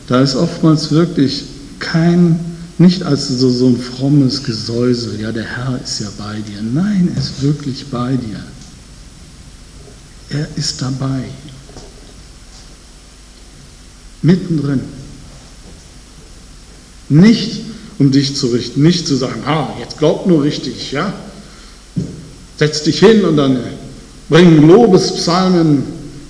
Da 0.08 0.20
ist 0.20 0.36
oftmals 0.36 0.90
wirklich 0.90 1.44
kein, 1.78 2.38
nicht 2.76 3.02
als 3.02 3.28
so, 3.28 3.48
so 3.48 3.66
ein 3.66 3.78
frommes 3.78 4.42
Gesäusel, 4.42 5.18
ja, 5.22 5.32
der 5.32 5.44
Herr 5.44 5.80
ist 5.82 6.00
ja 6.00 6.08
bei 6.18 6.34
dir. 6.34 6.60
Nein, 6.60 7.08
er 7.14 7.18
ist 7.18 7.40
wirklich 7.40 7.86
bei 7.86 8.14
dir. 8.14 8.44
Er 10.28 10.48
ist 10.58 10.82
dabei. 10.82 11.22
Mittendrin. 14.22 14.80
Nicht 17.08 17.60
um 18.00 18.10
dich 18.10 18.34
zu 18.34 18.48
richten. 18.48 18.82
Nicht 18.82 19.06
zu 19.06 19.14
sagen, 19.14 19.42
ah, 19.46 19.68
jetzt 19.78 19.98
glaub 19.98 20.26
nur 20.26 20.42
richtig, 20.42 20.90
ja. 20.90 21.12
Setz 22.56 22.82
dich 22.82 22.98
hin 22.98 23.24
und 23.24 23.36
dann 23.36 23.58
bring 24.28 24.66
Lobespsalmen, 24.66 25.82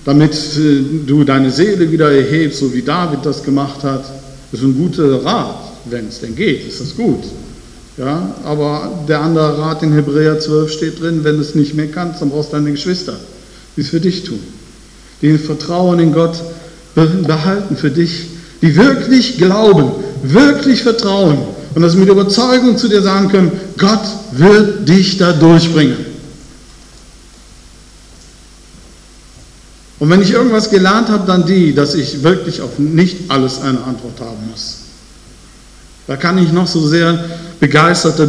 damit 0.04 0.34
äh, 0.34 0.82
du 1.06 1.24
deine 1.24 1.50
Seele 1.50 1.90
wieder 1.90 2.10
erhebst, 2.10 2.58
so 2.58 2.74
wie 2.74 2.82
David 2.82 3.20
das 3.24 3.42
gemacht 3.42 3.84
hat. 3.84 4.04
Das 4.50 4.60
ist 4.60 4.66
ein 4.66 4.76
guter 4.76 5.24
Rat, 5.24 5.60
wenn 5.84 6.08
es 6.08 6.20
denn 6.20 6.34
geht, 6.34 6.66
ist 6.66 6.80
das 6.80 6.96
gut. 6.96 7.22
Ja, 7.96 8.34
aber 8.44 9.04
der 9.08 9.20
andere 9.20 9.58
Rat 9.58 9.82
in 9.82 9.92
Hebräer 9.92 10.40
12 10.40 10.72
steht 10.72 11.00
drin, 11.00 11.22
wenn 11.22 11.36
du 11.36 11.42
es 11.42 11.54
nicht 11.54 11.74
mehr 11.74 11.88
kannst, 11.88 12.22
dann 12.22 12.30
brauchst 12.30 12.52
du 12.52 12.56
deine 12.56 12.72
Geschwister, 12.72 13.14
die 13.76 13.82
es 13.82 13.90
für 13.90 14.00
dich 14.00 14.24
tun. 14.24 14.40
Die 15.22 15.36
Vertrauen 15.36 15.98
in 16.00 16.12
Gott 16.12 16.42
behalten 16.94 17.76
für 17.76 17.90
dich, 17.90 18.26
die 18.62 18.76
wirklich 18.76 19.38
glauben, 19.38 19.92
wirklich 20.22 20.82
vertrauen 20.82 21.38
und 21.74 21.82
wir 21.82 21.94
mit 21.96 22.08
Überzeugung 22.08 22.76
zu 22.76 22.88
dir 22.88 23.02
sagen 23.02 23.28
können, 23.28 23.52
Gott 23.78 24.02
wird 24.32 24.88
dich 24.88 25.18
da 25.18 25.32
durchbringen. 25.32 26.10
Und 30.00 30.08
wenn 30.08 30.22
ich 30.22 30.32
irgendwas 30.32 30.70
gelernt 30.70 31.08
habe, 31.08 31.26
dann 31.26 31.46
die, 31.46 31.74
dass 31.74 31.94
ich 31.94 32.22
wirklich 32.22 32.62
auf 32.62 32.78
nicht 32.78 33.30
alles 33.30 33.60
eine 33.60 33.82
Antwort 33.84 34.18
haben 34.20 34.50
muss. 34.50 34.78
Da 36.06 36.16
kann 36.16 36.38
ich 36.38 36.50
noch 36.52 36.66
so 36.66 36.86
sehr 36.88 37.22
begeisterter 37.60 38.26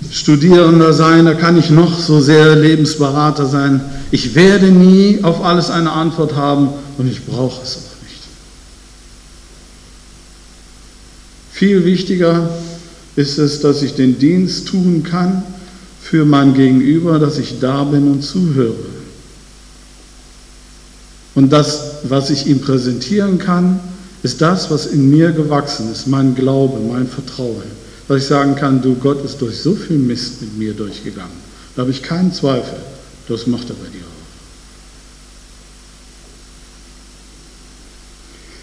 Bibelstudierender 0.00 0.92
sein, 0.92 1.26
da 1.26 1.34
kann 1.34 1.58
ich 1.58 1.70
noch 1.70 1.98
so 1.98 2.20
sehr 2.20 2.56
Lebensberater 2.56 3.46
sein. 3.46 3.80
Ich 4.10 4.34
werde 4.34 4.66
nie 4.66 5.20
auf 5.22 5.44
alles 5.44 5.70
eine 5.70 5.92
Antwort 5.92 6.34
haben 6.34 6.70
und 6.98 7.10
ich 7.10 7.24
brauche 7.26 7.62
es 7.62 7.76
auch. 7.76 7.90
Viel 11.60 11.84
wichtiger 11.84 12.48
ist 13.16 13.36
es, 13.36 13.60
dass 13.60 13.82
ich 13.82 13.94
den 13.94 14.18
Dienst 14.18 14.68
tun 14.68 15.02
kann 15.02 15.42
für 16.00 16.24
mein 16.24 16.54
Gegenüber, 16.54 17.18
dass 17.18 17.36
ich 17.36 17.60
da 17.60 17.84
bin 17.84 18.10
und 18.10 18.22
zuhöre. 18.22 18.86
Und 21.34 21.52
das, 21.52 21.96
was 22.04 22.30
ich 22.30 22.46
ihm 22.46 22.62
präsentieren 22.62 23.36
kann, 23.36 23.78
ist 24.22 24.40
das, 24.40 24.70
was 24.70 24.86
in 24.86 25.10
mir 25.10 25.32
gewachsen 25.32 25.92
ist, 25.92 26.06
mein 26.06 26.34
Glaube, 26.34 26.78
mein 26.80 27.06
Vertrauen. 27.06 27.79
Dass 28.10 28.22
ich 28.22 28.26
sagen 28.26 28.56
kann, 28.56 28.82
du 28.82 28.96
Gott 28.96 29.24
ist 29.24 29.40
durch 29.40 29.56
so 29.60 29.76
viel 29.76 29.96
Mist 29.96 30.40
mit 30.40 30.58
mir 30.58 30.74
durchgegangen. 30.74 31.30
Da 31.76 31.82
habe 31.82 31.92
ich 31.92 32.02
keinen 32.02 32.32
Zweifel. 32.32 32.80
Das 33.28 33.46
macht 33.46 33.70
er 33.70 33.76
bei 33.76 33.86
dir 33.86 34.00
auch. 34.00 34.20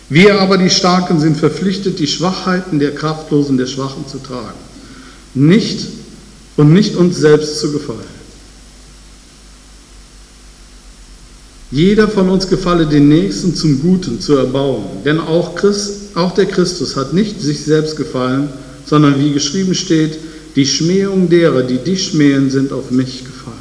Wir 0.10 0.42
aber, 0.42 0.58
die 0.58 0.70
Starken, 0.70 1.22
sind 1.22 1.38
verpflichtet, 1.38 1.98
die 2.00 2.08
Schwachheiten 2.08 2.80
der 2.80 2.94
Kraftlosen, 2.94 3.58
der 3.58 3.68
Schwachen 3.68 4.06
zu 4.06 4.18
tragen. 4.18 4.60
Nicht 5.34 5.88
und 6.58 6.74
nicht 6.74 6.98
uns 6.98 7.16
selbst 7.16 7.62
zu 7.62 7.72
gefallen. 7.72 8.18
Jeder 11.72 12.10
von 12.10 12.28
uns 12.28 12.50
gefalle 12.50 12.86
den 12.86 13.08
Nächsten 13.08 13.56
zum 13.56 13.80
Guten 13.82 14.20
zu 14.20 14.36
erbauen. 14.36 14.84
Denn 15.06 15.22
auch, 15.22 15.56
Christ, 15.56 16.18
auch 16.18 16.34
der 16.34 16.48
Christus 16.48 16.98
hat 16.98 17.14
nicht 17.14 17.40
sich 17.40 17.64
selbst 17.64 17.96
gefallen, 17.96 18.50
sondern 18.88 19.20
wie 19.20 19.34
geschrieben 19.34 19.76
steht, 19.76 20.18
die 20.56 20.66
Schmähung 20.66 21.30
derer, 21.30 21.64
die 21.64 21.78
dich 21.78 22.08
schmähen, 22.08 22.50
sind 22.50 22.72
auf 22.72 22.90
mich 22.90 23.24
gefallen. 23.24 23.58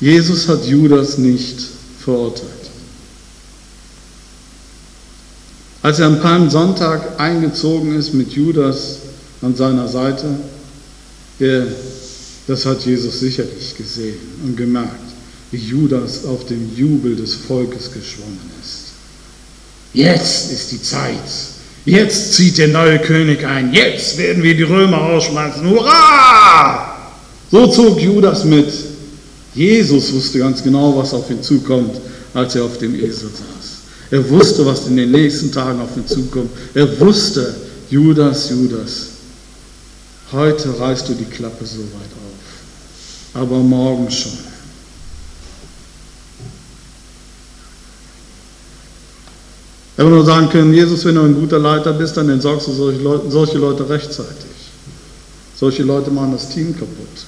Jesus 0.00 0.46
hat 0.46 0.64
Judas 0.64 1.18
nicht 1.18 1.60
verurteilt. 2.04 2.46
Als 5.82 5.98
er 5.98 6.06
am 6.06 6.20
Palmsonntag 6.20 7.18
eingezogen 7.18 7.96
ist 7.96 8.14
mit 8.14 8.32
Judas 8.32 8.98
an 9.42 9.56
seiner 9.56 9.88
Seite, 9.88 10.38
das 12.46 12.66
hat 12.66 12.84
Jesus 12.84 13.20
sicherlich 13.20 13.76
gesehen 13.76 14.18
und 14.44 14.56
gemerkt, 14.56 15.17
wie 15.50 15.56
Judas 15.56 16.24
auf 16.24 16.46
dem 16.46 16.74
Jubel 16.76 17.16
des 17.16 17.34
Volkes 17.34 17.90
geschwommen 17.92 18.50
ist. 18.62 18.92
Jetzt 19.94 20.52
ist 20.52 20.72
die 20.72 20.82
Zeit. 20.82 21.14
Jetzt 21.84 22.34
zieht 22.34 22.58
der 22.58 22.68
neue 22.68 22.98
König 22.98 23.44
ein. 23.46 23.72
Jetzt 23.72 24.18
werden 24.18 24.42
wir 24.42 24.54
die 24.54 24.64
Römer 24.64 24.98
rausschmeißen. 24.98 25.68
Hurra! 25.68 26.96
So 27.50 27.66
zog 27.68 28.00
Judas 28.00 28.44
mit. 28.44 28.70
Jesus 29.54 30.12
wusste 30.12 30.38
ganz 30.40 30.62
genau, 30.62 30.96
was 30.96 31.14
auf 31.14 31.30
ihn 31.30 31.42
zukommt, 31.42 31.96
als 32.34 32.54
er 32.54 32.64
auf 32.64 32.76
dem 32.78 32.94
Esel 32.94 33.30
saß. 33.30 33.78
Er 34.10 34.28
wusste, 34.28 34.64
was 34.66 34.86
in 34.86 34.96
den 34.96 35.10
nächsten 35.10 35.50
Tagen 35.50 35.80
auf 35.80 35.96
ihn 35.96 36.06
zukommt. 36.06 36.50
Er 36.74 37.00
wusste, 37.00 37.54
Judas, 37.90 38.50
Judas, 38.50 39.06
heute 40.30 40.78
reißt 40.78 41.08
du 41.08 41.14
die 41.14 41.24
Klappe 41.24 41.64
so 41.64 41.78
weit 41.78 42.12
auf, 42.14 43.42
aber 43.42 43.58
morgen 43.58 44.10
schon. 44.10 44.32
Er 49.98 50.04
würde 50.04 50.14
nur 50.14 50.24
sagen 50.24 50.48
können, 50.48 50.72
Jesus, 50.72 51.04
wenn 51.04 51.16
du 51.16 51.22
ein 51.22 51.34
guter 51.34 51.58
Leiter 51.58 51.92
bist, 51.92 52.16
dann 52.16 52.28
entsorgst 52.28 52.68
du 52.68 52.72
solche 52.72 53.00
Leute, 53.00 53.28
solche 53.32 53.58
Leute 53.58 53.88
rechtzeitig. 53.88 54.46
Solche 55.56 55.82
Leute 55.82 56.12
machen 56.12 56.32
das 56.32 56.50
Team 56.50 56.72
kaputt. 56.72 57.26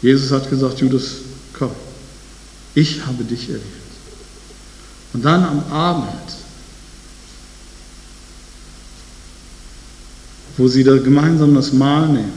Jesus 0.00 0.30
hat 0.32 0.48
gesagt, 0.48 0.80
Judas, 0.80 1.16
komm, 1.52 1.72
ich 2.74 3.04
habe 3.04 3.22
dich 3.22 3.50
erwählt. 3.50 3.62
Und 5.12 5.22
dann 5.22 5.44
am 5.44 5.70
Abend, 5.70 6.08
wo 10.56 10.68
sie 10.68 10.84
da 10.84 10.96
gemeinsam 10.96 11.54
das 11.54 11.70
Mahl 11.70 12.08
nehmen, 12.08 12.32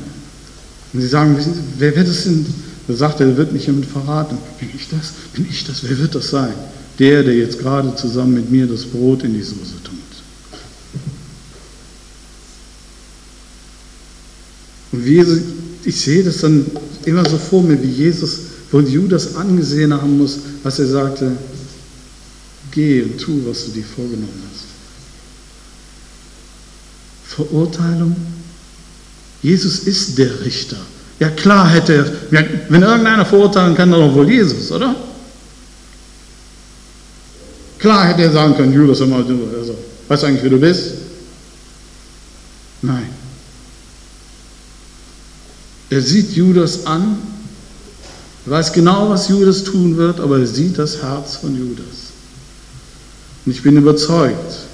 und 0.92 1.00
sie 1.00 1.08
sagen, 1.08 1.38
wer 1.78 1.96
wird 1.96 2.08
es 2.10 2.26
denn? 2.26 2.67
Da 2.88 2.96
sagt 2.96 3.20
er, 3.20 3.28
er 3.28 3.38
wird 3.38 3.54
mich 3.54 3.68
jemand 3.68 3.86
verraten. 3.86 4.38
Bin 4.60 4.70
ich 4.76 4.88
das? 4.90 5.14
Bin 5.34 5.46
ich 5.50 5.66
das? 5.66 5.84
Wer 5.84 5.98
wird 5.98 6.16
das 6.16 6.30
sein? 6.30 6.54
Der, 7.00 7.24
der 7.24 7.36
jetzt 7.36 7.60
gerade 7.60 7.96
zusammen 7.96 8.34
mit 8.34 8.50
mir 8.50 8.66
das 8.66 8.86
Brot 8.86 9.24
in 9.24 9.34
die 9.34 9.44
Soße 9.44 9.84
tut. 9.84 9.98
Und 14.94 15.06
wie, 15.06 15.24
ich 15.84 16.00
sehe 16.00 16.24
das 16.24 16.40
dann 16.40 16.66
immer 17.06 17.28
so 17.30 17.38
vor 17.38 17.62
mir, 17.62 17.82
wie 17.82 17.92
Jesus 17.92 18.40
wo 18.72 18.80
Judas 18.80 19.36
angesehen 19.36 19.94
haben 19.94 20.18
muss, 20.18 20.40
als 20.64 20.80
er 20.80 20.88
sagte, 20.88 21.32
geh 22.72 23.04
und 23.04 23.18
tu, 23.18 23.42
was 23.46 23.66
du 23.66 23.72
dir 23.72 23.86
vorgenommen 23.86 24.44
hast. 24.52 24.66
Verurteilung? 27.36 28.16
Jesus 29.42 29.80
ist 29.80 30.18
der 30.18 30.44
Richter. 30.44 30.78
Ja 31.20 31.30
klar 31.30 31.70
hätte 31.70 32.14
wenn 32.30 32.82
irgendeiner 32.82 33.26
verurteilen 33.26 33.76
kann, 33.76 33.92
dann 33.92 34.14
wohl 34.14 34.30
Jesus, 34.30 34.72
oder? 34.72 34.96
Klar 37.80 38.08
hätte 38.08 38.24
er 38.24 38.32
sagen 38.32 38.56
können, 38.56 38.74
Judas, 38.74 39.00
immer 39.00 39.18
also, 39.18 39.78
weißt 40.08 40.24
du 40.24 40.28
eigentlich, 40.28 40.44
wie 40.44 40.50
du 40.50 40.60
bist? 40.60 40.94
Nein. 42.82 43.10
Er 45.90 46.02
sieht 46.02 46.34
Judas 46.34 46.86
an 46.86 47.18
weiß 48.50 48.72
genau, 48.72 49.10
was 49.10 49.28
Judas 49.28 49.64
tun 49.64 49.98
wird, 49.98 50.20
aber 50.20 50.40
er 50.40 50.48
sieht 50.48 50.78
das 50.78 51.02
Herz 51.02 51.38
von 51.38 51.58
Judas. 51.58 52.12
Und 53.46 53.52
ich 53.52 53.62
bin 53.62 53.78
überzeugt, 53.78 54.68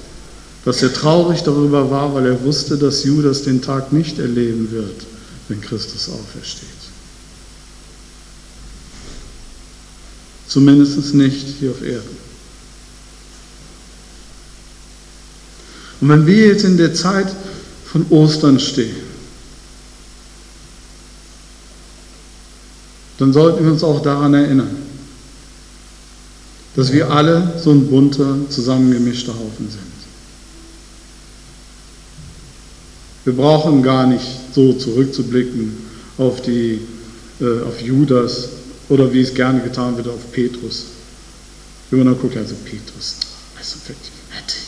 dass 0.64 0.82
er 0.82 0.92
traurig 0.92 1.42
darüber 1.42 1.90
war, 1.90 2.14
weil 2.14 2.26
er 2.26 2.44
wusste, 2.44 2.78
dass 2.78 3.04
Judas 3.04 3.42
den 3.42 3.62
Tag 3.62 3.92
nicht 3.92 4.18
erleben 4.18 4.70
wird, 4.70 5.04
wenn 5.48 5.60
Christus 5.60 6.08
aufersteht. 6.08 6.68
Zumindest 10.48 11.14
nicht 11.14 11.46
hier 11.58 11.70
auf 11.70 11.82
Erden. 11.82 12.16
Und 16.00 16.08
wenn 16.08 16.26
wir 16.26 16.48
jetzt 16.48 16.64
in 16.64 16.76
der 16.76 16.94
Zeit 16.94 17.34
von 17.84 18.06
Ostern 18.10 18.60
stehen, 18.60 18.96
dann 23.18 23.32
sollten 23.32 23.64
wir 23.64 23.72
uns 23.72 23.84
auch 23.84 24.02
daran 24.02 24.34
erinnern, 24.34 24.76
dass 26.76 26.92
wir 26.92 27.10
alle 27.10 27.58
so 27.62 27.70
ein 27.70 27.88
bunter, 27.88 28.36
zusammengemischter 28.50 29.32
Haufen 29.32 29.70
sind. 29.70 29.93
Wir 33.24 33.32
brauchen 33.32 33.82
gar 33.82 34.06
nicht 34.06 34.26
so 34.54 34.72
zurückzublicken 34.74 35.76
auf, 36.18 36.42
die, 36.42 36.80
äh, 37.40 37.62
auf 37.62 37.80
Judas 37.80 38.48
oder 38.88 39.12
wie 39.12 39.22
es 39.22 39.34
gerne 39.34 39.60
getan 39.60 39.96
wird, 39.96 40.08
auf 40.08 40.30
Petrus. 40.32 40.86
Wenn 41.90 42.00
man 42.00 42.08
dann 42.08 42.20
guckt, 42.20 42.36
also 42.36 42.54
Petrus, 42.64 43.16
also 43.58 43.76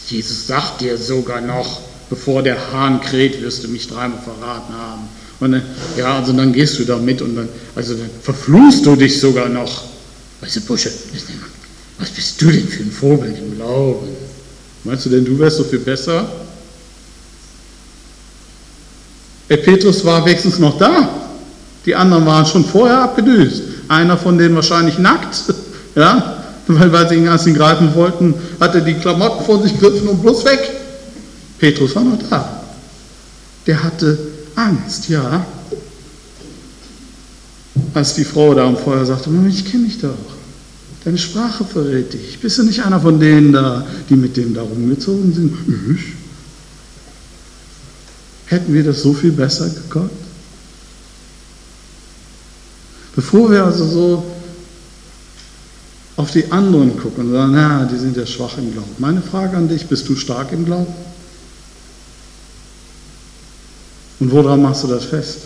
Jesus 0.08 0.46
sagt 0.46 0.80
dir 0.80 0.96
sogar 0.96 1.40
noch, 1.40 1.80
bevor 2.08 2.42
der 2.42 2.72
Hahn 2.72 3.00
kräht, 3.00 3.42
wirst 3.42 3.64
du 3.64 3.68
mich 3.68 3.88
dreimal 3.88 4.20
verraten 4.20 4.72
haben. 4.72 5.02
Und 5.38 5.52
dann, 5.52 5.62
ja, 5.98 6.18
also 6.18 6.32
dann 6.32 6.52
gehst 6.52 6.78
du 6.78 6.84
da 6.84 6.96
mit 6.96 7.20
und 7.20 7.36
dann, 7.36 7.48
also 7.74 7.94
dann 7.94 8.08
verfluchst 8.22 8.86
du 8.86 8.96
dich 8.96 9.20
sogar 9.20 9.48
noch. 9.48 9.84
Weißt 10.40 10.56
du, 10.56 10.60
Busche, 10.62 10.90
was 11.98 12.10
bist 12.10 12.40
du 12.40 12.50
denn 12.50 12.66
für 12.68 12.82
ein 12.82 12.90
Vogel 12.90 13.34
im 13.36 13.56
Glauben? 13.56 14.08
Meinst 14.84 15.06
du 15.06 15.10
denn, 15.10 15.24
du 15.24 15.38
wärst 15.38 15.58
so 15.58 15.64
viel 15.64 15.80
besser? 15.80 16.45
Ey, 19.48 19.58
Petrus 19.58 20.04
war 20.04 20.24
wenigstens 20.24 20.58
noch 20.58 20.78
da. 20.78 21.08
Die 21.84 21.94
anderen 21.94 22.26
waren 22.26 22.44
schon 22.44 22.64
vorher 22.64 23.02
abgedüst. 23.02 23.62
Einer 23.88 24.18
von 24.18 24.36
denen 24.36 24.56
wahrscheinlich 24.56 24.98
nackt, 24.98 25.36
ja, 25.94 26.42
weil, 26.66 26.92
weil 26.92 27.08
sie 27.08 27.14
ihn 27.14 27.28
ihn 27.28 27.54
greifen 27.54 27.94
wollten, 27.94 28.34
hat 28.58 28.74
er 28.74 28.80
die 28.80 28.94
Klamotten 28.94 29.44
vor 29.44 29.62
sich 29.62 29.78
gegriffen 29.78 30.08
und 30.08 30.20
bloß 30.20 30.44
weg. 30.44 30.70
Petrus 31.58 31.94
war 31.94 32.02
noch 32.02 32.18
da. 32.28 32.62
Der 33.66 33.82
hatte 33.82 34.18
Angst, 34.56 35.08
ja. 35.08 35.46
Als 37.94 38.14
die 38.14 38.24
Frau 38.24 38.52
da 38.54 38.66
am 38.66 38.76
Feuer 38.76 39.04
sagte, 39.06 39.30
ich 39.48 39.64
kenne 39.70 39.84
dich 39.84 40.00
doch. 40.00 40.10
Deine 41.04 41.18
Sprache 41.18 41.64
verrät 41.64 42.12
dich. 42.12 42.40
Bist 42.40 42.58
du 42.58 42.64
nicht 42.64 42.84
einer 42.84 43.00
von 43.00 43.20
denen 43.20 43.52
da, 43.52 43.86
die 44.10 44.16
mit 44.16 44.36
dem 44.36 44.54
da 44.54 44.62
rumgezogen 44.62 45.32
sind? 45.32 45.54
Ich. 45.94 46.15
Hätten 48.46 48.72
wir 48.72 48.84
das 48.84 49.02
so 49.02 49.12
viel 49.12 49.32
besser 49.32 49.68
gekonnt? 49.68 50.10
Bevor 53.14 53.50
wir 53.50 53.64
also 53.64 53.86
so 53.86 54.36
auf 56.16 56.30
die 56.30 56.50
anderen 56.52 56.98
gucken 56.98 57.26
und 57.26 57.32
sagen, 57.32 57.52
na, 57.52 57.84
die 57.84 57.98
sind 57.98 58.16
ja 58.16 58.26
schwach 58.26 58.56
im 58.58 58.72
Glauben. 58.72 58.94
Meine 58.98 59.20
Frage 59.20 59.56
an 59.56 59.68
dich, 59.68 59.86
bist 59.86 60.08
du 60.08 60.16
stark 60.16 60.52
im 60.52 60.64
Glauben? 60.64 60.92
Und 64.20 64.30
woran 64.30 64.62
machst 64.62 64.84
du 64.84 64.88
das 64.88 65.04
fest? 65.04 65.40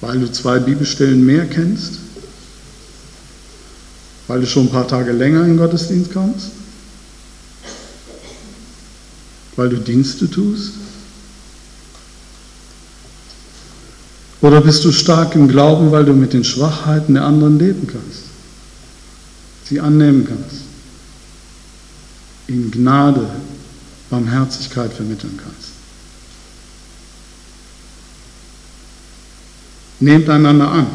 Weil 0.00 0.18
du 0.18 0.30
zwei 0.30 0.58
Bibelstellen 0.58 1.24
mehr 1.24 1.46
kennst? 1.46 2.00
Weil 4.26 4.40
du 4.40 4.46
schon 4.46 4.66
ein 4.66 4.72
paar 4.72 4.88
Tage 4.88 5.12
länger 5.12 5.42
in 5.42 5.48
den 5.48 5.56
Gottesdienst 5.56 6.12
kommst? 6.12 6.50
Weil 9.54 9.68
du 9.68 9.76
Dienste 9.76 10.28
tust? 10.30 10.72
Oder 14.42 14.60
bist 14.60 14.84
du 14.84 14.92
stark 14.92 15.34
im 15.34 15.48
Glauben, 15.48 15.90
weil 15.92 16.04
du 16.04 16.12
mit 16.12 16.32
den 16.32 16.44
Schwachheiten 16.44 17.14
der 17.14 17.24
anderen 17.24 17.58
leben 17.58 17.86
kannst? 17.86 18.24
Sie 19.64 19.80
annehmen 19.80 20.26
kannst? 20.26 20.62
Ihnen 22.48 22.70
Gnade, 22.70 23.28
Barmherzigkeit 24.10 24.92
vermitteln 24.92 25.38
kannst? 25.42 25.70
Nehmt 29.98 30.28
einander 30.28 30.70
an. 30.70 30.86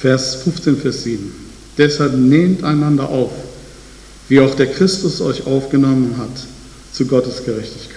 Vers 0.00 0.36
15, 0.42 0.76
Vers 0.76 1.04
7. 1.04 1.32
Deshalb 1.76 2.14
nehmt 2.14 2.64
einander 2.64 3.08
auf, 3.08 3.30
wie 4.28 4.40
auch 4.40 4.54
der 4.54 4.66
Christus 4.66 5.20
euch 5.20 5.46
aufgenommen 5.46 6.16
hat, 6.18 6.46
zu 6.98 7.06
Gottes 7.06 7.44
Gerechtigkeit. 7.44 7.96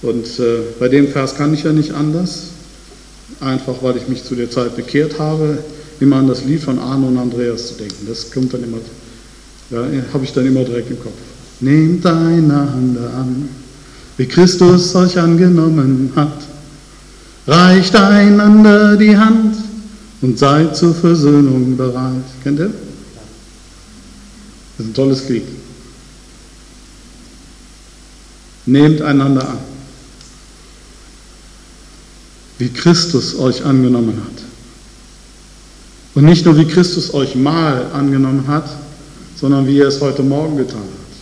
Und 0.00 0.24
äh, 0.40 0.62
bei 0.80 0.88
dem 0.88 1.08
Vers 1.08 1.34
kann 1.34 1.52
ich 1.52 1.64
ja 1.64 1.72
nicht 1.72 1.92
anders, 1.92 2.44
einfach 3.40 3.74
weil 3.82 3.98
ich 3.98 4.08
mich 4.08 4.24
zu 4.24 4.34
der 4.34 4.50
Zeit 4.50 4.74
bekehrt 4.74 5.18
habe, 5.18 5.58
immer 6.00 6.16
an 6.16 6.28
das 6.28 6.44
Lied 6.44 6.62
von 6.62 6.78
Arno 6.78 7.08
und 7.08 7.18
Andreas 7.18 7.68
zu 7.68 7.74
denken. 7.74 8.06
Das 8.08 8.30
kommt 8.30 8.54
dann 8.54 8.64
immer, 8.64 8.78
ja, 9.68 9.86
habe 10.14 10.24
ich 10.24 10.32
dann 10.32 10.46
immer 10.46 10.64
direkt 10.64 10.90
im 10.92 10.98
Kopf. 10.98 11.12
Nehmt 11.60 12.06
einander 12.06 13.12
an, 13.14 13.50
wie 14.16 14.26
Christus 14.26 14.94
euch 14.94 15.18
angenommen 15.18 16.10
hat. 16.16 16.38
Reicht 17.46 17.94
einander 17.94 18.96
die 18.96 19.14
Hand 19.14 19.56
und 20.22 20.38
seid 20.38 20.74
zur 20.74 20.94
Versöhnung 20.94 21.76
bereit. 21.76 22.24
Kennt 22.42 22.60
ihr? 22.60 22.70
Das 24.78 24.86
ist 24.86 24.92
ein 24.92 24.94
tolles 24.94 25.28
Lied. 25.28 25.44
Nehmt 28.66 29.02
einander 29.02 29.48
an, 29.48 29.58
wie 32.58 32.68
Christus 32.68 33.38
euch 33.38 33.64
angenommen 33.64 34.22
hat. 34.24 34.44
Und 36.14 36.24
nicht 36.24 36.44
nur 36.44 36.56
wie 36.58 36.66
Christus 36.66 37.12
euch 37.14 37.34
mal 37.34 37.90
angenommen 37.92 38.46
hat, 38.46 38.68
sondern 39.40 39.66
wie 39.66 39.80
er 39.80 39.88
es 39.88 40.00
heute 40.00 40.22
Morgen 40.22 40.56
getan 40.56 40.78
hat, 40.78 41.16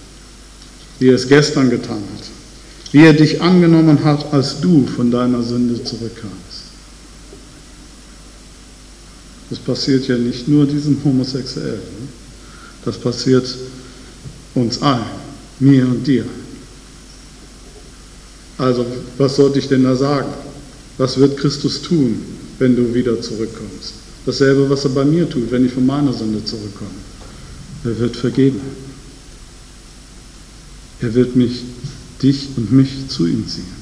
wie 0.99 1.09
er 1.09 1.15
es 1.15 1.29
gestern 1.29 1.71
getan 1.71 2.03
hat, 2.15 2.27
wie 2.93 3.05
er 3.05 3.15
dich 3.15 3.41
angenommen 3.41 4.05
hat, 4.05 4.33
als 4.33 4.61
du 4.61 4.87
von 4.87 5.11
deiner 5.11 5.43
Sünde 5.43 5.83
zurückkamst. 5.83 6.35
Das 9.49 9.59
passiert 9.59 10.07
ja 10.09 10.17
nicht 10.17 10.47
nur 10.47 10.67
diesem 10.67 11.03
Homosexuellen, 11.05 11.81
das 12.85 12.99
passiert 12.99 13.57
uns 14.55 14.83
allen, 14.83 15.07
mir 15.59 15.87
und 15.87 16.07
dir. 16.07 16.25
Also, 18.61 18.85
was 19.17 19.37
sollte 19.37 19.59
ich 19.59 19.69
denn 19.69 19.85
da 19.85 19.97
sagen? 19.97 20.29
Was 20.99 21.17
wird 21.17 21.39
Christus 21.39 21.81
tun, 21.81 22.21
wenn 22.59 22.77
du 22.77 22.93
wieder 22.93 23.19
zurückkommst? 23.19 23.95
Dasselbe, 24.27 24.69
was 24.69 24.85
er 24.85 24.91
bei 24.91 25.03
mir 25.03 25.29
tut, 25.31 25.51
wenn 25.51 25.65
ich 25.65 25.73
von 25.73 25.87
meiner 25.87 26.13
Sünde 26.13 26.45
zurückkomme. 26.45 26.91
Er 27.85 27.99
wird 27.99 28.17
vergeben. 28.17 28.61
Er 31.01 31.15
wird 31.15 31.37
mich, 31.37 31.63
dich 32.23 32.49
und 32.59 32.71
mich 32.71 33.09
zu 33.09 33.27
ihm 33.27 33.49
ziehen. 33.49 33.81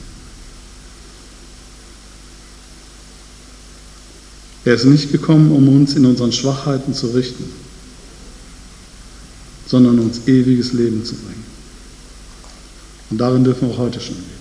Er 4.64 4.74
ist 4.74 4.84
nicht 4.84 5.10
gekommen, 5.10 5.50
um 5.50 5.68
uns 5.68 5.96
in 5.96 6.06
unseren 6.06 6.30
Schwachheiten 6.30 6.94
zu 6.94 7.08
richten, 7.08 7.50
sondern 9.66 9.98
uns 9.98 10.28
ewiges 10.28 10.72
Leben 10.72 11.04
zu 11.04 11.16
bringen. 11.16 11.44
Und 13.10 13.18
darin 13.18 13.42
dürfen 13.42 13.66
wir 13.66 13.74
auch 13.74 13.78
heute 13.78 13.98
schon 14.00 14.14
leben. 14.14 14.37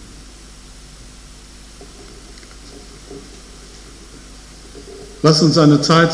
Lass 5.24 5.42
uns 5.42 5.58
eine 5.58 5.82
Zeit 5.82 6.12